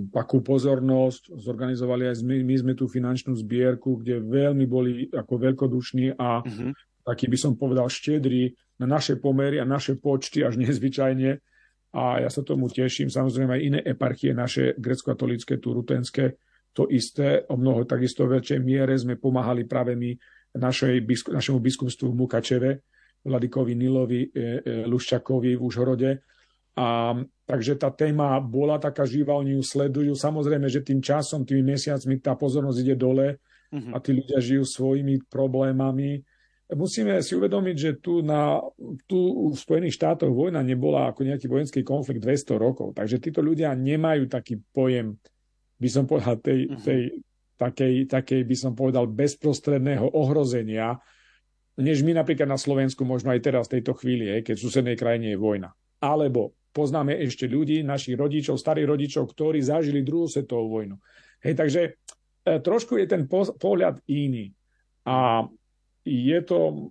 takú 0.10 0.42
pozornosť. 0.42 1.38
Zorganizovali 1.38 2.10
aj 2.10 2.26
my, 2.26 2.42
my 2.42 2.56
sme 2.58 2.74
tú 2.74 2.90
finančnú 2.90 3.38
zbierku, 3.38 4.02
kde 4.02 4.26
veľmi 4.26 4.66
boli 4.66 5.06
ako 5.14 5.34
veľkodušní 5.38 6.18
a 6.18 6.42
uh-huh. 6.42 6.74
taký 7.06 7.30
by 7.30 7.38
som 7.38 7.54
povedal 7.54 7.86
štedrí 7.86 8.58
na 8.82 8.90
naše 8.90 9.22
pomery 9.22 9.62
a 9.62 9.70
naše 9.70 10.02
počty 10.02 10.42
až 10.42 10.58
nezvyčajne. 10.58 11.46
A 11.94 12.26
ja 12.26 12.30
sa 12.34 12.42
tomu 12.42 12.66
teším. 12.66 13.14
Samozrejme 13.14 13.54
aj 13.54 13.62
iné 13.62 13.80
eparchie 13.86 14.34
naše 14.34 14.74
grecko-katolícke, 14.82 15.62
tu 15.62 15.78
rutenské, 15.78 16.42
to 16.74 16.90
isté, 16.90 17.46
o 17.50 17.58
mnoho 17.58 17.86
takisto 17.86 18.26
väčšej 18.26 18.60
miere 18.66 18.98
sme 18.98 19.14
pomáhali 19.18 19.70
práve 19.70 19.94
my 19.94 20.14
našej, 20.58 21.06
našemu 21.30 21.58
biskupstvu 21.62 22.10
v 22.10 22.18
Mukačeve, 22.18 22.72
Vladikovi 23.28 23.76
Nilovi, 23.76 24.22
e, 24.24 24.30
e, 24.32 24.74
Luščakovi 24.88 25.60
v 25.60 25.62
Užhorode. 25.62 26.12
A, 26.78 27.18
takže 27.44 27.76
tá 27.76 27.92
téma 27.92 28.40
bola 28.40 28.80
taká 28.80 29.04
živá, 29.04 29.36
oni 29.36 29.60
ju 29.60 29.64
sledujú. 29.66 30.16
Samozrejme, 30.16 30.72
že 30.72 30.86
tým 30.86 31.04
časom, 31.04 31.44
tými 31.44 31.76
mesiacmi 31.76 32.24
tá 32.24 32.40
pozornosť 32.40 32.80
ide 32.80 32.96
dole 32.96 33.36
uh-huh. 33.36 33.92
a 33.92 33.98
tí 34.00 34.16
ľudia 34.16 34.40
žijú 34.40 34.64
svojimi 34.64 35.28
problémami. 35.28 36.22
Musíme 36.68 37.20
si 37.24 37.34
uvedomiť, 37.34 37.76
že 37.76 37.92
tu, 38.00 38.20
na, 38.22 38.60
tu 39.08 39.50
v 39.52 39.56
Spojených 39.56 39.96
štátoch 39.96 40.30
vojna 40.30 40.60
nebola 40.62 41.10
ako 41.10 41.24
nejaký 41.24 41.48
vojenský 41.48 41.82
konflikt 41.82 42.22
200 42.22 42.60
rokov. 42.60 42.94
Takže 42.94 43.24
títo 43.24 43.40
ľudia 43.40 43.72
nemajú 43.74 44.30
taký 44.30 44.60
pojem 44.72 45.18
by 45.78 45.90
som 45.90 46.04
povedal, 46.10 46.42
tej, 46.42 46.60
uh-huh. 46.68 46.82
tej 46.82 47.02
takej, 47.58 47.94
takej, 48.10 48.42
by 48.46 48.56
som 48.56 48.74
povedal, 48.78 49.10
bezprostredného 49.10 50.14
ohrozenia, 50.14 50.98
než 51.78 52.02
my 52.02 52.18
napríklad 52.18 52.50
na 52.50 52.58
Slovensku, 52.58 53.06
možno 53.06 53.30
aj 53.30 53.42
teraz 53.46 53.70
v 53.70 53.80
tejto 53.80 53.94
chvíli, 53.94 54.34
keď 54.42 54.56
v 54.58 54.66
susednej 54.66 54.98
krajine 54.98 55.34
je 55.34 55.40
vojna. 55.40 55.74
Alebo 56.02 56.58
poznáme 56.74 57.14
ešte 57.22 57.46
ľudí, 57.50 57.82
našich 57.82 58.18
rodičov, 58.18 58.58
starých 58.58 58.90
rodičov, 58.90 59.30
ktorí 59.34 59.62
zažili 59.62 60.06
druhú 60.06 60.30
svetovú 60.30 60.82
vojnu. 60.82 60.98
Hej, 61.42 61.54
takže 61.58 61.82
e, 61.86 61.92
trošku 62.62 62.98
je 63.02 63.06
ten 63.06 63.26
po, 63.26 63.46
pohľad 63.58 64.02
iný. 64.10 64.54
A 65.06 65.46
je 66.06 66.40
to, 66.46 66.90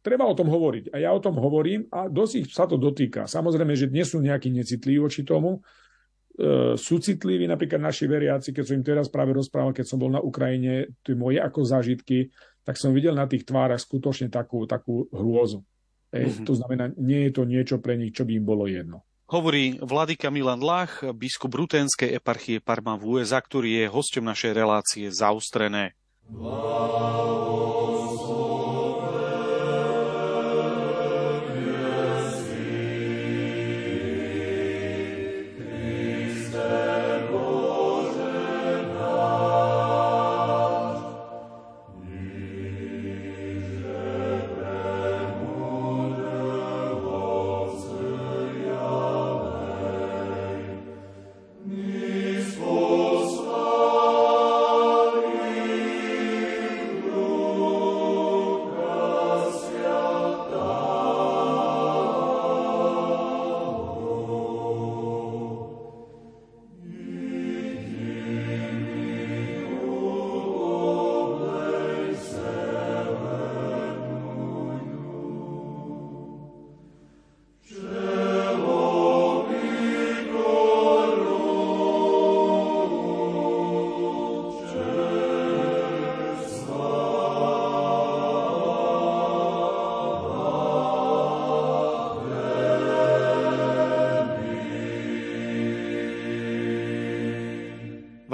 treba 0.00 0.28
o 0.28 0.36
tom 0.36 0.48
hovoriť. 0.48 0.92
A 0.92 0.96
ja 1.00 1.10
o 1.12 1.20
tom 1.20 1.36
hovorím 1.36 1.88
a 1.92 2.08
dosť 2.08 2.52
sa 2.52 2.64
to 2.68 2.80
dotýka. 2.80 3.28
Samozrejme, 3.28 3.72
že 3.72 3.92
dnes 3.92 4.12
sú 4.12 4.20
nejakí 4.20 4.52
necitliví 4.52 5.00
voči 5.00 5.24
tomu, 5.24 5.60
sú 6.76 7.00
citliví, 7.00 7.48
napríklad 7.48 7.80
naši 7.80 8.04
veriaci, 8.04 8.52
keď 8.52 8.64
som 8.68 8.76
im 8.76 8.84
teraz 8.84 9.08
práve 9.08 9.32
rozprával, 9.32 9.72
keď 9.72 9.86
som 9.88 9.96
bol 9.96 10.12
na 10.12 10.20
Ukrajine, 10.20 10.92
tie 11.00 11.16
moje 11.16 11.40
ako 11.40 11.64
zážitky, 11.64 12.28
tak 12.60 12.76
som 12.76 12.92
videl 12.92 13.16
na 13.16 13.24
tých 13.24 13.48
tvárach 13.48 13.80
skutočne 13.80 14.28
takú, 14.28 14.68
takú 14.68 15.08
hrôzu. 15.08 15.64
Mm-hmm. 16.12 16.44
To 16.44 16.52
znamená, 16.52 16.84
nie 17.00 17.28
je 17.28 17.32
to 17.32 17.42
niečo 17.48 17.76
pre 17.80 17.96
nich, 17.96 18.12
čo 18.12 18.28
by 18.28 18.36
im 18.36 18.44
bolo 18.44 18.68
jedno. 18.68 19.02
Hovorí 19.26 19.82
Vladika 19.82 20.30
Milan 20.30 20.62
Lach, 20.62 21.02
biskup 21.16 21.50
Rutenskej 21.50 22.14
eparchie 22.14 22.62
Parma 22.62 22.94
v 22.94 23.18
USA, 23.18 23.42
ktorý 23.42 23.82
je 23.82 23.90
hosťom 23.90 24.22
našej 24.22 24.52
relácie 24.54 25.10
Zaustrené. 25.10 25.98
Wow. 26.30 27.95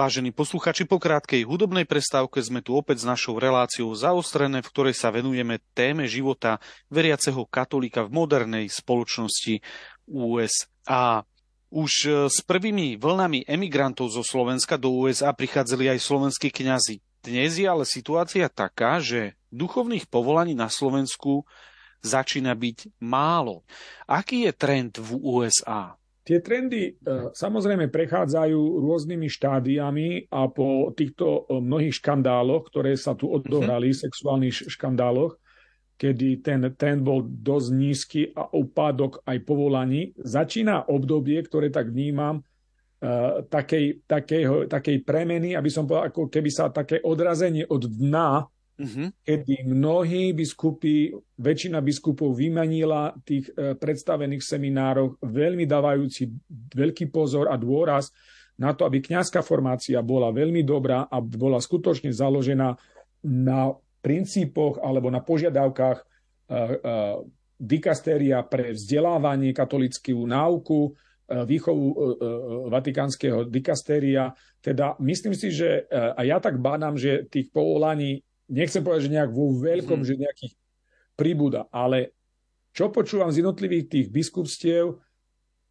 Vážení 0.03 0.35
posluchači, 0.35 0.83
po 0.83 0.99
krátkej 0.99 1.47
hudobnej 1.47 1.87
prestávke 1.87 2.43
sme 2.43 2.59
tu 2.59 2.75
opäť 2.75 3.07
s 3.07 3.07
našou 3.07 3.39
reláciou 3.39 3.95
zaostrené, 3.95 4.59
v 4.59 4.67
ktorej 4.67 4.99
sa 4.99 5.15
venujeme 5.15 5.63
téme 5.79 6.11
života 6.11 6.59
veriaceho 6.91 7.47
katolíka 7.47 8.03
v 8.03 8.11
modernej 8.11 8.67
spoločnosti 8.67 9.63
USA. 10.11 11.23
Už 11.71 11.93
e, 12.03 12.11
s 12.27 12.43
prvými 12.43 12.99
vlnami 12.99 13.47
emigrantov 13.47 14.11
zo 14.11 14.27
Slovenska 14.27 14.75
do 14.75 14.91
USA 14.91 15.31
prichádzali 15.31 15.95
aj 15.95 16.03
slovenskí 16.03 16.51
kňazi. 16.51 16.99
Dnes 17.23 17.63
je 17.63 17.71
ale 17.71 17.87
situácia 17.87 18.51
taká, 18.51 18.99
že 18.99 19.39
duchovných 19.55 20.11
povolaní 20.11 20.59
na 20.59 20.67
Slovensku 20.67 21.47
začína 22.03 22.59
byť 22.59 22.99
málo. 22.99 23.63
Aký 24.11 24.51
je 24.51 24.53
trend 24.59 24.99
v 24.99 25.15
USA? 25.23 25.95
Tie 26.23 26.39
trendy 26.39 26.95
e, 26.95 27.35
samozrejme 27.35 27.91
prechádzajú 27.91 28.79
rôznymi 28.79 29.27
štádiami 29.27 30.09
a 30.31 30.47
po 30.47 30.95
týchto 30.95 31.51
e, 31.51 31.59
mnohých 31.59 31.99
škandáloch, 31.99 32.71
ktoré 32.71 32.95
sa 32.95 33.19
tu 33.19 33.27
odohrali, 33.27 33.91
mm-hmm. 33.91 34.05
sexuálnych 34.07 34.71
škandáloch, 34.71 35.35
kedy 35.99 36.39
ten 36.39 36.63
trend 36.79 37.03
bol 37.03 37.27
dosť 37.27 37.69
nízky 37.75 38.23
a 38.39 38.47
úpadok 38.55 39.27
aj 39.27 39.39
povolaní, 39.43 40.15
začína 40.15 40.87
obdobie, 40.87 41.43
ktoré 41.43 41.75
tak 41.75 41.91
vnímam, 41.91 42.39
e, 42.39 42.43
takej, 43.43 44.07
takej, 44.07 44.71
takej 44.71 44.97
premeny, 45.03 45.59
aby 45.59 45.71
som 45.75 45.91
povedal, 45.91 46.15
ako 46.15 46.31
keby 46.31 46.51
sa 46.55 46.71
také 46.71 47.03
odrazenie 47.03 47.67
od 47.67 47.83
dna 47.83 48.47
uh-huh. 48.83 49.09
kedy 49.23 49.63
mnohí 49.63 50.35
biskupy, 50.35 51.15
väčšina 51.39 51.79
biskupov 51.79 52.35
vymanila 52.35 53.15
tých 53.23 53.49
e, 53.55 53.79
predstavených 53.79 54.43
seminároch, 54.43 55.23
veľmi 55.23 55.65
dávajúci 55.65 56.27
veľký 56.75 57.15
pozor 57.15 57.47
a 57.47 57.55
dôraz 57.55 58.11
na 58.59 58.75
to, 58.75 58.85
aby 58.85 58.99
kňazská 59.01 59.41
formácia 59.41 60.03
bola 60.03 60.35
veľmi 60.35 60.67
dobrá 60.67 61.07
a 61.07 61.23
bola 61.23 61.63
skutočne 61.63 62.13
založená 62.13 62.75
na 63.23 63.61
princípoch 64.03 64.83
alebo 64.83 65.09
na 65.09 65.23
požiadavkách 65.23 65.99
e, 65.99 66.05
e, 66.05 66.59
dikastéria 67.63 68.43
pre 68.43 68.75
vzdelávanie, 68.75 69.55
katolickú 69.55 70.27
náuku, 70.27 70.91
výchovu 71.31 72.19
vatikánskeho 72.69 73.47
dikastéria. 73.47 74.35
Teda 74.59 74.99
myslím 74.99 75.33
si, 75.33 75.55
že 75.55 75.87
a 75.89 76.19
ja 76.27 76.43
tak 76.43 76.59
bádam, 76.59 76.99
že 76.99 77.23
tých 77.31 77.55
povolaní 77.55 78.27
nechcem 78.53 78.85
povedať, 78.85 79.09
že 79.09 79.15
nejak 79.17 79.33
vo 79.33 79.57
veľkom, 79.57 80.05
hmm. 80.05 80.09
že 80.09 80.21
nejakých 80.21 80.55
príbuda, 81.17 81.67
ale 81.73 82.13
čo 82.73 82.93
počúvam 82.93 83.33
z 83.33 83.45
jednotlivých 83.45 83.85
tých 83.89 84.07
biskupstiev, 84.09 85.01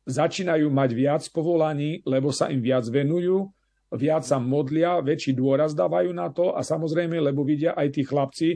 začínajú 0.05 0.69
mať 0.69 0.89
viac 0.97 1.23
povolaní, 1.29 2.01
lebo 2.05 2.33
sa 2.33 2.49
im 2.49 2.61
viac 2.61 2.85
venujú, 2.89 3.49
viac 3.93 4.25
sa 4.25 4.41
modlia, 4.41 5.01
väčší 5.01 5.37
dôraz 5.37 5.77
dávajú 5.77 6.09
na 6.13 6.29
to 6.33 6.57
a 6.57 6.61
samozrejme, 6.65 7.21
lebo 7.21 7.45
vidia 7.45 7.77
aj 7.77 7.87
tí 7.93 8.01
chlapci, 8.01 8.49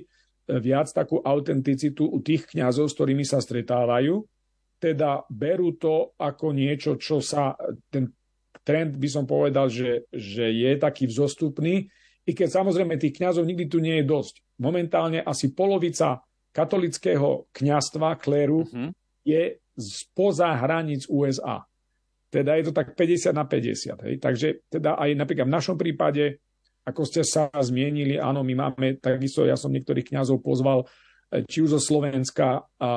viac 0.46 0.90
takú 0.94 1.22
autenticitu 1.22 2.06
u 2.06 2.22
tých 2.22 2.46
kňazov, 2.50 2.90
s 2.90 2.96
ktorými 2.98 3.26
sa 3.26 3.42
stretávajú. 3.42 4.22
Teda 4.78 5.26
berú 5.30 5.74
to 5.78 6.14
ako 6.22 6.54
niečo, 6.54 7.02
čo 7.02 7.18
sa, 7.18 7.58
ten 7.90 8.14
trend 8.62 8.98
by 8.98 9.10
som 9.10 9.26
povedal, 9.26 9.70
že, 9.70 10.06
že 10.14 10.50
je 10.54 10.72
taký 10.78 11.10
vzostupný, 11.10 11.90
i 12.26 12.32
keď 12.34 12.50
samozrejme 12.62 12.98
tých 12.98 13.22
kňazov 13.22 13.46
nikdy 13.46 13.66
tu 13.70 13.78
nie 13.78 14.02
je 14.02 14.06
dosť. 14.06 14.42
Momentálne 14.62 15.22
asi 15.22 15.54
polovica 15.54 16.26
katolického 16.50 17.52
kňastva, 17.54 18.18
kléru, 18.18 18.66
uh-huh. 18.66 18.90
je 19.22 19.62
spoza 19.76 20.50
hraníc 20.56 21.06
USA. 21.12 21.62
Teda 22.32 22.58
je 22.58 22.72
to 22.72 22.74
tak 22.74 22.98
50 22.98 23.32
na 23.36 23.46
50. 23.46 24.06
Hej. 24.08 24.16
Takže 24.24 24.48
teda 24.72 24.98
aj 24.98 25.10
napríklad 25.14 25.48
v 25.48 25.56
našom 25.56 25.78
prípade 25.78 26.40
ako 26.86 27.02
ste 27.02 27.26
sa 27.26 27.50
zmienili, 27.50 28.22
áno, 28.22 28.46
my 28.46 28.54
máme, 28.54 29.02
takisto 29.02 29.42
ja 29.42 29.58
som 29.58 29.74
niektorých 29.74 30.14
kňazov 30.14 30.46
pozval, 30.46 30.86
e, 31.34 31.42
či 31.50 31.66
už 31.66 31.74
zo 31.76 31.82
Slovenska, 31.82 32.62
a, 32.62 32.62
a, 32.78 32.92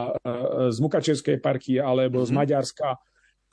z 0.69 0.79
Mukačevskej 0.85 1.41
parky, 1.41 1.81
alebo 1.81 2.21
mm-hmm. 2.21 2.29
z 2.29 2.31
mhm. 2.31 2.39
Maďarska, 2.39 2.89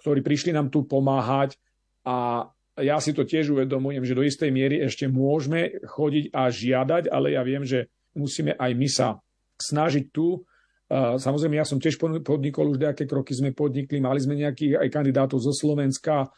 ktorí 0.03 0.19
prišli 0.19 0.51
nám 0.51 0.67
tu 0.67 0.83
pomáhať 0.83 1.55
a 2.03 2.51
ja 2.79 2.99
si 2.99 3.15
to 3.15 3.23
tiež 3.23 3.55
uvedomujem, 3.55 4.03
že 4.03 4.17
do 4.17 4.23
istej 4.23 4.51
miery 4.51 4.83
ešte 4.83 5.07
môžeme 5.07 5.79
chodiť 5.83 6.31
a 6.35 6.51
žiadať, 6.51 7.03
ale 7.07 7.35
ja 7.35 7.41
viem, 7.45 7.63
že 7.63 7.87
musíme 8.15 8.55
aj 8.55 8.71
my 8.75 8.87
sa 8.91 9.07
snažiť 9.55 10.11
tu. 10.11 10.43
Samozrejme, 10.91 11.55
ja 11.55 11.65
som 11.65 11.79
tiež 11.79 11.97
podnikol 12.21 12.75
už 12.75 12.83
nejaké 12.83 13.07
kroky, 13.07 13.33
sme 13.33 13.55
podnikli, 13.55 14.03
mali 14.03 14.19
sme 14.19 14.37
nejakých 14.37 14.83
aj 14.83 14.89
kandidátov 14.91 15.39
zo 15.39 15.55
Slovenska, 15.55 16.29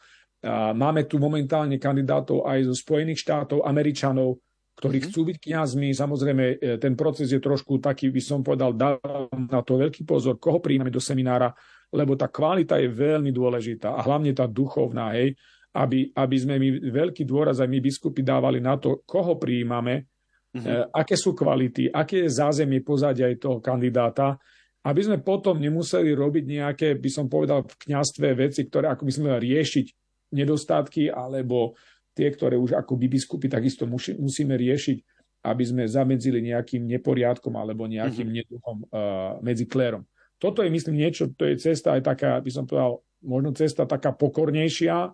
Máme 0.77 1.09
tu 1.09 1.17
momentálne 1.17 1.81
kandidátov 1.81 2.45
aj 2.45 2.69
zo 2.69 2.75
Spojených 2.77 3.25
štátov, 3.25 3.65
Američanov, 3.65 4.37
ktorí 4.77 5.01
mm-hmm. 5.01 5.09
chcú 5.09 5.21
byť 5.33 5.37
kňazmi. 5.41 5.87
Samozrejme, 5.97 6.43
e, 6.61 6.77
ten 6.77 6.93
proces 6.93 7.33
je 7.33 7.41
trošku 7.41 7.81
taký, 7.81 8.13
by 8.13 8.21
som 8.21 8.45
povedal, 8.45 8.77
dávam 8.77 9.49
na 9.49 9.65
to 9.65 9.81
veľký 9.81 10.05
pozor, 10.05 10.37
koho 10.37 10.61
príjmeme 10.61 10.93
do 10.93 11.01
seminára, 11.01 11.49
lebo 11.89 12.13
tá 12.13 12.29
kvalita 12.29 12.77
je 12.77 12.85
veľmi 12.85 13.33
dôležitá 13.33 13.97
a 13.97 14.05
hlavne 14.05 14.29
tá 14.37 14.45
duchovná, 14.45 15.17
hej, 15.17 15.33
aby, 15.75 16.11
aby 16.15 16.37
sme 16.37 16.55
my 16.57 16.69
veľký 16.89 17.27
dôraz 17.27 17.59
aj 17.59 17.69
my 17.69 17.79
biskupy 17.83 18.23
dávali 18.23 18.63
na 18.63 18.79
to, 18.79 19.03
koho 19.03 19.35
prijímame, 19.35 20.07
mm-hmm. 20.55 20.93
aké 20.95 21.15
sú 21.19 21.35
kvality, 21.35 21.91
aké 21.91 22.25
je 22.25 22.29
zázemie 22.31 22.81
pozadia 22.81 23.27
aj 23.27 23.37
toho 23.37 23.57
kandidáta, 23.59 24.39
aby 24.87 25.01
sme 25.03 25.19
potom 25.19 25.59
nemuseli 25.59 26.15
robiť 26.15 26.43
nejaké, 26.47 26.87
by 26.95 27.09
som 27.11 27.27
povedal, 27.27 27.67
v 27.67 27.75
kňastve 27.75 28.27
veci, 28.39 28.63
ktoré 28.65 28.87
ako 28.87 29.03
by 29.03 29.11
sme 29.11 29.25
mali 29.35 29.51
riešiť 29.51 29.85
nedostatky, 30.31 31.11
alebo 31.11 31.75
tie, 32.15 32.31
ktoré 32.31 32.55
už 32.55 32.73
ako 32.73 32.95
biskupy 32.95 33.51
takisto 33.51 33.85
musíme 34.17 34.55
riešiť, 34.55 34.97
aby 35.45 35.63
sme 35.63 35.83
zamedzili 35.85 36.41
nejakým 36.41 36.87
neporiadkom 36.87 37.53
alebo 37.53 37.85
nejakým 37.85 38.25
mm-hmm. 38.25 38.39
neduchom 38.41 38.77
uh, 38.89 39.37
medzi 39.43 39.69
klérom. 39.69 40.03
Toto 40.37 40.61
je, 40.61 40.69
myslím, 40.69 41.01
niečo, 41.01 41.33
to 41.33 41.45
je 41.49 41.57
cesta 41.57 41.97
aj 41.97 42.01
taká, 42.05 42.37
by 42.41 42.51
som 42.51 42.65
povedal, 42.65 43.01
možno 43.25 43.53
cesta 43.57 43.89
taká 43.89 44.13
pokornejšia. 44.13 45.09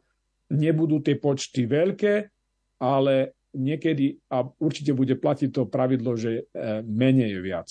Nebudú 0.53 1.01
tie 1.01 1.17
počty 1.17 1.65
veľké, 1.65 2.29
ale 2.77 3.33
niekedy 3.53 4.17
a 4.29 4.45
určite 4.61 4.93
bude 4.93 5.17
platiť 5.17 5.49
to 5.49 5.65
pravidlo, 5.65 6.13
že 6.17 6.45
uh, 6.45 6.81
menej 6.85 7.37
je 7.37 7.41
viac. 7.41 7.69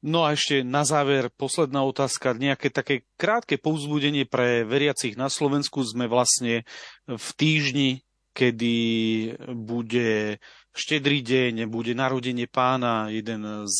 No 0.00 0.24
a 0.24 0.32
ešte 0.32 0.64
na 0.64 0.82
záver 0.82 1.28
posledná 1.28 1.84
otázka. 1.84 2.32
Nejaké 2.32 2.72
také 2.72 3.04
krátke 3.20 3.60
povzbudenie 3.60 4.24
pre 4.24 4.64
veriacich 4.64 5.12
na 5.14 5.28
Slovensku. 5.28 5.84
Sme 5.84 6.08
vlastne 6.08 6.64
v 7.04 7.28
týždni, 7.36 8.00
kedy 8.32 8.76
bude 9.52 10.40
štedrý 10.72 11.20
deň, 11.20 11.68
bude 11.68 11.92
narodenie 11.92 12.48
pána, 12.48 13.12
jeden 13.12 13.68
z 13.68 13.78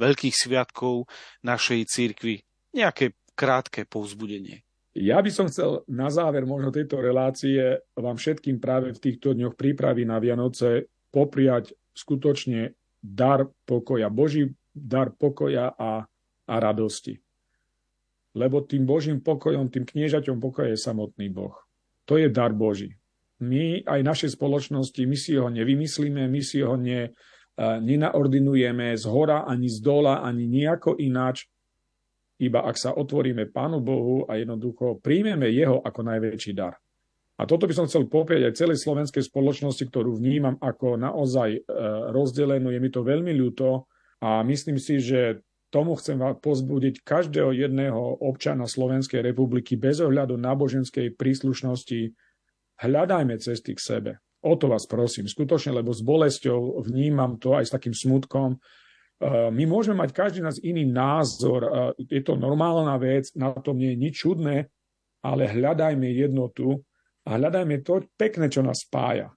veľkých 0.00 0.34
sviatkov 0.34 1.04
našej 1.44 1.84
církvy. 1.84 2.40
Nejaké 2.72 3.12
krátke 3.36 3.84
povzbudenie. 3.84 4.65
Ja 4.96 5.20
by 5.20 5.28
som 5.28 5.52
chcel 5.52 5.84
na 5.92 6.08
záver 6.08 6.48
možno 6.48 6.72
tejto 6.72 7.04
relácie 7.04 7.84
vám 7.92 8.16
všetkým 8.16 8.56
práve 8.56 8.96
v 8.96 9.02
týchto 9.02 9.36
dňoch 9.36 9.52
prípravy 9.52 10.08
na 10.08 10.16
Vianoce 10.16 10.88
popriať 11.12 11.76
skutočne 11.92 12.72
dar 13.04 13.44
pokoja. 13.68 14.08
Boží 14.08 14.56
dar 14.72 15.12
pokoja 15.12 15.68
a, 15.76 16.08
a 16.48 16.54
radosti. 16.56 17.20
Lebo 18.36 18.64
tým 18.64 18.88
Božím 18.88 19.20
pokojom, 19.20 19.68
tým 19.68 19.84
kniežaťom 19.84 20.40
pokoja 20.40 20.72
je 20.72 20.80
samotný 20.80 21.28
Boh. 21.28 21.56
To 22.08 22.16
je 22.16 22.32
dar 22.32 22.56
Boží. 22.56 22.96
My 23.44 23.84
aj 23.84 24.00
našej 24.00 24.30
spoločnosti, 24.32 25.04
my 25.04 25.16
si 25.16 25.36
ho 25.36 25.52
nevymyslíme, 25.52 26.24
my 26.24 26.40
si 26.40 26.64
ho 26.64 26.72
ne, 26.80 27.12
nenaordinujeme 27.60 28.96
z 28.96 29.04
hora, 29.12 29.44
ani 29.44 29.68
z 29.68 29.80
dola, 29.84 30.24
ani 30.24 30.48
nejako 30.48 30.96
ináč, 30.96 31.48
iba 32.42 32.64
ak 32.64 32.76
sa 32.76 32.90
otvoríme 32.92 33.48
Pánu 33.48 33.80
Bohu 33.80 34.28
a 34.28 34.36
jednoducho 34.36 35.00
príjmeme 35.00 35.48
Jeho 35.48 35.80
ako 35.80 36.00
najväčší 36.04 36.52
dar. 36.52 36.76
A 37.36 37.44
toto 37.44 37.68
by 37.68 37.74
som 37.76 37.84
chcel 37.84 38.08
popieť 38.08 38.48
aj 38.48 38.56
celej 38.56 38.78
slovenskej 38.80 39.20
spoločnosti, 39.28 39.84
ktorú 39.92 40.16
vnímam 40.16 40.56
ako 40.56 40.96
naozaj 40.96 41.48
e, 41.52 41.60
rozdelenú. 42.08 42.72
Je 42.72 42.80
mi 42.80 42.88
to 42.88 43.04
veľmi 43.04 43.36
ľúto, 43.36 43.84
a 44.20 44.40
myslím 44.44 44.80
si, 44.80 44.96
že 44.96 45.44
tomu 45.68 45.98
chcem 45.98 46.16
pozbudiť 46.16 47.04
každého 47.04 47.52
jedného 47.52 48.24
občana 48.24 48.64
Slovenskej 48.64 49.20
republiky 49.20 49.76
bez 49.76 50.00
ohľadu 50.00 50.40
náboženskej 50.40 51.18
príslušnosti. 51.18 52.16
Hľadajme 52.80 53.36
cesty 53.36 53.76
k 53.76 53.80
sebe. 53.80 54.12
O 54.46 54.54
to 54.54 54.70
vás 54.70 54.86
prosím, 54.86 55.26
skutočne, 55.26 55.74
lebo 55.74 55.90
s 55.90 56.00
bolesťou 56.00 56.80
vnímam 56.86 57.36
to 57.36 57.58
aj 57.58 57.66
s 57.66 57.74
takým 57.74 57.92
smutkom. 57.92 58.56
E, 59.20 59.50
my 59.50 59.64
môžeme 59.64 59.98
mať 60.00 60.10
každý 60.12 60.40
nás 60.44 60.60
iný 60.60 60.84
názor, 60.88 61.60
e, 61.64 61.68
je 62.06 62.22
to 62.24 62.36
normálna 62.36 62.96
vec, 63.00 63.32
na 63.36 63.52
tom 63.56 63.80
nie 63.80 63.94
je 63.94 64.02
nič 64.02 64.14
čudné, 64.24 64.68
ale 65.24 65.50
hľadajme 65.50 66.06
jednotu 66.10 66.80
a 67.26 67.34
hľadajme 67.34 67.82
to 67.82 68.06
pekné, 68.14 68.46
čo 68.52 68.62
nás 68.62 68.86
spája. 68.86 69.32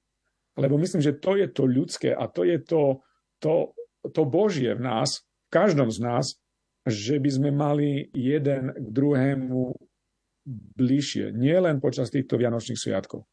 Lebo 0.59 0.75
myslím, 0.77 0.99
že 1.01 1.17
to 1.17 1.39
je 1.39 1.47
to 1.49 1.63
ľudské 1.65 2.11
a 2.11 2.27
to 2.27 2.43
je 2.43 2.59
to, 2.61 2.99
to 3.39 3.73
to 4.07 4.23
Božie 4.23 4.71
v 4.75 4.81
nás, 4.81 5.19
v 5.19 5.49
každom 5.51 5.91
z 5.91 5.99
nás, 5.99 6.25
že 6.87 7.19
by 7.19 7.29
sme 7.29 7.49
mali 7.51 8.07
jeden 8.15 8.71
k 8.71 8.87
druhému 8.87 9.75
bližšie. 10.79 11.35
Nie 11.35 11.59
len 11.59 11.83
počas 11.83 12.07
týchto 12.07 12.39
Vianočných 12.39 12.79
sviatkov, 12.79 13.27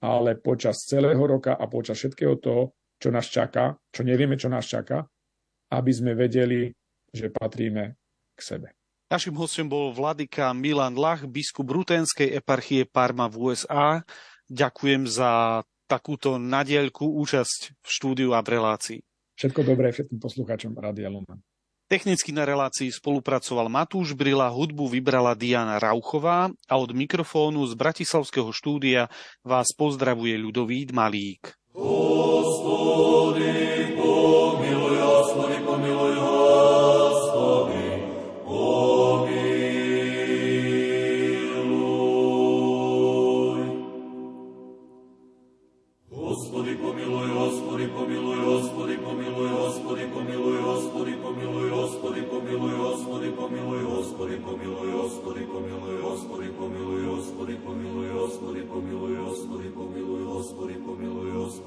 ale 0.00 0.40
počas 0.40 0.88
celého 0.88 1.20
roka 1.20 1.54
a 1.54 1.64
počas 1.68 2.00
všetkého 2.00 2.40
toho, 2.40 2.72
čo 2.98 3.12
nás 3.12 3.28
čaká, 3.28 3.76
čo 3.92 4.02
nevieme, 4.02 4.34
čo 4.34 4.48
nás 4.50 4.66
čaká, 4.66 5.04
aby 5.68 5.92
sme 5.92 6.12
vedeli, 6.16 6.72
že 7.12 7.32
patríme 7.32 7.96
k 8.36 8.40
sebe. 8.40 8.68
Našim 9.08 9.32
hostom 9.40 9.72
bol 9.72 9.88
vladyka 9.96 10.52
Milan 10.52 10.92
Lach, 10.92 11.24
biskup 11.24 11.64
Rutenskej 11.64 12.28
eparchie 12.36 12.84
Parma 12.84 13.24
v 13.24 13.52
USA. 13.52 14.04
Ďakujem 14.52 15.08
za 15.08 15.64
takúto 15.88 16.36
nadielku 16.36 17.08
účasť 17.16 17.80
v 17.80 17.88
štúdiu 17.88 18.36
a 18.36 18.44
v 18.44 18.60
relácii. 18.60 19.00
Všetko 19.40 19.64
dobré 19.64 19.88
všetkým 19.96 20.20
poslucháčom 20.20 20.76
Rádia 20.76 21.08
Lumen. 21.08 21.40
Technicky 21.88 22.36
na 22.36 22.44
relácii 22.44 22.92
spolupracoval 22.92 23.72
Matúš 23.72 24.12
Brila, 24.12 24.52
hudbu 24.52 24.92
vybrala 24.92 25.32
Diana 25.32 25.80
Rauchová 25.80 26.52
a 26.68 26.74
od 26.76 26.92
mikrofónu 26.92 27.64
z 27.64 27.72
Bratislavského 27.80 28.52
štúdia 28.52 29.08
vás 29.40 29.72
pozdravuje 29.72 30.36
Ľudovít 30.36 30.92
Malík. 30.92 31.56
Hospodin, 31.72 33.67